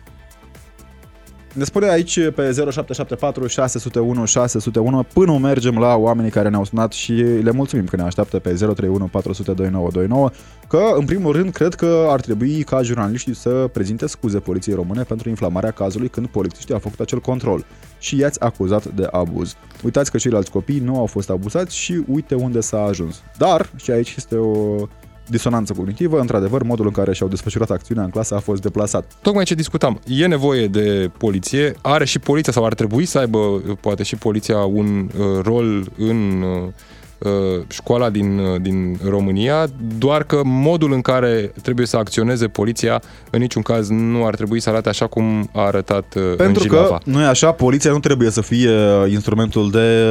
Ne 1.56 1.64
spune 1.64 1.88
aici 1.88 2.14
pe 2.14 2.52
0774 2.52 3.46
601 3.46 4.24
601 4.24 5.06
până 5.12 5.38
mergem 5.38 5.78
la 5.78 5.94
oamenii 5.94 6.30
care 6.30 6.48
ne-au 6.48 6.64
sunat 6.64 6.92
și 6.92 7.12
le 7.42 7.50
mulțumim 7.50 7.84
că 7.84 7.96
ne 7.96 8.02
așteaptă 8.02 8.38
pe 8.38 8.48
031 8.52 9.04
400 9.06 9.52
2929 9.52 10.30
că, 10.68 10.82
în 10.98 11.04
primul 11.04 11.32
rând, 11.32 11.52
cred 11.52 11.74
că 11.74 12.06
ar 12.08 12.20
trebui 12.20 12.62
ca 12.62 12.82
jurnaliștii 12.82 13.34
să 13.34 13.68
prezinte 13.72 14.06
scuze 14.06 14.38
poliției 14.38 14.74
române 14.74 15.02
pentru 15.02 15.28
inflamarea 15.28 15.70
cazului 15.70 16.08
când 16.08 16.26
polițiștii 16.26 16.74
au 16.74 16.80
făcut 16.80 17.00
acel 17.00 17.20
control 17.20 17.64
și 17.98 18.18
i-ați 18.18 18.40
acuzat 18.40 18.84
de 18.84 19.08
abuz. 19.10 19.56
Uitați 19.84 20.10
că 20.10 20.16
ceilalți 20.16 20.50
copii 20.50 20.78
nu 20.78 20.98
au 20.98 21.06
fost 21.06 21.30
abuzați 21.30 21.76
și 21.76 22.02
uite 22.08 22.34
unde 22.34 22.60
s-a 22.60 22.82
ajuns. 22.82 23.22
Dar, 23.38 23.70
și 23.76 23.90
aici 23.90 24.14
este 24.16 24.36
o 24.36 24.76
disonanță 25.28 25.72
cognitivă, 25.72 26.20
într-adevăr, 26.20 26.62
modul 26.62 26.86
în 26.86 26.92
care 26.92 27.12
și-au 27.12 27.28
desfășurat 27.28 27.70
acțiunea 27.70 28.04
în 28.04 28.10
clasă 28.10 28.34
a 28.34 28.38
fost 28.38 28.62
deplasat. 28.62 29.12
Tocmai 29.22 29.44
ce 29.44 29.54
discutam, 29.54 30.00
e 30.06 30.26
nevoie 30.26 30.66
de 30.66 31.10
poliție, 31.18 31.74
are 31.82 32.04
și 32.04 32.18
poliția 32.18 32.52
sau 32.52 32.64
ar 32.64 32.74
trebui 32.74 33.04
să 33.04 33.18
aibă 33.18 33.38
poate 33.80 34.02
și 34.02 34.16
poliția 34.16 34.58
un 34.58 35.10
uh, 35.18 35.42
rol 35.42 35.86
în 35.96 36.42
uh, 36.42 36.56
Uh, 36.56 36.72
școala 37.68 38.10
din, 38.10 38.38
uh, 38.38 38.60
din 38.60 38.98
România, 39.08 39.66
doar 39.98 40.24
că 40.24 40.40
modul 40.44 40.92
în 40.92 41.00
care 41.00 41.52
trebuie 41.62 41.86
să 41.86 41.96
acționeze 41.96 42.48
poliția 42.48 43.02
în 43.30 43.40
niciun 43.40 43.62
caz 43.62 43.88
nu 43.88 44.26
ar 44.26 44.34
trebui 44.34 44.60
să 44.60 44.70
arate 44.70 44.88
așa 44.88 45.06
cum 45.06 45.50
a 45.52 45.60
arătat 45.60 46.14
uh, 46.14 46.34
Pentru 46.36 46.62
în 46.62 46.68
că, 46.68 46.98
nu 47.04 47.20
e 47.20 47.24
așa, 47.24 47.52
poliția 47.52 47.90
nu 47.90 47.98
trebuie 47.98 48.30
să 48.30 48.40
fie 48.40 48.70
instrumentul 49.08 49.70
de 49.70 50.04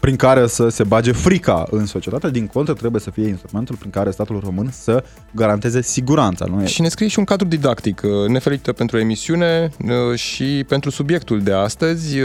prin 0.00 0.16
care 0.16 0.46
să 0.46 0.68
se 0.68 0.84
bage 0.84 1.12
frica 1.12 1.66
în 1.70 1.86
societate, 1.86 2.30
din 2.30 2.46
contră 2.46 2.74
trebuie 2.74 3.00
să 3.00 3.10
fie 3.10 3.28
instrumentul 3.28 3.76
prin 3.76 3.90
care 3.90 4.10
statul 4.10 4.40
român 4.44 4.68
să 4.72 5.04
garanteze 5.30 5.82
siguranța. 5.82 6.44
Nu 6.44 6.62
e? 6.62 6.66
Și 6.66 6.80
ne 6.80 6.88
scrie 6.88 7.08
și 7.08 7.18
un 7.18 7.24
cadru 7.24 7.46
didactic. 7.46 8.00
Ne 8.28 8.38
felicită 8.38 8.72
pentru 8.72 8.98
emisiune 8.98 9.70
și 10.14 10.64
pentru 10.68 10.90
subiectul 10.90 11.40
de 11.40 11.52
astăzi. 11.52 12.16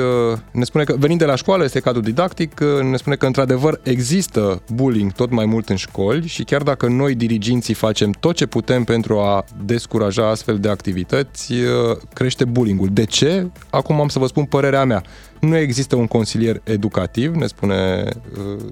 Ne 0.52 0.64
spune 0.64 0.84
că 0.84 0.96
venind 1.00 1.20
de 1.20 1.26
la 1.26 1.36
școală 1.36 1.64
este 1.64 1.80
cadru 1.80 2.02
didactic, 2.02 2.60
ne 2.90 2.98
spune 2.98 3.16
că 3.16 3.26
într-adevăr 3.38 3.80
există 3.84 4.62
bullying 4.74 5.12
tot 5.12 5.32
mai 5.32 5.46
mult 5.46 5.70
în 5.70 5.76
școli 5.76 6.28
și 6.28 6.44
chiar 6.44 6.62
dacă 6.62 6.88
noi 6.88 7.16
diriginții 7.16 7.74
facem 7.74 8.12
tot 8.12 8.36
ce 8.36 8.46
putem 8.46 8.84
pentru 8.84 9.20
a 9.20 9.46
descuraja 9.66 10.30
astfel 10.30 10.60
de 10.60 10.70
activități, 10.70 11.54
uh, 11.54 11.98
crește 12.14 12.46
bullyingul. 12.46 12.90
De 12.92 13.06
ce? 13.06 13.48
Acum 13.70 14.00
am 14.00 14.08
să 14.08 14.20
vă 14.20 14.28
spun 14.28 14.46
părerea 14.46 14.86
mea. 14.86 15.04
Nu 15.40 15.58
există 15.58 15.96
un 15.96 16.08
consilier 16.08 16.62
educativ, 16.64 17.34
ne 17.36 17.48
spune 17.48 18.04
uh, 18.38 18.64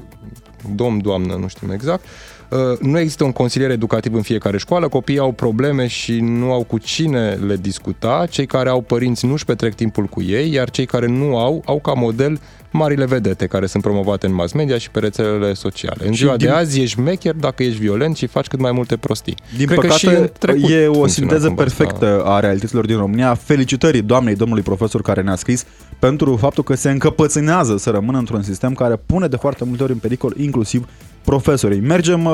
domn, 0.75 1.01
doamnă, 1.01 1.35
nu 1.35 1.47
știm 1.47 1.71
exact, 1.71 2.05
uh, 2.49 2.79
nu 2.79 2.99
există 2.99 3.23
un 3.23 3.31
consilier 3.31 3.69
educativ 3.69 4.13
în 4.13 4.21
fiecare 4.21 4.57
școală, 4.57 4.87
copiii 4.87 5.19
au 5.19 5.31
probleme 5.31 5.87
și 5.87 6.19
nu 6.19 6.51
au 6.51 6.63
cu 6.63 6.77
cine 6.77 7.29
le 7.33 7.55
discuta, 7.55 8.25
cei 8.29 8.45
care 8.45 8.69
au 8.69 8.81
părinți 8.81 9.25
nu 9.25 9.31
își 9.31 9.45
petrec 9.45 9.73
timpul 9.73 10.05
cu 10.05 10.21
ei, 10.21 10.53
iar 10.53 10.69
cei 10.69 10.85
care 10.85 11.07
nu 11.07 11.37
au, 11.37 11.61
au 11.65 11.79
ca 11.79 11.93
model 11.93 12.39
marile 12.75 13.05
vedete 13.05 13.45
care 13.47 13.65
sunt 13.65 13.83
promovate 13.83 14.25
în 14.25 14.33
mass 14.33 14.53
media 14.53 14.77
și 14.77 14.91
pe 14.91 14.99
rețelele 14.99 15.53
sociale. 15.53 16.05
În 16.05 16.11
și 16.11 16.17
ziua 16.17 16.35
din... 16.35 16.47
de 16.47 16.53
azi 16.53 16.81
ești 16.81 16.99
mecher 16.99 17.33
dacă 17.33 17.63
ești 17.63 17.79
violent 17.79 18.15
și 18.17 18.27
faci 18.27 18.47
cât 18.47 18.59
mai 18.59 18.71
multe 18.71 18.97
prostii. 18.97 19.35
Din 19.57 19.65
Cred 19.65 19.79
păcate, 19.79 20.31
că 20.39 20.55
și 20.57 20.73
e 20.73 20.87
o 20.87 21.07
sinteză 21.07 21.49
perfectă 21.49 22.23
a 22.25 22.39
realităților 22.39 22.85
din 22.85 22.97
România. 22.97 23.33
Felicitări 23.33 24.01
doamnei, 24.01 24.35
domnului 24.35 24.63
profesor 24.63 25.01
care 25.01 25.21
ne-a 25.21 25.35
scris 25.35 25.65
pentru 25.99 26.35
faptul 26.35 26.63
că 26.63 26.75
se 26.75 26.89
încăpățânează 26.89 27.77
să 27.77 27.89
rămână 27.89 28.17
într-un 28.17 28.41
sistem 28.41 28.73
care 28.73 28.95
pune 29.05 29.27
de 29.27 29.35
foarte 29.35 29.63
multe 29.65 29.83
ori 29.83 29.91
în 29.91 29.97
pericol 29.97 30.33
inclusiv 30.37 30.87
profesorii. 31.23 31.79
Mergem 31.79 32.25
uh, 32.25 32.33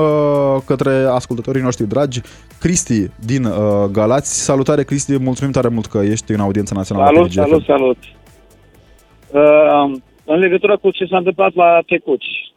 către 0.66 1.06
ascultătorii 1.10 1.62
noștri 1.62 1.88
dragi. 1.88 2.22
Cristi 2.60 3.10
din 3.26 3.46
uh, 3.46 3.54
Galați. 3.92 4.44
Salutare 4.44 4.84
Cristi, 4.84 5.18
mulțumim 5.18 5.52
tare 5.52 5.68
mult 5.68 5.86
că 5.86 5.98
ești 5.98 6.32
în 6.32 6.40
audiența 6.40 6.76
națională. 6.76 7.12
Salut, 7.14 7.32
salut, 7.32 7.64
salut. 7.66 7.98
Uh, 9.32 10.02
în 10.34 10.40
legătură 10.40 10.78
cu 10.78 10.92
ce 10.92 11.06
s-a 11.06 11.18
întâmplat 11.18 11.56
la 11.56 11.82
Tecuci, 11.86 12.52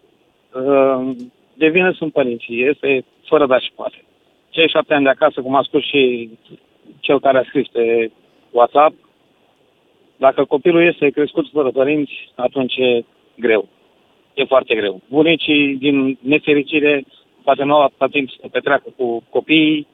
uh, 0.55 1.17
de 1.55 1.93
sunt 1.97 2.13
părinții, 2.13 2.69
este 2.69 3.05
fără 3.25 3.47
da 3.47 3.59
și 3.59 3.71
poate. 3.75 4.05
Cei 4.51 4.69
șapte 4.69 4.95
ani 4.95 5.05
de 5.05 5.11
acasă, 5.11 5.41
cum 5.41 5.55
a 5.55 5.63
spus 5.63 5.83
și 5.85 6.31
cel 7.01 7.21
care 7.21 7.39
a 7.39 7.45
scris 7.45 7.69
pe 7.69 8.11
WhatsApp, 8.51 8.95
dacă 10.17 10.45
copilul 10.45 10.83
este 10.83 11.11
crescut 11.11 11.47
fără 11.53 11.71
părinți, 11.71 12.13
atunci 12.35 12.77
e 12.77 13.05
greu. 13.39 13.69
E 14.35 14.45
foarte 14.45 14.75
greu. 14.75 15.01
Bunicii, 15.09 15.77
din 15.77 16.19
nefericire, 16.21 17.05
poate 17.43 17.65
nu 17.65 17.75
au 17.75 17.83
atât 17.83 18.11
timp 18.11 18.31
să 18.31 18.49
petreacă 18.51 18.93
cu 18.97 19.23
copiii, 19.31 19.87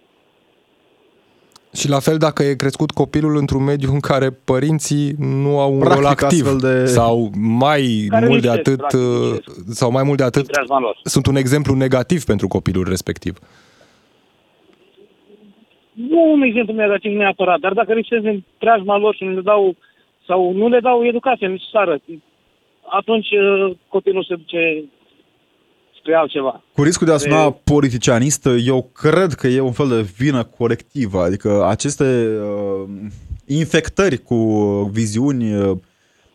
Și 1.75 1.89
la 1.89 1.99
fel 1.99 2.17
dacă 2.19 2.43
e 2.43 2.55
crescut 2.55 2.91
copilul 2.91 3.37
într-un 3.37 3.65
mediu 3.65 3.93
în 3.93 4.01
care 4.01 4.31
părinții 4.31 5.13
nu 5.19 5.59
au 5.59 5.73
un 5.73 5.79
Practic, 5.79 5.97
rol 6.01 6.07
activ 6.11 6.47
astfel 6.47 6.59
de- 6.59 6.87
sau 6.87 7.31
mai 7.35 8.07
Care 8.09 8.27
mult 8.27 8.41
de 8.43 8.51
lipsesc, 8.51 8.69
atât 8.69 8.77
practic, 8.79 9.01
uh, 9.01 9.33
lipsesc. 9.33 9.67
sau 9.79 9.91
mai 9.91 10.03
mult 10.03 10.17
de 10.19 10.25
atât 10.25 10.41
în 10.43 10.49
preajma 10.53 10.79
lor. 10.79 10.99
sunt 11.03 11.27
un 11.27 11.37
exemplu 11.37 11.75
negativ 11.75 12.25
pentru 12.25 12.49
copilul 12.49 12.85
respectiv. 12.89 13.39
Nu 15.93 16.33
un 16.33 16.43
exemplu 16.43 16.75
negativ 16.75 17.13
neapărat, 17.17 17.61
dar 17.61 17.73
dacă 17.73 17.93
lipsesc 17.93 18.25
în 18.25 18.43
preajma 18.59 18.97
lor 18.99 19.15
și 19.15 19.25
nu 19.25 19.35
le 19.35 19.41
dau 19.41 19.77
sau 20.27 20.53
nu 20.53 20.69
le 20.69 20.81
dau 20.81 21.05
educația 21.05 21.49
necesară, 21.49 22.01
atunci 22.99 23.29
uh, 23.31 23.77
copilul 23.89 24.25
se 24.29 24.35
duce 24.35 24.85
spre 26.01 26.15
altceva. 26.15 26.63
Cu 26.75 26.83
riscul 26.83 27.07
de 27.07 27.13
a 27.13 27.17
suna 27.17 27.45
E- 27.45 27.55
politicianist, 27.65 28.49
eu 28.67 28.91
cred 28.93 29.33
că 29.33 29.47
e 29.47 29.61
un 29.61 29.73
fel 29.73 29.89
de 29.89 30.01
vină 30.17 30.43
colectivă, 30.45 31.23
adică 31.23 31.67
aceste 31.69 32.05
uh, 32.05 32.89
infectări 33.47 34.19
cu 34.19 34.37
viziuni 34.93 35.55
uh, 35.55 35.77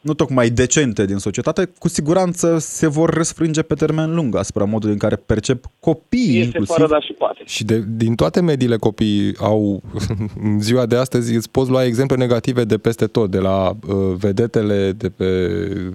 nu 0.06 0.14
tocmai 0.14 0.50
decente 0.50 1.06
din 1.06 1.18
societate, 1.18 1.72
cu 1.80 1.88
siguranță 1.88 2.58
se 2.58 2.88
vor 2.88 3.10
răsfrânge 3.10 3.62
pe 3.62 3.74
termen 3.74 4.16
lung 4.16 4.36
asupra 4.36 4.64
modului 4.64 4.94
în 4.94 5.00
care 5.00 5.16
percep 5.16 5.66
copiii 5.80 6.28
Este 6.40 6.44
inclusiv. 6.46 6.76
fără 6.76 6.88
dar 6.88 7.04
și 7.04 7.14
poate. 7.14 7.42
Și 7.46 7.64
de, 7.64 7.84
din 7.88 8.16
toate 8.16 8.42
mediile 8.42 8.76
copiii 8.78 9.36
au, 9.40 9.82
în 10.44 10.60
ziua 10.62 10.86
de 10.86 10.96
astăzi, 10.96 11.36
îți 11.36 11.52
poți 11.52 11.70
lua 11.70 11.84
exemple 11.86 12.16
negative 12.18 12.64
de 12.64 12.78
peste 12.78 13.06
tot, 13.08 13.30
de 13.32 13.40
la 13.40 13.70
uh, 13.70 13.96
vedetele 14.18 14.92
de 14.92 15.10
pe 15.10 15.28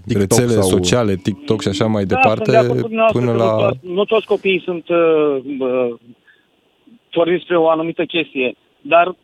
TikTok 0.07 0.21
rețele 0.21 0.53
sau- 0.53 0.69
sociale, 0.69 1.15
TikTok 1.15 1.61
și 1.63 1.69
așa 1.69 1.87
mai 1.87 2.05
Da, 2.05 2.15
departe, 2.15 2.45
sunt 2.45 2.57
de 2.57 2.65
acord 2.65 2.81
cu 2.81 2.87
dumneavoastră 2.87 3.21
până 3.21 3.33
că 3.33 3.45
la... 3.45 3.53
Nu 3.55 3.69
toți, 3.69 3.79
nu 3.83 4.05
toți 4.05 4.27
copiii 4.27 4.63
sunt 4.65 4.89
uh, 4.89 4.97
uh, 5.59 5.95
porniți 7.11 7.43
spre 7.45 7.57
o 7.59 7.69
anumită 7.69 8.05
chestie, 8.05 8.57
dar 8.81 9.17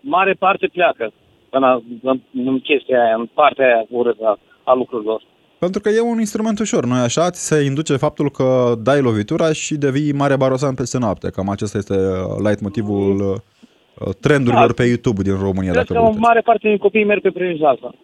mare 0.00 0.32
parte 0.32 0.66
pleacă 0.72 1.12
în, 1.50 1.62
în, 2.02 2.20
în 2.46 2.60
chestia 2.60 3.02
aia, 3.04 3.14
în 3.18 3.28
partea 3.34 3.66
aia 3.66 3.84
urâtă 3.90 4.24
a, 4.26 4.38
a 4.64 4.74
lucrurilor. 4.74 5.22
Pentru 5.58 5.80
că 5.80 5.88
e 5.88 6.00
un 6.00 6.18
instrument 6.18 6.58
ușor, 6.58 6.84
nu 6.84 6.94
așa? 6.94 7.30
Ți 7.30 7.46
se 7.46 7.60
induce 7.64 7.96
faptul 7.96 8.30
că 8.30 8.74
dai 8.82 9.00
lovitura 9.00 9.52
și 9.52 9.74
devii 9.74 10.12
mare 10.12 10.36
barosan 10.36 10.74
peste 10.74 10.98
noapte. 10.98 11.30
Cam 11.30 11.48
acesta 11.48 11.78
este 11.78 11.94
uh, 11.94 12.36
light-motivul 12.44 13.20
uh, 13.20 14.14
trendurilor 14.20 14.66
Da. 14.66 14.72
pe 14.72 14.84
YouTube 14.84 15.22
din 15.22 15.36
România, 15.40 15.72
Cred 15.72 15.74
dacă 15.86 15.92
că 15.92 15.98
vă 15.98 16.04
o 16.04 16.06
uitați. 16.06 16.20
mare 16.26 16.40
parte 16.40 16.68
din 16.68 16.76
copii 16.76 17.04
merg 17.04 17.20
pe 17.22 17.30
premisa 17.30 17.68
asta. 17.68 17.94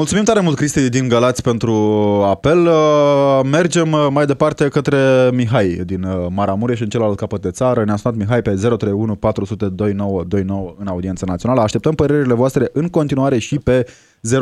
Mulțumim 0.00 0.24
tare 0.24 0.40
mult, 0.40 0.56
Cristi, 0.56 0.88
din 0.88 1.08
Galați, 1.08 1.42
pentru 1.42 1.74
apel. 2.34 2.60
Uh, 2.66 3.40
Mergem 3.56 3.92
uh, 3.92 4.06
mai 4.10 4.24
departe 4.24 4.68
către 4.68 4.98
Mihai 5.32 5.68
din 5.90 6.02
uh, 6.02 6.26
Maramureș, 6.30 6.80
în 6.80 6.88
celălalt 6.88 7.16
capăt 7.16 7.40
de 7.40 7.50
țară. 7.50 7.84
Ne-a 7.84 7.96
sunat 7.96 8.16
Mihai 8.16 8.42
pe 8.42 8.50
031 8.50 9.14
400 9.16 9.68
2929 9.68 10.74
în 10.78 10.86
audiență 10.86 11.24
națională. 11.24 11.60
Așteptăm 11.60 11.94
părerile 11.94 12.34
voastre 12.34 12.64
în 12.72 12.88
continuare 12.88 13.38
și 13.38 13.58
pe 13.58 13.86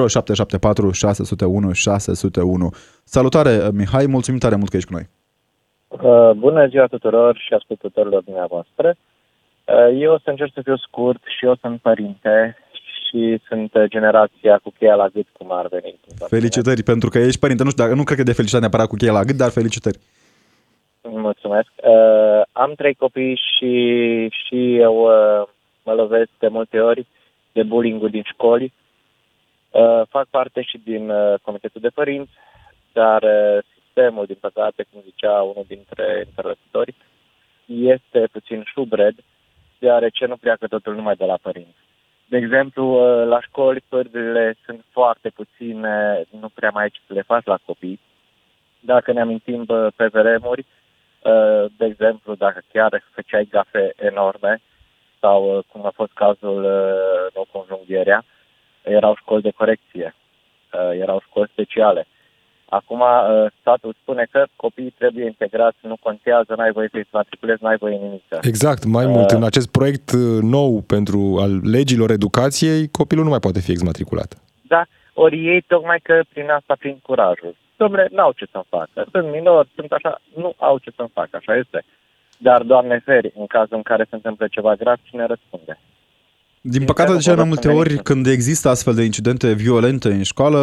0774 0.09 0.91
601 0.91 1.73
601. 1.73 2.71
Salutare, 3.05 3.51
uh, 3.51 3.69
Mihai, 3.73 4.07
mulțumim 4.07 4.41
tare 4.41 4.57
mult 4.57 4.71
că 4.71 4.77
ești 4.77 4.91
cu 4.91 4.97
noi. 4.99 5.07
Uh, 5.89 6.37
Bună 6.37 6.67
ziua 6.67 6.87
tuturor 6.87 7.37
și 7.47 7.55
ascultătorilor 7.55 8.23
dumneavoastră. 8.23 8.95
Uh, 9.65 10.01
Eu 10.01 10.13
o 10.13 10.19
să 10.19 10.31
încerc 10.31 10.53
să 10.55 10.61
fiu 10.65 10.77
scurt 10.77 11.23
și 11.39 11.45
eu 11.45 11.55
sunt 11.61 11.81
părinte 11.81 12.57
și 13.13 13.41
sunt 13.49 13.75
uh, 13.75 13.85
generația 13.89 14.59
cu 14.59 14.73
cheia 14.79 14.95
la 14.95 15.09
gât, 15.09 15.27
cum 15.33 15.53
ar 15.53 15.67
veni. 15.67 15.95
Felicitări, 16.29 16.83
pentru 16.83 17.09
că 17.09 17.19
ești 17.19 17.41
părinte. 17.41 17.63
Nu 17.63 17.71
știu, 17.71 17.83
dacă, 17.85 17.97
nu 17.97 18.05
cred 18.05 18.19
că 18.19 18.25
de 18.25 18.33
felicitat 18.33 18.61
neapărat 18.61 18.89
cu 18.89 18.97
cheia 18.97 19.13
la 19.13 19.25
gât, 19.25 19.37
dar 19.37 19.51
felicitări. 19.51 19.99
Mulțumesc. 21.03 21.71
Uh, 21.77 22.43
am 22.53 22.73
trei 22.77 22.95
copii 22.95 23.41
și, 23.51 23.73
și 24.29 24.77
eu 24.77 24.95
uh, 24.95 25.49
mă 25.85 25.93
lovesc 25.93 26.31
de 26.39 26.49
multe 26.49 26.81
ori 26.81 27.07
de 27.53 27.63
bullying 27.63 28.09
din 28.09 28.23
școli. 28.33 28.73
Uh, 29.71 30.03
fac 30.09 30.27
parte 30.31 30.63
și 30.63 30.81
din 30.85 31.11
uh, 31.11 31.35
comitetul 31.43 31.81
de 31.81 31.89
părinți, 31.89 32.33
dar 32.93 33.23
uh, 33.23 33.59
sistemul, 33.75 34.27
din 34.27 34.37
păcate, 34.41 34.87
cum 34.93 35.01
zicea 35.05 35.43
unul 35.43 35.65
dintre 35.67 36.25
interlocutori, 36.27 36.95
este 37.67 38.29
puțin 38.33 38.63
șubred, 38.73 39.15
deoarece 39.79 40.27
nu 40.27 40.37
pleacă 40.37 40.67
totul 40.67 40.95
numai 40.95 41.15
de 41.15 41.25
la 41.25 41.39
părinți. 41.43 41.83
De 42.33 42.39
exemplu, 42.39 42.85
uh, 42.85 43.27
la 43.27 43.41
școli 43.41 43.85
pârgurile 43.89 44.57
sunt 44.65 44.85
foarte 44.91 45.29
puține, 45.29 46.25
nu 46.41 46.49
prea 46.49 46.71
mai 46.71 46.83
ai 46.83 46.91
ce 46.91 47.01
să 47.07 47.13
le 47.13 47.23
faci 47.23 47.45
la 47.45 47.59
copii. 47.67 48.01
Dacă 48.81 49.13
ne 49.13 49.21
amintim 49.21 49.65
bă, 49.65 49.91
pe 49.97 50.07
vremuri, 50.07 50.67
uh, 51.23 51.65
de 51.77 51.85
exemplu, 51.85 52.35
dacă 52.35 52.61
chiar 52.73 53.03
făceai 53.15 53.49
gafe 53.51 53.93
enorme, 53.97 54.61
sau 55.21 55.57
uh, 55.57 55.65
cum 55.73 55.87
a 55.87 55.93
fost 55.95 56.13
cazul 56.15 56.65
uh, 56.65 57.35
nou 57.35 57.47
conjunghierea, 57.53 58.25
erau 58.83 59.15
școli 59.17 59.43
de 59.43 59.51
corecție, 59.51 60.15
uh, 60.73 60.99
erau 60.99 61.21
școli 61.21 61.51
speciale. 61.53 62.07
Acum 62.79 63.01
uh, 63.01 63.53
statul 63.61 63.95
spune 64.03 64.27
că 64.31 64.45
copiii 64.57 64.95
trebuie 64.99 65.25
integrați, 65.25 65.79
nu 65.81 65.97
contează, 66.03 66.55
n-ai 66.57 66.73
voie 66.73 66.89
să-i 66.93 67.07
matriculezi, 67.13 67.63
n-ai 67.63 67.77
voie 67.77 67.97
nimic. 67.97 68.23
Exact, 68.41 68.85
mai 68.85 69.07
mult, 69.07 69.31
în 69.31 69.45
acest 69.45 69.69
proiect 69.71 70.11
uh, 70.13 70.43
nou 70.43 70.81
pentru 70.81 71.39
al 71.41 71.53
legilor 71.77 72.11
educației, 72.11 72.89
copilul 72.89 73.25
nu 73.25 73.31
mai 73.31 73.45
poate 73.47 73.61
fi 73.61 73.71
exmatriculat. 73.71 74.31
Da, 74.63 74.83
ori 75.15 75.47
ei 75.47 75.61
tocmai 75.61 76.01
că 76.03 76.21
prin 76.33 76.51
asta, 76.51 76.75
prin 76.79 76.99
curajul. 77.03 77.55
Domnule, 77.77 78.09
n-au 78.11 78.33
ce 78.37 78.47
să-mi 78.53 78.67
facă. 78.69 78.99
Sunt 79.13 79.31
minori, 79.31 79.69
sunt 79.75 79.93
așa, 79.93 80.21
nu 80.37 80.55
au 80.59 80.79
ce 80.79 80.91
să-mi 80.97 81.15
facă, 81.19 81.31
așa 81.33 81.55
este. 81.57 81.85
Dar, 82.39 82.63
Doamne 82.63 83.03
feri, 83.05 83.33
în 83.37 83.47
cazul 83.47 83.77
în 83.77 83.83
care 83.83 84.07
se 84.09 84.15
întâmplă 84.15 84.47
ceva 84.51 84.75
grav, 84.75 84.99
cine 85.03 85.27
răspunde? 85.27 85.79
Din 86.61 86.85
păcate, 86.85 87.13
de 87.13 87.19
cele 87.19 87.37
mai 87.37 87.45
multe 87.45 87.69
ori, 87.69 87.97
când 87.97 88.27
există 88.27 88.69
astfel 88.69 88.95
de 88.95 89.03
incidente 89.03 89.53
violente 89.53 90.09
în 90.09 90.23
școală, 90.23 90.61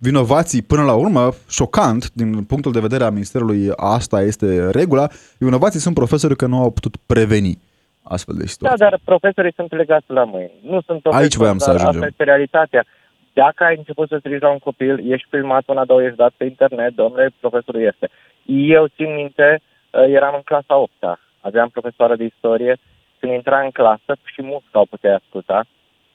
vinovații, 0.00 0.62
până 0.62 0.82
la 0.82 0.94
urmă, 0.94 1.30
șocant, 1.48 2.10
din 2.12 2.44
punctul 2.44 2.72
de 2.72 2.80
vedere 2.80 3.04
a 3.04 3.10
Ministerului, 3.10 3.70
asta 3.76 4.22
este 4.22 4.70
regula, 4.70 5.08
vinovații 5.38 5.80
sunt 5.80 5.94
profesori 5.94 6.36
că 6.36 6.46
nu 6.46 6.58
au 6.58 6.70
putut 6.70 6.96
preveni 7.06 7.58
astfel 8.02 8.34
de 8.34 8.42
Da, 8.42 8.48
situații. 8.48 8.78
dar 8.78 8.98
profesorii 9.04 9.52
sunt 9.54 9.72
legați 9.72 10.10
la 10.10 10.24
mâini. 10.24 10.52
Nu 10.62 10.80
sunt 10.80 11.00
profesori, 11.02 11.22
Aici 11.22 11.34
voiam 11.34 11.58
să 11.58 11.70
dar 11.70 11.74
ajungem. 11.74 12.00
Asta 12.00 12.10
este 12.10 12.24
realitatea. 12.24 12.84
Dacă 13.32 13.64
ai 13.64 13.76
început 13.76 14.08
să 14.08 14.16
strigi 14.18 14.42
la 14.42 14.50
un 14.50 14.58
copil, 14.58 15.12
ești 15.12 15.26
filmat 15.30 15.62
una, 15.66 15.84
două, 15.84 16.02
ești 16.02 16.16
dat 16.16 16.32
pe 16.36 16.44
internet, 16.44 16.94
domnule, 16.94 17.34
profesorul 17.40 17.82
este. 17.82 18.10
Eu 18.76 18.86
țin 18.96 19.14
minte, 19.14 19.60
uh, 19.60 20.04
eram 20.18 20.34
în 20.34 20.40
clasa 20.44 20.76
8 20.76 20.92
-a. 21.00 21.14
aveam 21.40 21.68
profesoară 21.68 22.16
de 22.16 22.24
istorie, 22.24 22.76
când 23.18 23.32
intra 23.32 23.60
în 23.60 23.70
clasă 23.70 24.12
și 24.24 24.42
musca 24.42 24.80
o 24.80 24.84
puteai 24.84 25.14
asculta, 25.14 25.64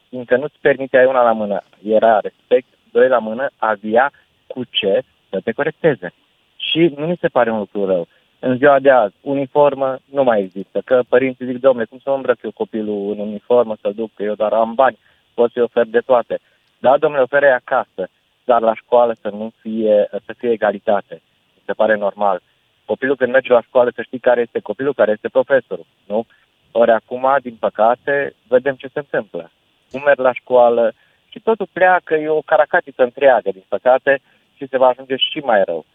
fiindcă 0.09 0.37
nu-ți 0.37 0.57
permitea 0.61 1.07
una 1.07 1.23
la 1.23 1.31
mână. 1.31 1.61
Era 1.83 2.19
respect, 2.19 2.67
doi 2.91 3.07
la 3.07 3.17
mână, 3.17 3.49
avea 3.57 4.11
cu 4.47 4.63
ce 4.69 5.01
să 5.29 5.39
te 5.43 5.51
corecteze. 5.51 6.13
Și 6.55 6.93
nu 6.97 7.05
mi 7.05 7.17
se 7.21 7.27
pare 7.27 7.51
un 7.51 7.57
lucru 7.57 7.85
rău. 7.85 8.07
În 8.39 8.57
ziua 8.57 8.79
de 8.79 8.89
azi, 8.89 9.15
uniformă 9.21 9.99
nu 10.05 10.23
mai 10.23 10.41
există. 10.41 10.81
Că 10.85 11.01
părinții 11.09 11.45
zic, 11.45 11.59
domnule, 11.59 11.85
cum 11.85 11.99
să 12.03 12.09
mă 12.09 12.15
îmbrăc 12.15 12.41
eu 12.41 12.51
copilul 12.51 13.11
în 13.11 13.19
uniformă, 13.19 13.75
să-l 13.81 13.93
duc, 13.93 14.09
că 14.13 14.23
eu 14.23 14.33
doar 14.33 14.53
am 14.53 14.73
bani, 14.73 14.97
pot 15.33 15.51
să-i 15.51 15.61
ofer 15.61 15.85
de 15.85 15.99
toate. 15.99 16.39
Da, 16.79 16.97
domnule, 16.97 17.23
oferă 17.23 17.51
acasă, 17.51 18.09
dar 18.43 18.61
la 18.61 18.75
școală 18.75 19.15
să 19.21 19.29
nu 19.29 19.51
fie, 19.61 20.07
să 20.25 20.33
fie 20.37 20.51
egalitate. 20.51 21.21
Mi 21.55 21.63
se 21.65 21.73
pare 21.73 21.95
normal. 21.95 22.41
Copilul 22.85 23.15
când 23.15 23.31
merge 23.31 23.53
la 23.53 23.61
școală 23.61 23.91
să 23.95 24.01
știi 24.01 24.19
care 24.19 24.41
este 24.41 24.59
copilul, 24.59 24.93
care 24.93 25.11
este 25.11 25.29
profesorul, 25.29 25.85
nu? 26.07 26.25
Ori 26.71 26.91
acum, 26.91 27.37
din 27.41 27.55
păcate, 27.59 28.35
vedem 28.47 28.75
ce 28.75 28.87
se 28.87 28.99
întâmplă. 28.99 29.51
Nu 29.91 29.99
merg 29.99 30.19
la 30.19 30.33
școală 30.33 30.93
și 31.31 31.39
totul 31.39 31.67
pleacă, 31.73 32.13
e 32.15 32.29
o 32.29 32.41
caracatiță 32.51 33.03
întreagă, 33.03 33.49
din 33.51 33.65
păcate, 33.67 34.21
și 34.57 34.67
se 34.69 34.77
va 34.77 34.87
ajunge 34.87 35.15
și 35.15 35.39
mai 35.39 35.61
rău. 35.65 35.85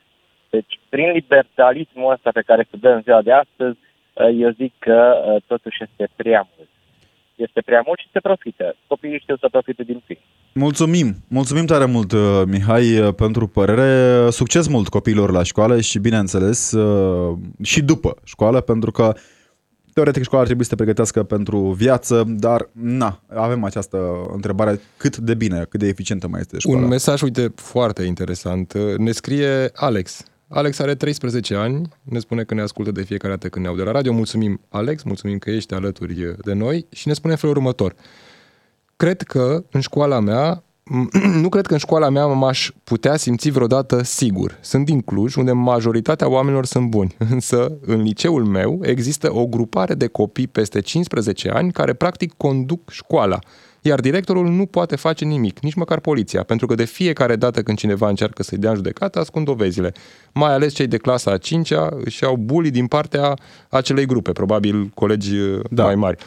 Deci, 0.51 0.81
prin 0.88 1.11
liberalismul 1.11 2.12
ăsta 2.12 2.31
pe 2.33 2.42
care 2.46 2.66
se 2.70 2.77
dă 2.77 2.88
în 2.88 3.03
ziua 3.03 3.23
de 3.23 3.33
astăzi, 3.33 3.79
eu 4.38 4.50
zic 4.50 4.73
că 4.79 4.98
uh, 5.15 5.42
totuși 5.46 5.83
este 5.83 6.08
prea 6.17 6.48
mult. 6.56 6.69
Este 7.35 7.61
prea 7.61 7.83
mult 7.87 7.98
și 7.98 8.08
se 8.13 8.21
profită. 8.21 8.77
Copiii 8.87 9.19
știu 9.19 9.37
să 9.37 9.48
profite 9.50 9.83
din 9.83 10.02
plin. 10.06 10.19
Mulțumim, 10.52 11.15
mulțumim 11.29 11.67
tare 11.67 11.85
mult, 11.85 12.13
uh, 12.13 12.42
Mihai, 12.46 12.98
uh, 12.98 13.15
pentru 13.15 13.46
părere. 13.46 14.31
Succes 14.31 14.69
mult 14.69 14.88
copiilor 14.88 15.31
la 15.31 15.42
școală 15.42 15.81
și, 15.81 15.98
bineînțeles, 15.98 16.73
uh, 16.73 17.37
și 17.63 17.83
după 17.83 18.17
școală, 18.25 18.61
pentru 18.61 18.90
că 18.90 19.15
teoretic 19.97 20.23
școala 20.23 20.40
ar 20.40 20.47
trebui 20.47 20.65
să 20.65 20.71
te 20.71 20.77
pregătească 20.77 21.23
pentru 21.23 21.59
viață, 21.59 22.25
dar 22.27 22.69
na, 22.73 23.23
avem 23.29 23.65
această 23.65 24.27
întrebare 24.33 24.81
cât 24.97 25.17
de 25.17 25.35
bine, 25.35 25.67
cât 25.69 25.81
de 25.81 25.87
eficientă 25.87 26.29
mai 26.29 26.40
este 26.40 26.59
școala. 26.59 26.81
Un 26.81 26.88
mesaj, 26.88 27.23
uite, 27.23 27.53
foarte 27.55 28.03
interesant. 28.03 28.73
Ne 28.97 29.13
scrie 29.13 29.71
Alex 29.75 30.25
Alex 30.49 30.79
are 30.79 30.94
13 30.94 31.55
ani, 31.55 31.88
ne 32.03 32.19
spune 32.19 32.44
că 32.44 32.55
ne 32.55 32.63
ascultă 32.63 32.90
de 32.90 33.03
fiecare 33.03 33.33
dată 33.33 33.49
când 33.49 33.65
ne 33.65 33.71
aude 33.71 33.83
la 33.83 33.90
radio. 33.90 34.13
Mulțumim, 34.13 34.61
Alex, 34.69 35.03
mulțumim 35.03 35.38
că 35.38 35.51
ești 35.51 35.75
alături 35.75 36.37
de 36.44 36.53
noi 36.53 36.87
și 36.90 37.09
ne 37.09 37.15
spune 37.15 37.33
în 37.33 37.38
felul 37.38 37.57
următor. 37.57 37.94
Cred 38.97 39.23
că 39.23 39.65
în 39.71 39.81
școala 39.81 40.21
mea 40.21 40.63
nu 41.43 41.49
cred 41.49 41.67
că 41.67 41.73
în 41.73 41.79
școala 41.79 42.09
mea 42.09 42.27
m-aș 42.27 42.71
putea 42.85 43.17
simți 43.17 43.51
vreodată 43.51 44.03
sigur. 44.03 44.59
Sunt 44.61 44.85
din 44.85 45.01
Cluj, 45.01 45.35
unde 45.35 45.53
majoritatea 45.53 46.29
oamenilor 46.29 46.65
sunt 46.65 46.89
buni, 46.89 47.17
însă 47.33 47.79
în 47.87 48.03
liceul 48.03 48.45
meu 48.45 48.81
există 48.83 49.35
o 49.35 49.47
grupare 49.47 49.95
de 49.95 50.07
copii 50.07 50.47
peste 50.47 50.81
15 50.81 51.49
ani 51.49 51.73
care 51.73 51.93
practic 51.93 52.33
conduc 52.37 52.91
școala 52.91 53.39
iar 53.87 54.01
directorul 54.01 54.49
nu 54.49 54.67
poate 54.67 54.97
face 54.97 55.25
nimic, 55.25 55.59
nici 55.59 55.75
măcar 55.75 56.01
poliția, 56.01 56.43
pentru 56.43 56.67
că 56.67 56.75
de 56.75 56.85
fiecare 56.85 57.37
dată 57.37 57.63
când 57.63 57.79
cineva 57.79 58.09
încearcă 58.09 58.43
să-i 58.43 58.59
dea 58.59 58.71
în 58.71 58.77
judecată, 58.77 59.19
ascund 59.19 59.45
dovezile. 59.45 59.93
Mai 60.33 60.53
ales 60.53 60.75
cei 60.75 60.87
de 60.87 60.97
clasa 60.97 61.31
a 61.31 61.39
5-a 61.39 61.97
își 62.05 62.23
iau 62.23 62.37
bully 62.37 62.71
din 62.71 62.87
partea 62.87 63.35
acelei 63.69 64.07
grupe, 64.07 64.33
probabil 64.33 64.91
colegi 64.95 65.35
da. 65.71 65.85
mai 65.85 65.95
mari. 65.95 66.19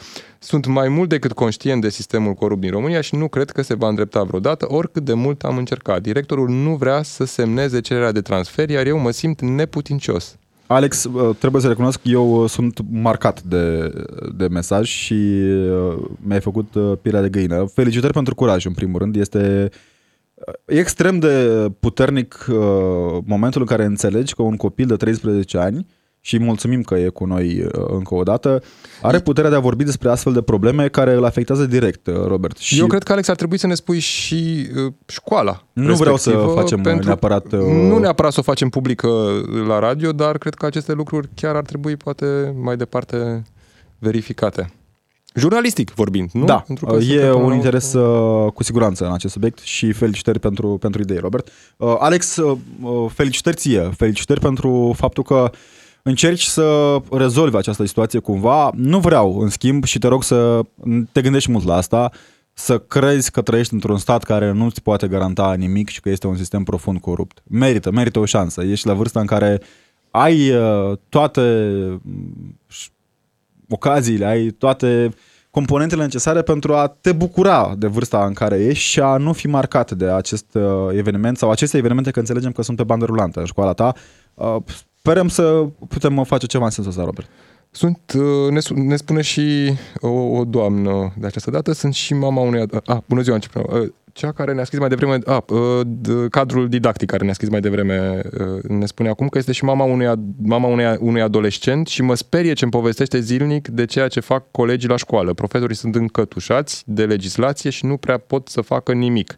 Sunt 0.42 0.66
mai 0.66 0.88
mult 0.88 1.08
decât 1.08 1.32
conștient 1.32 1.80
de 1.80 1.88
sistemul 1.88 2.34
corupt 2.34 2.60
din 2.60 2.70
România 2.70 3.00
și 3.00 3.14
nu 3.14 3.28
cred 3.28 3.50
că 3.50 3.62
se 3.62 3.74
va 3.74 3.88
îndrepta 3.88 4.22
vreodată, 4.22 4.66
oricât 4.68 5.04
de 5.04 5.12
mult 5.12 5.42
am 5.42 5.56
încercat. 5.56 6.02
Directorul 6.02 6.48
nu 6.48 6.76
vrea 6.76 7.02
să 7.02 7.24
semneze 7.24 7.80
cererea 7.80 8.12
de 8.12 8.20
transfer, 8.20 8.70
iar 8.70 8.86
eu 8.86 8.98
mă 8.98 9.10
simt 9.10 9.40
neputincios. 9.40 10.36
Alex, 10.66 11.04
uh, 11.04 11.36
trebuie 11.38 11.62
să 11.62 11.68
recunosc 11.68 12.02
că 12.02 12.08
eu 12.08 12.42
uh, 12.42 12.48
sunt 12.48 12.80
marcat 12.90 13.42
de, 13.42 13.92
de 14.36 14.48
mesaj 14.48 14.88
și 14.88 15.14
uh, 15.14 15.96
mi-ai 16.16 16.40
făcut 16.40 16.68
pielea 17.02 17.22
de 17.22 17.28
găină. 17.28 17.64
Felicitări 17.74 18.12
pentru 18.12 18.34
curaj, 18.34 18.64
în 18.64 18.72
primul 18.72 18.98
rând. 18.98 19.16
Este 19.16 19.70
extrem 20.64 21.18
de 21.18 21.66
puternic 21.80 22.46
momentul 23.24 23.60
în 23.60 23.66
care 23.66 23.84
înțelegi 23.84 24.34
că 24.34 24.42
un 24.42 24.56
copil 24.56 24.86
de 24.86 24.96
13 24.96 25.58
ani 25.58 25.86
și 26.20 26.38
mulțumim 26.38 26.82
că 26.82 26.94
e 26.94 27.08
cu 27.08 27.24
noi 27.24 27.62
uh, 27.62 27.84
încă 27.88 28.14
o 28.14 28.22
dată, 28.22 28.62
are 29.02 29.20
puterea 29.20 29.50
de 29.50 29.56
a 29.56 29.60
vorbi 29.60 29.84
despre 29.84 30.10
astfel 30.10 30.32
de 30.32 30.42
probleme 30.42 30.88
care 30.88 31.12
îl 31.12 31.24
afectează 31.24 31.66
direct, 31.66 32.06
uh, 32.06 32.14
Robert. 32.14 32.56
Și 32.56 32.78
Eu 32.78 32.86
cred 32.86 33.02
că, 33.02 33.12
Alex, 33.12 33.28
ar 33.28 33.36
trebui 33.36 33.58
să 33.58 33.66
ne 33.66 33.74
spui 33.74 33.98
și 33.98 34.68
uh, 34.86 34.92
școala 35.06 35.64
Nu 35.72 35.94
vreau 35.94 36.16
să 36.16 36.30
facem 36.54 36.80
pentru, 36.80 37.06
neapărat... 37.06 37.52
Nu 37.52 37.98
neapărat 37.98 38.32
să 38.32 38.40
o 38.40 38.42
facem 38.42 38.68
publică 38.68 39.08
la 39.66 39.78
radio, 39.78 40.12
dar 40.12 40.38
cred 40.38 40.54
că 40.54 40.66
aceste 40.66 40.92
lucruri 40.92 41.28
chiar 41.34 41.56
ar 41.56 41.64
trebui, 41.64 41.96
poate, 41.96 42.54
mai 42.60 42.76
departe 42.76 43.42
verificate. 43.98 44.72
Jurnalistic 45.34 45.90
vorbind, 45.90 46.30
nu? 46.32 46.44
Da, 46.44 46.64
Pentru 46.66 46.86
că 46.86 46.96
e 46.96 47.30
un 47.30 47.52
interes 47.52 47.92
uh, 47.92 48.52
cu 48.52 48.62
siguranță 48.62 49.06
în 49.06 49.12
acest 49.12 49.32
subiect 49.32 49.58
și 49.58 49.92
felicitări 49.92 50.38
pentru, 50.38 50.68
pentru 50.80 51.00
idei, 51.00 51.18
Robert. 51.18 51.48
Uh, 51.76 51.96
Alex, 51.98 52.36
uh, 52.36 52.58
felicitări 53.12 53.56
ție, 53.56 53.90
felicitări 53.96 54.40
pentru 54.40 54.94
faptul 54.96 55.22
că 55.22 55.50
încerci 56.02 56.42
să 56.42 56.96
rezolvi 57.10 57.56
această 57.56 57.86
situație 57.86 58.18
cumva. 58.18 58.70
Nu 58.74 58.98
vreau, 58.98 59.38
în 59.38 59.48
schimb, 59.48 59.84
și 59.84 59.98
te 59.98 60.08
rog 60.08 60.22
să 60.22 60.60
te 61.12 61.20
gândești 61.20 61.50
mult 61.50 61.64
la 61.64 61.74
asta, 61.74 62.10
să 62.52 62.78
crezi 62.78 63.30
că 63.30 63.42
trăiești 63.42 63.74
într-un 63.74 63.98
stat 63.98 64.22
care 64.22 64.52
nu 64.52 64.70
ți 64.70 64.82
poate 64.82 65.08
garanta 65.08 65.54
nimic 65.54 65.88
și 65.88 66.00
că 66.00 66.08
este 66.08 66.26
un 66.26 66.36
sistem 66.36 66.62
profund 66.62 67.00
corupt. 67.00 67.42
Merită, 67.44 67.90
merită 67.90 68.18
o 68.18 68.24
șansă. 68.24 68.62
Ești 68.62 68.86
la 68.86 68.94
vârsta 68.94 69.20
în 69.20 69.26
care 69.26 69.60
ai 70.10 70.50
uh, 70.50 70.98
toate 71.08 71.40
mm, 72.02 72.58
ocaziile, 73.68 74.24
ai 74.24 74.48
toate 74.48 75.14
componentele 75.50 76.02
necesare 76.02 76.42
pentru 76.42 76.74
a 76.74 76.86
te 77.00 77.12
bucura 77.12 77.74
de 77.78 77.86
vârsta 77.86 78.24
în 78.24 78.32
care 78.32 78.64
ești 78.64 78.84
și 78.84 79.00
a 79.00 79.16
nu 79.16 79.32
fi 79.32 79.46
marcat 79.46 79.90
de 79.90 80.10
acest 80.10 80.54
uh, 80.54 80.62
eveniment 80.92 81.38
sau 81.38 81.50
aceste 81.50 81.76
evenimente 81.76 82.10
că 82.10 82.18
înțelegem 82.18 82.52
că 82.52 82.62
sunt 82.62 82.76
pe 82.76 82.84
bandă 82.84 83.04
rulantă 83.04 83.40
în 83.40 83.46
școala 83.46 83.72
ta. 83.72 83.94
Uh, 85.00 85.10
sperăm 85.10 85.28
să 85.28 85.66
putem 85.88 86.24
face 86.24 86.46
ceva 86.46 86.64
în 86.64 86.70
sensul 86.70 86.92
ăsta, 86.92 87.04
Robert. 87.04 87.28
Sunt, 87.70 87.98
uh, 88.16 88.50
ne, 88.50 88.82
ne 88.82 88.96
spune 88.96 89.20
și 89.20 89.72
o, 90.00 90.08
o 90.08 90.44
doamnă 90.44 91.12
de 91.16 91.26
această 91.26 91.50
dată, 91.50 91.72
sunt 91.72 91.94
și 91.94 92.14
mama 92.14 92.40
unei... 92.40 92.60
A, 92.60 92.80
ah, 92.84 92.98
bună 93.06 93.20
ziua, 93.20 93.34
începem. 93.34 93.64
Uh, 93.72 93.88
cea 94.12 94.32
care 94.32 94.52
ne-a 94.52 94.64
scris 94.64 94.80
mai 94.80 94.88
devreme, 94.88 95.18
a, 95.24 95.44
uh, 95.48 95.80
cadrul 96.30 96.68
didactic 96.68 97.10
care 97.10 97.24
ne-a 97.24 97.32
scris 97.32 97.48
mai 97.48 97.60
devreme, 97.60 98.20
ne 98.62 98.86
spune 98.86 99.08
acum 99.08 99.28
că 99.28 99.38
este 99.38 99.52
și 99.52 99.64
mama 99.64 99.84
unui, 99.84 100.06
mama 100.42 100.68
unui, 100.68 100.96
unui 100.98 101.20
adolescent 101.20 101.86
și 101.86 102.02
mă 102.02 102.14
sperie 102.14 102.52
ce 102.52 102.64
îmi 102.64 102.72
povestește 102.72 103.20
zilnic 103.20 103.68
de 103.68 103.84
ceea 103.84 104.08
ce 104.08 104.20
fac 104.20 104.50
colegii 104.50 104.88
la 104.88 104.96
școală. 104.96 105.32
Profesorii 105.34 105.76
sunt 105.76 105.94
încătușați 105.94 106.82
de 106.86 107.04
legislație 107.04 107.70
și 107.70 107.86
nu 107.86 107.96
prea 107.96 108.18
pot 108.18 108.48
să 108.48 108.60
facă 108.60 108.92
nimic. 108.92 109.36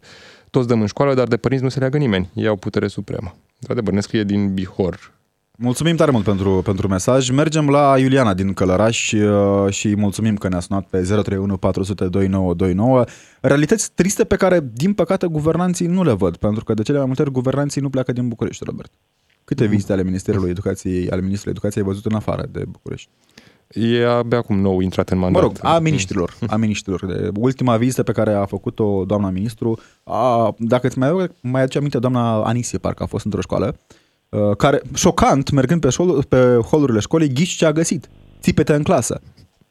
Toți 0.49 0.67
dăm 0.67 0.81
în 0.81 0.87
școală, 0.87 1.13
dar 1.13 1.27
de 1.27 1.37
părinți 1.37 1.63
nu 1.63 1.69
se 1.69 1.79
leagă 1.79 1.97
nimeni. 1.97 2.29
Ei 2.33 2.47
au 2.47 2.55
putere 2.55 2.87
supremă. 2.87 3.35
Într-adevăr, 3.59 3.93
ne 3.93 4.01
scrie 4.01 4.23
din 4.23 4.53
Bihor 4.53 5.13
Mulțumim 5.57 5.95
tare 5.95 6.11
mult 6.11 6.23
pentru, 6.23 6.61
pentru 6.63 6.87
mesaj. 6.87 7.29
Mergem 7.29 7.69
la 7.69 7.97
Iuliana 7.97 8.33
din 8.33 8.53
Călăraș 8.53 9.11
uh, 9.11 9.73
și 9.73 9.95
mulțumim 9.95 10.35
că 10.35 10.47
ne-a 10.47 10.59
sunat 10.59 10.85
pe 10.85 11.01
031 11.01 11.57
400 11.57 12.07
2929. 12.07 13.03
Realități 13.41 13.91
triste 13.93 14.23
pe 14.23 14.35
care, 14.35 14.71
din 14.73 14.93
păcate, 14.93 15.27
guvernanții 15.27 15.87
nu 15.87 16.03
le 16.03 16.13
văd, 16.13 16.35
pentru 16.35 16.63
că 16.63 16.73
de 16.73 16.81
cele 16.81 16.97
mai 16.97 17.05
multe 17.05 17.21
ori 17.21 17.31
guvernanții 17.31 17.81
nu 17.81 17.89
pleacă 17.89 18.11
din 18.11 18.27
București, 18.27 18.63
Robert. 18.63 18.91
Câte 19.43 19.65
vizite 19.65 19.91
ale 19.91 20.03
Ministerului 20.03 20.49
Educației, 20.49 21.09
ale 21.09 21.21
Ministrului 21.21 21.51
Educației 21.51 21.83
ai 21.83 21.89
văzut 21.89 22.05
în 22.05 22.15
afară 22.15 22.45
de 22.51 22.63
București? 22.67 23.09
E 23.67 24.07
abia 24.07 24.37
acum 24.37 24.59
nou 24.59 24.79
intrat 24.79 25.09
în 25.09 25.17
mandat. 25.17 25.41
Mă 25.41 25.47
rog, 25.47 25.57
a 25.61 25.79
ministrilor. 25.79 26.37
A 26.47 26.55
ministrilor. 26.55 27.05
De 27.05 27.29
ultima 27.39 27.77
vizită 27.77 28.03
pe 28.03 28.11
care 28.11 28.33
a 28.33 28.45
făcut-o 28.45 29.03
doamna 29.05 29.29
ministru, 29.29 29.79
a, 30.03 30.53
dacă 30.57 30.87
îți 30.87 30.97
mai, 30.97 31.29
mai 31.41 31.61
aduce 31.61 31.77
aminte, 31.77 31.99
doamna 31.99 32.43
Anisie, 32.43 32.77
parcă 32.77 33.03
a 33.03 33.05
fost 33.05 33.25
într-o 33.25 33.41
școală, 33.41 33.75
Uh, 33.75 34.02
care, 34.57 34.81
șocant, 34.95 35.51
mergând 35.51 35.81
pe, 35.81 35.89
șol, 35.89 36.23
pe 36.29 36.57
holurile 36.69 36.99
școlii, 36.99 37.33
ghiși 37.33 37.57
ce 37.57 37.65
a 37.65 37.71
găsit. 37.71 38.09
Țipete 38.41 38.73
în 38.73 38.83
clasă. 38.83 39.21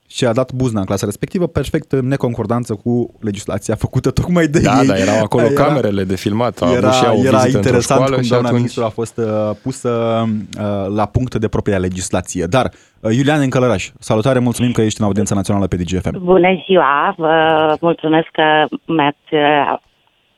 Și 0.09 0.25
a 0.25 0.33
dat 0.33 0.53
buzna 0.53 0.81
în 0.81 0.87
clasa 0.87 1.07
respectivă, 1.07 1.47
perfect 1.47 1.93
în 1.93 2.09
neconcordanță 2.09 2.75
cu 2.75 3.15
legislația 3.21 3.75
făcută 3.75 4.11
tocmai 4.11 4.47
de 4.47 4.61
da, 4.61 4.81
ei. 4.81 4.87
Da, 4.87 4.99
erau 4.99 5.19
acolo 5.23 5.45
era, 5.45 5.63
camerele 5.63 6.05
de 6.05 6.17
filmat. 6.17 6.61
era, 6.77 6.91
și 6.91 7.05
au 7.05 7.23
era 7.25 7.47
interesant 7.47 8.05
cum 8.05 8.23
doamna 8.29 8.47
atunci... 8.47 8.53
ministru 8.53 8.85
a 8.85 8.89
fost 8.89 9.19
uh, 9.19 9.51
pusă 9.63 10.25
uh, 10.61 10.95
la 10.95 11.07
punct 11.07 11.35
de 11.35 11.49
propria 11.49 11.79
legislație. 11.79 12.45
Dar, 12.45 12.71
uh, 13.01 13.15
Iulian 13.17 13.41
în 13.41 13.51
Călăraș, 13.51 13.91
salutare, 13.99 14.39
mulțumim 14.39 14.73
că 14.73 14.83
ești 14.83 15.01
în 15.01 15.07
audiența 15.07 15.35
națională 15.35 15.67
pe 15.67 15.77
DGFM. 15.77 16.25
Bună 16.25 16.63
ziua, 16.67 17.15
vă 17.17 17.77
mulțumesc 17.81 18.29
că 18.33 18.77
mi-ați, 18.85 19.29
uh, 19.31 19.79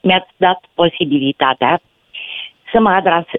mi-ați 0.01 0.31
dat 0.37 0.61
posibilitatea 0.75 1.81
să 2.75 2.81
mă 2.81 2.91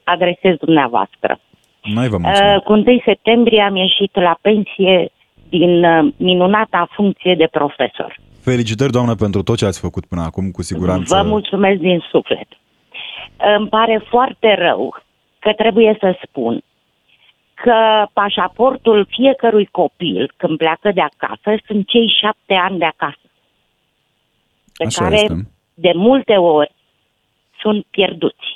adresez 0.04 0.56
dumneavoastră. 0.60 1.40
Noi 1.84 2.08
vă 2.08 2.18
mulțumim. 2.18 2.56
Uh, 2.56 2.62
cu 2.64 2.74
1 2.74 3.02
septembrie 3.06 3.62
am 3.62 3.76
ieșit 3.76 4.16
la 4.16 4.38
pensie 4.42 5.12
din 5.50 5.84
uh, 5.84 6.14
minunata 6.18 6.88
funcție 6.92 7.36
de 7.36 7.48
profesor. 7.52 8.16
Felicitări, 8.42 8.92
doamnă, 8.92 9.16
pentru 9.16 9.44
tot 9.44 9.58
ce 9.58 9.66
ați 9.66 9.80
făcut 9.80 10.06
până 10.06 10.22
acum, 10.22 10.52
cu 10.52 10.62
siguranță. 10.62 11.16
Vă 11.16 11.28
mulțumesc 11.28 11.80
din 11.80 12.00
suflet. 12.12 12.48
Îmi 13.58 13.68
pare 13.68 14.06
foarte 14.10 14.56
rău 14.60 14.96
că 15.40 15.54
trebuie 15.54 15.98
să 16.00 16.20
spun 16.24 16.64
că 17.54 18.06
pașaportul 18.14 19.08
fiecărui 19.10 19.66
copil, 19.66 20.34
când 20.38 20.58
pleacă 20.58 20.92
de 20.94 21.02
acasă, 21.02 21.62
sunt 21.66 21.88
cei 21.88 22.14
șapte 22.22 22.54
ani 22.54 22.78
de 22.78 22.86
acasă. 22.86 23.28
Pe 24.78 24.86
Așa 24.86 25.04
care, 25.04 25.16
este. 25.16 25.48
de 25.74 25.92
multe 25.96 26.34
ori, 26.34 26.72
sunt 27.60 27.86
pierduți. 27.90 28.55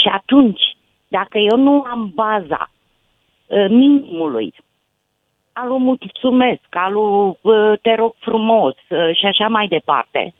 Și 0.00 0.08
atunci, 0.08 0.62
dacă 1.08 1.38
eu 1.38 1.56
nu 1.56 1.82
am 1.82 2.10
baza 2.14 2.70
uh, 3.46 3.66
minimului, 3.68 4.54
alu 5.52 5.76
mulțumesc, 5.78 6.66
alu 6.70 7.38
uh, 7.40 7.72
te 7.82 7.94
rog 7.94 8.14
frumos 8.18 8.74
uh, 8.88 9.16
și 9.16 9.26
așa 9.26 9.48
mai 9.48 9.68
departe, 9.68 10.34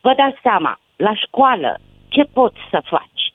vă 0.00 0.14
dați 0.16 0.38
seama, 0.42 0.80
la 0.96 1.14
școală, 1.14 1.78
ce 2.08 2.22
poți 2.22 2.58
să 2.70 2.82
faci? 2.84 3.32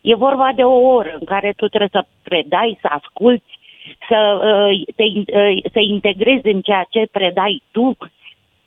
E 0.00 0.14
vorba 0.14 0.52
de 0.54 0.64
o 0.64 0.74
oră 0.74 1.16
în 1.20 1.24
care 1.24 1.52
tu 1.56 1.68
trebuie 1.68 1.88
să 1.92 2.06
predai, 2.22 2.78
să 2.80 2.88
asculți, 2.90 3.58
să 4.08 4.40
te, 4.96 5.04
să 5.72 5.78
integrezi 5.78 6.46
în 6.46 6.60
ceea 6.60 6.86
ce 6.90 7.08
predai 7.12 7.62
tu. 7.70 7.96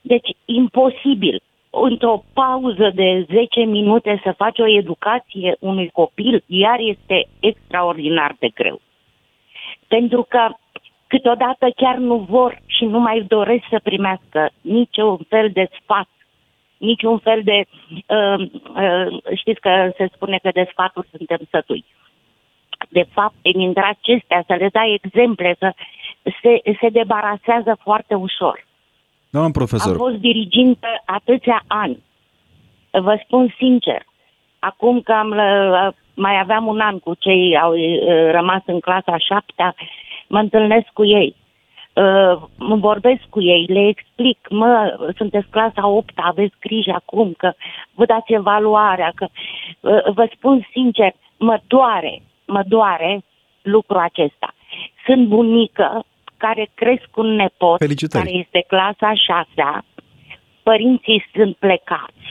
Deci, 0.00 0.36
imposibil 0.44 1.42
într-o 1.70 2.24
pauză 2.32 2.90
de 2.94 3.26
10 3.32 3.60
minute 3.60 4.20
să 4.24 4.34
faci 4.36 4.58
o 4.58 4.68
educație 4.68 5.56
unui 5.60 5.88
copil, 5.88 6.44
iar 6.46 6.78
este 6.78 7.28
extraordinar 7.40 8.36
de 8.38 8.48
greu. 8.48 8.80
Pentru 9.88 10.22
că 10.28 10.48
câteodată 11.06 11.66
chiar 11.76 11.96
nu 11.96 12.16
vor 12.16 12.62
și 12.66 12.84
nu 12.84 12.98
mai 12.98 13.20
doresc 13.20 13.64
să 13.70 13.80
primească 13.82 14.50
niciun 14.60 15.16
fel 15.28 15.50
de 15.52 15.68
sfat, 15.80 16.08
niciun 16.78 17.18
fel 17.18 17.40
de... 17.44 17.64
Uh, 18.06 18.50
uh, 18.76 19.36
știți 19.36 19.60
că 19.60 19.92
se 19.96 20.08
spune 20.14 20.38
că 20.42 20.50
de 20.52 20.68
sfaturi 20.70 21.08
suntem 21.16 21.38
sătui. 21.50 21.84
De 22.88 23.06
fapt, 23.12 23.34
dintre 23.42 23.84
acestea, 23.84 24.44
să 24.46 24.54
le 24.54 24.68
dai 24.72 25.00
exemple, 25.02 25.56
să 25.58 25.72
se, 26.42 26.74
se 26.80 26.88
debarasează 26.88 27.78
foarte 27.82 28.14
ușor. 28.14 28.66
Doamna 29.30 29.50
profesor. 29.50 29.92
Am 29.92 29.96
fost 29.96 30.16
dirigintă 30.16 30.88
atâția 31.04 31.62
ani. 31.66 32.02
Vă 32.90 33.20
spun 33.24 33.54
sincer, 33.58 34.02
acum 34.58 35.00
că 35.00 35.12
am, 35.12 35.34
mai 36.14 36.38
aveam 36.40 36.66
un 36.66 36.80
an 36.80 36.98
cu 36.98 37.14
cei 37.14 37.58
au 37.58 37.72
uh, 37.72 38.30
rămas 38.30 38.62
în 38.66 38.80
clasa 38.80 39.18
șaptea, 39.18 39.74
mă 40.28 40.38
întâlnesc 40.38 40.86
cu 40.92 41.04
ei. 41.04 41.34
Uh, 41.92 42.42
mă 42.58 42.76
vorbesc 42.76 43.22
cu 43.30 43.42
ei, 43.42 43.64
le 43.68 43.86
explic, 43.86 44.38
mă, 44.50 44.98
sunteți 45.16 45.48
clasa 45.50 45.86
8, 45.86 46.12
aveți 46.14 46.54
grijă 46.60 46.92
acum 46.94 47.34
că 47.36 47.52
vă 47.94 48.04
dați 48.04 48.32
evaluarea, 48.32 49.12
că 49.14 49.26
uh, 49.80 50.12
vă 50.14 50.28
spun 50.34 50.68
sincer, 50.72 51.12
mă 51.36 51.60
doare, 51.66 52.22
mă 52.46 52.62
doare 52.66 53.24
lucrul 53.62 53.98
acesta. 53.98 54.54
Sunt 55.06 55.26
bunică 55.26 56.04
care 56.44 56.64
cresc 56.74 57.10
un 57.16 57.30
nepot 57.42 57.78
Felicitări. 57.78 58.24
care 58.24 58.36
este 58.36 58.60
clasa 58.72 59.10
6 59.14 59.84
părinții 60.62 61.24
sunt 61.34 61.56
plecați. 61.56 62.26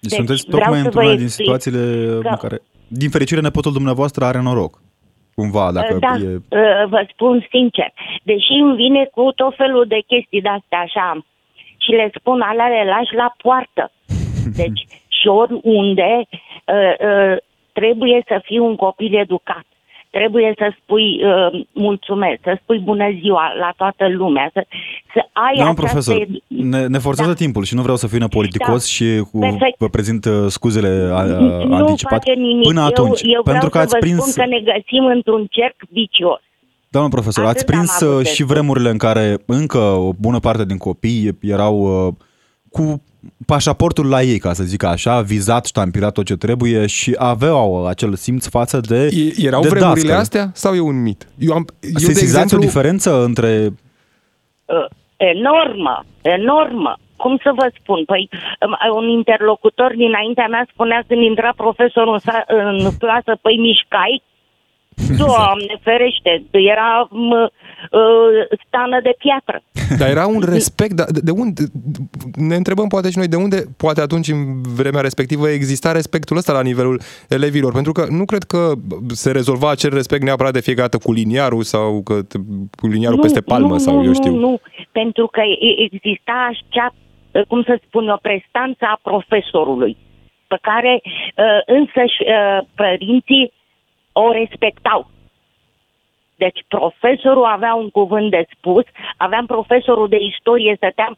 Deci 0.00 0.10
Deci, 0.10 0.18
sunteți 0.18 0.44
vreau 0.46 0.60
tocmai 0.60 0.78
să 0.78 0.84
într-una 0.84 1.08
vă 1.08 1.14
din 1.14 1.24
explic 1.24 1.46
situațiile 1.46 1.82
că- 2.20 2.28
în 2.28 2.36
care, 2.44 2.58
din 2.88 3.10
fericire, 3.10 3.40
nepotul 3.40 3.72
dumneavoastră 3.72 4.24
are 4.24 4.40
noroc. 4.40 4.72
Cumva, 5.34 5.72
dacă 5.72 5.94
da, 6.00 6.14
e... 6.16 6.34
uh, 6.34 6.88
vă 6.88 7.06
spun 7.12 7.46
sincer, 7.50 7.90
deși 8.22 8.52
îmi 8.62 8.76
vine 8.76 9.04
cu 9.14 9.32
tot 9.32 9.54
felul 9.56 9.84
de 9.86 10.00
chestii 10.06 10.40
de-astea 10.40 10.78
așa 10.78 11.26
și 11.84 11.90
le 11.90 12.10
spun, 12.18 12.40
alea 12.40 12.68
le 12.68 12.90
lași 12.90 13.14
la 13.14 13.34
poartă. 13.42 13.84
Deci, 14.60 14.82
și 15.18 15.26
oriunde 15.28 16.12
uh, 16.22 16.94
uh, 17.08 17.36
trebuie 17.72 18.22
să 18.26 18.40
fii 18.44 18.58
un 18.58 18.76
copil 18.76 19.14
educat. 19.14 19.66
Trebuie 20.10 20.54
să 20.56 20.72
spui 20.82 21.20
uh, 21.24 21.64
mulțumesc, 21.72 22.38
să 22.42 22.58
spui 22.62 22.78
bună 22.78 23.04
ziua 23.20 23.52
la 23.58 23.72
toată 23.76 24.08
lumea, 24.08 24.50
să, 24.52 24.66
să 25.14 25.20
ai 25.32 25.54
Doamna 25.54 25.70
această... 25.72 25.80
profesor, 25.82 26.20
edu- 26.20 26.42
ne, 26.46 26.86
ne 26.86 26.98
forțează 26.98 27.30
Da. 27.30 27.36
timpul 27.36 27.64
și 27.64 27.74
nu 27.74 27.82
vreau 27.82 27.96
să 27.96 28.06
fiu 28.06 28.18
nepoliticos 28.18 28.82
Da. 28.82 28.86
și 28.94 29.22
cu, 29.32 29.38
Perfect. 29.38 29.78
vă 29.78 29.88
prezint 29.88 30.24
uh, 30.24 30.32
scuzele 30.48 31.08
a, 31.12 31.16
a, 31.18 31.24
nu 31.64 31.74
anticipat. 31.74 32.12
face 32.24 32.32
nimic. 32.40 32.66
Până 32.66 32.80
atunci, 32.80 33.20
eu, 33.22 33.30
eu 33.30 33.42
pentru 33.42 33.68
vreau 33.68 33.70
că 33.70 33.76
să 33.78 33.82
ați 33.84 33.92
vă 33.94 33.98
prins... 33.98 34.18
spun 34.18 34.44
că 34.44 34.48
ne 34.50 34.60
găsim 34.60 35.04
într-un 35.04 35.46
cerc 35.50 35.76
vicios. 35.90 36.40
Doamna 36.90 37.10
profesor, 37.10 37.44
Atât 37.44 37.56
ați 37.56 37.64
am 37.66 37.74
prins 37.74 38.00
avut 38.02 38.16
uh, 38.16 38.22
de 38.22 38.28
și 38.28 38.34
spus. 38.42 38.46
vremurile 38.52 38.90
în 38.90 38.98
care 38.98 39.36
încă 39.46 39.78
o 39.78 40.10
bună 40.20 40.38
parte 40.38 40.64
din 40.64 40.76
copii 40.76 41.38
erau 41.40 42.06
uh, 42.06 42.14
cu 42.70 43.02
pașaportul 43.46 44.08
la 44.08 44.22
ei, 44.22 44.38
ca 44.38 44.52
să 44.52 44.62
zic 44.62 44.82
așa, 44.84 45.20
vizat, 45.20 45.66
ștampirat 45.66 46.12
tot 46.12 46.24
ce 46.24 46.36
trebuie 46.36 46.86
și 46.86 47.14
aveau 47.18 47.86
acel 47.86 48.14
simț 48.14 48.46
față 48.48 48.80
de 48.80 49.08
E- 49.12 49.46
Erau 49.46 49.62
de 49.62 49.68
vremurile 49.68 50.08
dascăl. 50.08 50.20
astea 50.20 50.50
sau 50.54 50.74
e 50.74 50.80
un 50.80 51.02
mit? 51.02 51.28
Eu 51.38 51.52
am, 51.52 51.66
eu, 51.80 51.90
de 51.92 51.98
Sesizați 51.98 52.22
exemplu, 52.22 52.56
o 52.56 52.60
diferență 52.60 53.22
între... 53.24 53.68
Uh, 54.64 54.84
enormă, 55.16 56.04
enormă. 56.22 56.98
Cum 57.16 57.38
să 57.42 57.50
vă 57.54 57.70
spun? 57.80 58.04
Păi, 58.04 58.28
um, 58.66 58.96
un 58.96 59.08
interlocutor 59.08 59.94
dinaintea 59.96 60.46
mea 60.46 60.66
spunea 60.72 61.04
când 61.06 61.22
intra 61.22 61.52
profesorul 61.56 62.12
în, 62.12 62.18
sa- 62.18 62.44
în 62.46 62.90
clasă, 62.98 63.38
păi 63.42 63.56
mișcai? 63.58 64.22
Doamne 65.24 65.74
ferește, 65.82 66.42
era 66.50 67.08
m, 67.10 67.32
uh, 67.90 68.58
stană 68.66 69.00
de 69.02 69.14
piatră. 69.18 69.62
Dar 69.98 70.08
era 70.08 70.26
un 70.26 70.42
respect, 70.54 70.92
dar 70.92 71.06
de, 71.10 71.20
de 71.22 71.30
unde, 71.30 71.62
ne 72.36 72.54
întrebăm 72.54 72.88
poate 72.88 73.10
și 73.10 73.18
noi 73.18 73.28
de 73.28 73.36
unde, 73.36 73.64
poate 73.76 74.00
atunci 74.00 74.28
în 74.28 74.62
vremea 74.62 75.00
respectivă 75.00 75.48
exista 75.48 75.92
respectul 75.92 76.36
ăsta 76.36 76.52
la 76.52 76.62
nivelul 76.62 77.00
elevilor, 77.28 77.72
pentru 77.72 77.92
că 77.92 78.06
nu 78.10 78.24
cred 78.24 78.42
că 78.42 78.72
se 79.08 79.30
rezolva 79.30 79.70
acel 79.70 79.90
respect 79.90 80.22
neapărat 80.22 80.52
de 80.52 80.60
fiecare 80.60 80.88
dată 80.90 81.04
cu 81.04 81.12
liniarul 81.12 81.62
sau 81.62 82.02
că 82.04 82.22
te- 82.22 82.38
cu 82.80 82.86
liniarul 82.86 83.18
peste 83.18 83.40
palmă 83.40 83.68
nu, 83.68 83.78
sau 83.78 83.94
nu, 83.96 84.04
eu 84.04 84.12
știu. 84.12 84.32
Nu, 84.34 84.38
nu, 84.38 84.60
pentru 84.92 85.26
că 85.26 85.40
e- 85.40 85.82
exista 85.92 86.50
acea, 86.50 86.94
cum 87.48 87.62
să 87.62 87.80
spun, 87.86 88.08
o 88.08 88.16
prestanță 88.22 88.84
a 88.84 88.98
profesorului, 89.02 89.96
pe 90.46 90.58
care 90.60 91.00
uh, 91.02 91.60
însăși 91.66 92.18
uh, 92.26 92.58
părinții 92.74 93.52
o 94.12 94.32
respectau. 94.32 95.10
Deci 96.44 96.60
profesorul 96.68 97.44
avea 97.44 97.74
un 97.74 97.90
cuvânt 97.90 98.30
de 98.30 98.46
spus, 98.56 98.84
aveam 99.16 99.46
profesorul 99.46 100.08
de 100.08 100.18
istorie, 100.20 100.74
stăteam, 100.76 101.16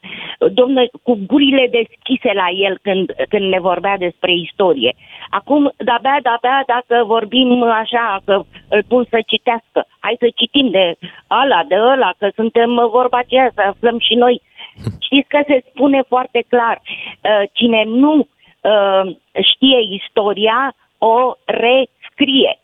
domnule, 0.52 0.88
cu 1.02 1.18
gurile 1.26 1.66
deschise 1.70 2.30
la 2.34 2.48
el 2.66 2.78
când, 2.82 3.12
când 3.28 3.44
ne 3.50 3.60
vorbea 3.60 3.96
despre 3.96 4.32
istorie. 4.32 4.94
Acum, 5.30 5.72
de-abia, 5.76 6.18
de-abia, 6.22 6.62
dacă 6.66 7.04
vorbim 7.04 7.62
așa, 7.62 8.20
că 8.24 8.42
îl 8.68 8.82
pun 8.88 9.06
să 9.10 9.18
citească, 9.26 9.86
hai 9.98 10.16
să 10.18 10.28
citim 10.34 10.70
de 10.70 10.94
ala, 11.26 11.64
de 11.68 11.74
ăla, 11.74 12.10
că 12.18 12.28
suntem 12.34 12.88
vorba 12.90 13.18
aceea, 13.18 13.50
să 13.54 13.60
aflăm 13.60 13.98
și 13.98 14.14
noi. 14.14 14.42
Știți 15.06 15.28
că 15.28 15.40
se 15.46 15.64
spune 15.68 16.02
foarte 16.08 16.44
clar, 16.48 16.80
uh, 16.82 17.48
cine 17.52 17.84
nu 17.86 18.12
uh, 18.18 19.16
știe 19.52 19.80
istoria, 19.94 20.74
o 20.98 21.32
rescrie. 21.44 22.59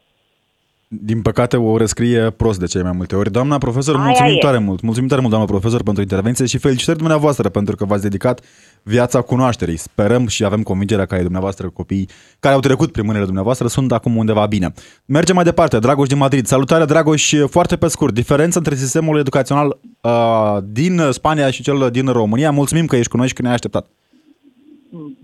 Din 0.88 1.22
păcate 1.22 1.56
o 1.56 1.76
rescrie 1.76 2.30
prost 2.30 2.58
de 2.58 2.66
cele 2.66 2.82
mai 2.82 2.92
multe 2.96 3.16
ori. 3.16 3.30
Doamna 3.30 3.58
profesor, 3.58 3.94
Aia 3.94 4.04
mulțumim 4.04 4.34
e. 4.34 4.38
tare 4.38 4.58
mult. 4.58 4.80
Mulțumim 4.80 5.08
tare 5.08 5.20
mult, 5.20 5.32
doamna 5.32 5.50
profesor, 5.50 5.82
pentru 5.82 6.02
intervenție 6.02 6.46
și 6.46 6.58
felicitări 6.58 6.98
dumneavoastră 6.98 7.48
pentru 7.48 7.76
că 7.76 7.84
v-ați 7.84 8.02
dedicat 8.02 8.40
viața 8.82 9.20
cunoașterii. 9.20 9.76
Sperăm 9.76 10.26
și 10.26 10.44
avem 10.44 10.62
convingerea 10.62 11.04
că 11.04 11.14
ai 11.14 11.22
dumneavoastră 11.22 11.68
copii 11.70 12.08
care 12.40 12.54
au 12.54 12.60
trecut 12.60 12.92
prin 12.92 13.04
mâinile 13.04 13.24
dumneavoastră 13.24 13.66
sunt 13.66 13.92
acum 13.92 14.16
undeva 14.16 14.46
bine. 14.46 14.72
Mergem 15.06 15.34
mai 15.34 15.44
departe. 15.44 15.78
Dragoș 15.78 16.08
din 16.08 16.18
Madrid. 16.18 16.46
Salutare, 16.46 16.84
Dragoș. 16.84 17.32
Foarte 17.46 17.76
pe 17.76 17.86
scurt. 17.86 18.14
Diferența 18.14 18.58
între 18.58 18.74
sistemul 18.74 19.18
educațional 19.18 19.78
uh, 20.00 20.56
din 20.64 21.00
Spania 21.10 21.50
și 21.50 21.62
cel 21.62 21.88
din 21.92 22.06
România. 22.06 22.50
Mulțumim 22.50 22.86
că 22.86 22.96
ești 22.96 23.10
cu 23.10 23.16
noi 23.16 23.26
și 23.26 23.32
că 23.34 23.42
ne-ai 23.42 23.54
așteptat. 23.54 23.86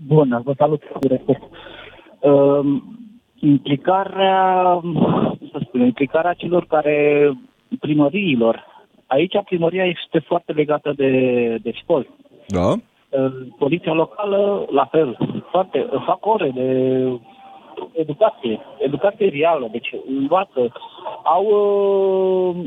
Bună, 0.07 0.41
vă 0.45 0.53
salut 0.57 0.81
cu 0.93 1.07
respect. 1.07 1.41
Uh, 2.19 2.81
implicarea, 3.43 4.63
cum 4.81 5.49
să 5.51 5.59
spun, 5.67 5.81
implicarea 5.81 6.33
celor 6.33 6.65
care, 6.65 7.31
primăriilor. 7.79 8.65
Aici 9.07 9.43
primăria 9.45 9.85
este 9.85 10.19
foarte 10.19 10.51
legată 10.51 10.93
de, 10.95 11.11
de 11.61 11.71
școli. 11.71 12.09
Da? 12.47 12.67
Uh, 12.69 13.31
Poliția 13.57 13.93
locală, 13.93 14.65
la 14.69 14.85
fel, 14.85 15.17
foarte, 15.49 15.87
fac 16.05 16.25
ore 16.25 16.49
de 16.49 16.67
educație, 17.91 18.59
educație 18.79 19.29
reală, 19.29 19.67
deci 19.71 19.95
învață, 20.07 20.71
au 21.23 21.45
uh, 21.45 22.65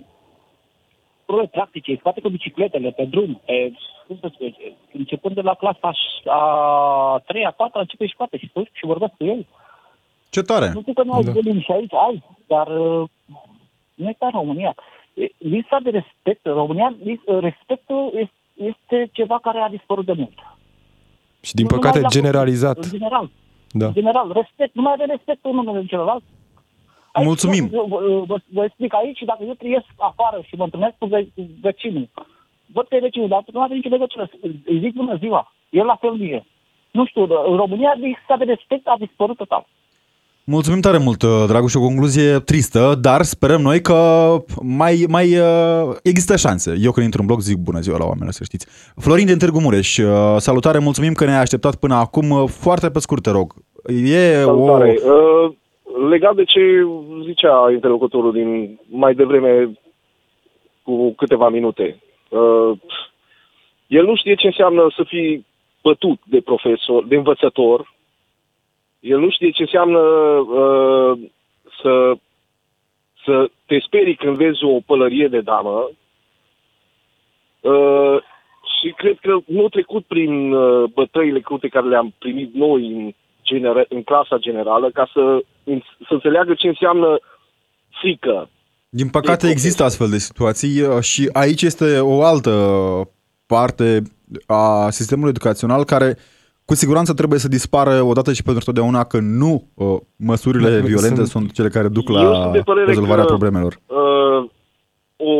probe 1.26 1.46
practice, 1.46 1.90
îi 1.90 1.98
scoate 1.98 2.20
cu 2.20 2.28
bicicletele 2.28 2.90
pe 2.90 3.04
drum, 3.04 3.40
pe, 3.44 3.72
cum 4.06 4.16
să 4.20 4.30
spun, 4.32 4.54
începând 4.92 5.34
de 5.34 5.40
la 5.40 5.54
clasa 5.54 5.90
a 6.24 7.22
treia, 7.26 7.48
a 7.48 7.50
patra, 7.50 7.80
începe 7.80 8.06
și 8.06 8.12
scoate 8.12 8.38
și 8.38 8.48
spui 8.48 8.70
și 8.72 8.86
vorbesc 8.86 9.12
cu 9.18 9.24
ei. 9.24 9.46
Ce 10.36 10.42
tare! 10.42 10.68
Nu 10.74 10.80
zic 10.86 10.94
că 10.94 11.02
nu 11.02 11.12
ai 11.12 11.22
Da. 11.22 11.30
bullying 11.30 11.60
și 11.62 11.72
aici, 11.72 11.94
ai, 12.06 12.16
dar 12.46 12.66
uh, 12.66 13.08
nu 13.94 14.08
e 14.08 14.14
ca 14.18 14.26
în 14.26 14.38
România. 14.40 14.74
E, 15.14 15.24
Lista 15.38 15.78
de 15.82 15.90
respect, 15.90 16.46
în 16.46 16.52
România, 16.62 16.88
lis- 17.08 17.28
respectul 17.48 18.10
este, 18.14 18.34
este 18.70 19.08
ceva 19.12 19.38
care 19.42 19.58
a 19.58 19.68
dispărut 19.68 20.04
de 20.06 20.12
mult. 20.12 20.36
Și 21.46 21.54
din 21.54 21.64
Nu 21.64 21.70
numai 21.70 21.78
păcate 21.80 22.00
la 22.00 22.06
copii, 22.06 22.20
generalizat. 22.20 22.76
În 22.76 22.90
general. 22.98 23.30
Da. 23.70 23.86
În 23.86 23.92
general, 23.92 24.26
respect, 24.32 24.74
nu 24.74 24.82
mai 24.82 24.92
avem 24.92 25.06
respect 25.16 25.44
unul 25.44 25.80
de 25.80 25.86
celălalt. 25.86 26.22
Aici, 27.12 27.26
Mulțumim. 27.26 27.64
Vă, 27.68 27.84
vă, 27.88 27.98
vă, 28.26 28.36
vă 28.56 28.64
explic 28.64 28.94
aici, 28.94 29.20
dacă 29.30 29.42
eu 29.44 29.54
trăiesc 29.54 29.86
afară 29.96 30.38
și 30.46 30.54
mă 30.56 30.64
întâlnesc 30.64 30.94
cu 30.98 31.06
ve- 31.06 31.28
cu 31.34 31.42
vecinul, 31.60 32.08
văd 32.74 32.86
că 32.88 32.94
e 32.96 33.06
vecinul, 33.08 33.28
dar 33.28 33.42
nu 33.52 33.60
are 33.62 33.74
nicio 33.74 33.88
legătură. 33.88 34.30
Îi 34.70 34.78
zic 34.78 34.92
bună 34.94 35.14
ziua. 35.16 35.52
El 35.70 35.84
la 35.84 35.96
fel 35.96 36.12
mie. 36.12 36.46
Nu 36.90 37.06
știu, 37.06 37.22
în 37.50 37.56
România 37.56 37.92
lista 37.96 38.36
de 38.38 38.44
respect 38.44 38.86
a 38.86 38.96
dispărut 38.98 39.36
total. 39.36 39.66
Mulțumim 40.54 40.80
tare 40.80 40.98
mult, 40.98 41.22
uh, 41.22 41.44
Dragoș, 41.46 41.74
o 41.74 41.80
concluzie 41.80 42.38
tristă, 42.38 42.94
dar 43.00 43.22
sperăm 43.22 43.60
noi 43.60 43.80
că 43.80 43.98
mai, 44.62 44.94
mai 45.08 45.26
uh, 45.38 45.96
există 46.02 46.36
șanse. 46.36 46.70
Eu 46.86 46.90
când 46.90 47.04
intru 47.04 47.20
în 47.20 47.26
blog 47.26 47.40
zic 47.40 47.58
bună 47.68 47.80
ziua 47.80 47.98
la 47.98 48.04
oameni, 48.04 48.32
să 48.32 48.44
știți. 48.44 48.66
Florin 49.04 49.26
din 49.26 49.38
Târgu 49.38 49.60
Mureș, 49.60 49.96
uh, 49.96 50.36
salutare, 50.36 50.78
mulțumim 50.78 51.12
că 51.12 51.24
ne-ai 51.24 51.40
așteptat 51.40 51.74
până 51.76 51.94
acum. 51.94 52.30
Uh, 52.30 52.48
Foarte 52.48 52.90
pe 52.90 52.98
scurt, 52.98 53.22
te 53.22 53.30
rog. 53.30 53.52
E 53.86 54.42
Salutare. 54.42 54.96
o... 55.04 55.10
Uh, 55.12 55.52
legat 56.08 56.34
de 56.34 56.44
ce 56.44 56.60
zicea 57.24 57.70
interlocutorul 57.72 58.32
din 58.32 58.78
mai 58.88 59.14
devreme 59.14 59.78
cu 60.82 61.14
câteva 61.14 61.48
minute. 61.48 62.00
Uh, 62.28 62.70
el 63.86 64.04
nu 64.04 64.16
știe 64.16 64.34
ce 64.34 64.46
înseamnă 64.46 64.86
să 64.96 65.02
fii 65.06 65.46
bătut 65.82 66.18
de 66.24 66.40
profesor, 66.40 67.06
de 67.06 67.16
învățător. 67.16 67.94
El 69.00 69.18
nu 69.18 69.30
știe 69.30 69.50
ce 69.50 69.62
înseamnă 69.62 69.98
uh, 69.98 71.18
să, 71.82 72.12
să 73.24 73.50
te 73.66 73.78
sperii 73.78 74.16
când 74.16 74.36
vezi 74.36 74.64
o 74.64 74.80
pălărie 74.86 75.28
de 75.28 75.40
damă. 75.40 75.90
Uh, 77.60 78.16
și 78.80 78.92
cred 78.96 79.18
că 79.20 79.36
nu 79.46 79.64
a 79.64 79.68
trecut 79.68 80.04
prin 80.04 80.52
uh, 80.52 80.90
bătăile 80.94 81.40
crute 81.40 81.68
care 81.68 81.86
le-am 81.86 82.14
primit 82.18 82.54
noi 82.54 82.86
în, 82.86 83.12
genera- 83.42 83.88
în 83.88 84.02
clasa 84.02 84.36
generală 84.38 84.90
ca 84.90 85.10
să, 85.12 85.42
să 86.08 86.14
înțeleagă 86.14 86.54
ce 86.54 86.66
înseamnă 86.66 87.18
frică. 88.00 88.48
Din 88.88 89.08
păcate 89.08 89.46
E 89.46 89.50
există 89.50 89.84
astfel 89.84 90.08
de 90.08 90.18
situații 90.18 90.80
uh, 90.80 91.00
și 91.00 91.28
aici 91.32 91.62
este 91.62 92.00
o 92.00 92.22
altă 92.22 92.50
parte 93.46 94.02
a 94.46 94.90
sistemului 94.90 95.30
educațional 95.30 95.84
care 95.84 96.16
Cu 96.66 96.74
siguranță 96.74 97.14
trebuie 97.14 97.38
să 97.38 97.48
dispară 97.48 98.02
odată 98.02 98.32
și 98.32 98.42
pentru 98.42 98.64
totdeauna 98.64 99.04
că 99.04 99.18
nu 99.20 99.68
uh, 99.74 99.96
măsurile 100.16 100.70
Da, 100.70 100.86
violente 100.86 101.14
sunt... 101.14 101.26
sunt- 101.26 101.52
cele 101.52 101.68
care 101.68 101.88
duc 101.88 102.08
Eu 102.08 102.14
la 102.14 102.40
sunt 102.42 102.52
de 102.52 102.60
părere 102.60 102.86
rezolvarea 102.86 103.24
că- 103.24 103.28
problemelor. 103.34 103.76
uh, 103.86 104.50
o 105.16 105.34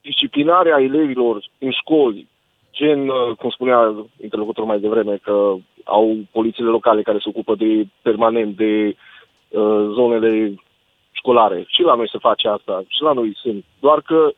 disciplinare 0.00 0.72
a 0.72 0.80
elevilor 0.82 1.44
în 1.58 1.70
școli, 1.70 2.28
gen, 2.72 3.08
uh, 3.08 3.36
cum 3.38 3.50
spunea 3.50 3.94
interlocutorul 4.22 4.68
mai 4.68 4.80
devreme, 4.80 5.16
că 5.22 5.54
au 5.84 6.16
polițiile 6.32 6.70
locale 6.70 7.02
care 7.02 7.18
se 7.18 7.28
ocupă 7.28 7.54
de 7.54 7.86
permanent 8.02 8.56
de 8.56 8.96
uh, 9.48 9.90
zonele 9.94 10.54
școlare. 11.12 11.64
Și 11.68 11.82
la 11.82 11.94
noi 11.94 12.08
se 12.12 12.18
face 12.18 12.48
asta, 12.48 12.82
și 12.88 13.02
la 13.02 13.12
noi 13.12 13.32
sunt. 13.42 13.64
Doar 13.80 14.00
că 14.00 14.32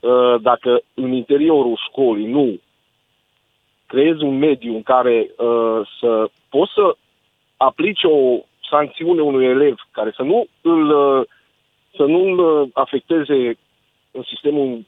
uh, 0.00 0.40
dacă 0.42 0.80
în 0.94 1.12
interiorul 1.12 1.78
școlii 1.90 2.26
nu 2.26 2.58
creezi 3.86 4.22
un 4.22 4.38
mediu 4.38 4.74
în 4.74 4.82
care 4.82 5.30
uh, 5.36 5.80
să 6.00 6.30
poți 6.48 6.72
să 6.74 6.96
aplici 7.56 8.04
o 8.04 8.38
sancțiune 8.70 9.20
unui 9.20 9.44
elev 9.44 9.74
care 9.90 10.12
să 10.16 10.22
nu 10.22 10.46
îl 10.60 10.90
uh, 10.90 11.26
să 11.96 12.02
nu 12.02 12.20
îl 12.24 12.38
uh, 12.38 12.68
afecteze 12.72 13.58
în 14.10 14.22
sistemul 14.26 14.84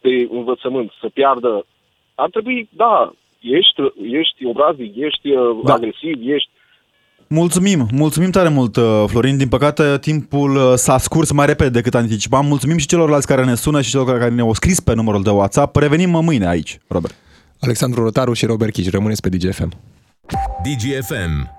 de 0.00 0.28
învățământ, 0.30 0.90
să 1.00 1.08
piardă, 1.08 1.66
ar 2.14 2.28
trebui, 2.30 2.68
da, 2.72 3.12
ești, 3.40 3.80
ești 4.20 4.46
obraznic, 4.46 4.96
ești 4.96 5.30
uh, 5.30 5.58
Da. 5.64 5.72
agresiv, 5.72 6.18
ești 6.22 6.50
Mulțumim, 7.28 7.86
mulțumim 7.92 8.30
tare 8.30 8.48
mult, 8.48 8.76
uh, 8.76 9.04
Florin. 9.06 9.36
Din 9.36 9.48
păcate, 9.48 9.98
timpul 10.00 10.56
uh, 10.56 10.72
s-a 10.74 10.98
scurs 10.98 11.32
mai 11.32 11.46
repede 11.46 11.70
decât 11.70 11.94
anticipam. 11.94 12.46
Mulțumim 12.46 12.76
și 12.76 12.86
celorlalți 12.86 13.26
care 13.26 13.44
ne 13.44 13.54
sună 13.54 13.80
și 13.80 13.90
celor 13.90 14.06
care 14.06 14.30
ne-au 14.30 14.52
scris 14.52 14.80
pe 14.80 14.94
numărul 14.94 15.22
de 15.22 15.30
WhatsApp. 15.30 15.76
Revenim 15.76 16.10
mâine 16.10 16.48
aici, 16.48 16.78
Robert. 16.88 17.14
Alexandru 17.60 18.02
Rotaru 18.02 18.32
și 18.32 18.46
Robert 18.46 18.72
Chici, 18.72 18.90
rămâneți 18.90 19.20
pe 19.20 19.28
DGFM. 19.28 19.72
DGFM. 20.62 21.50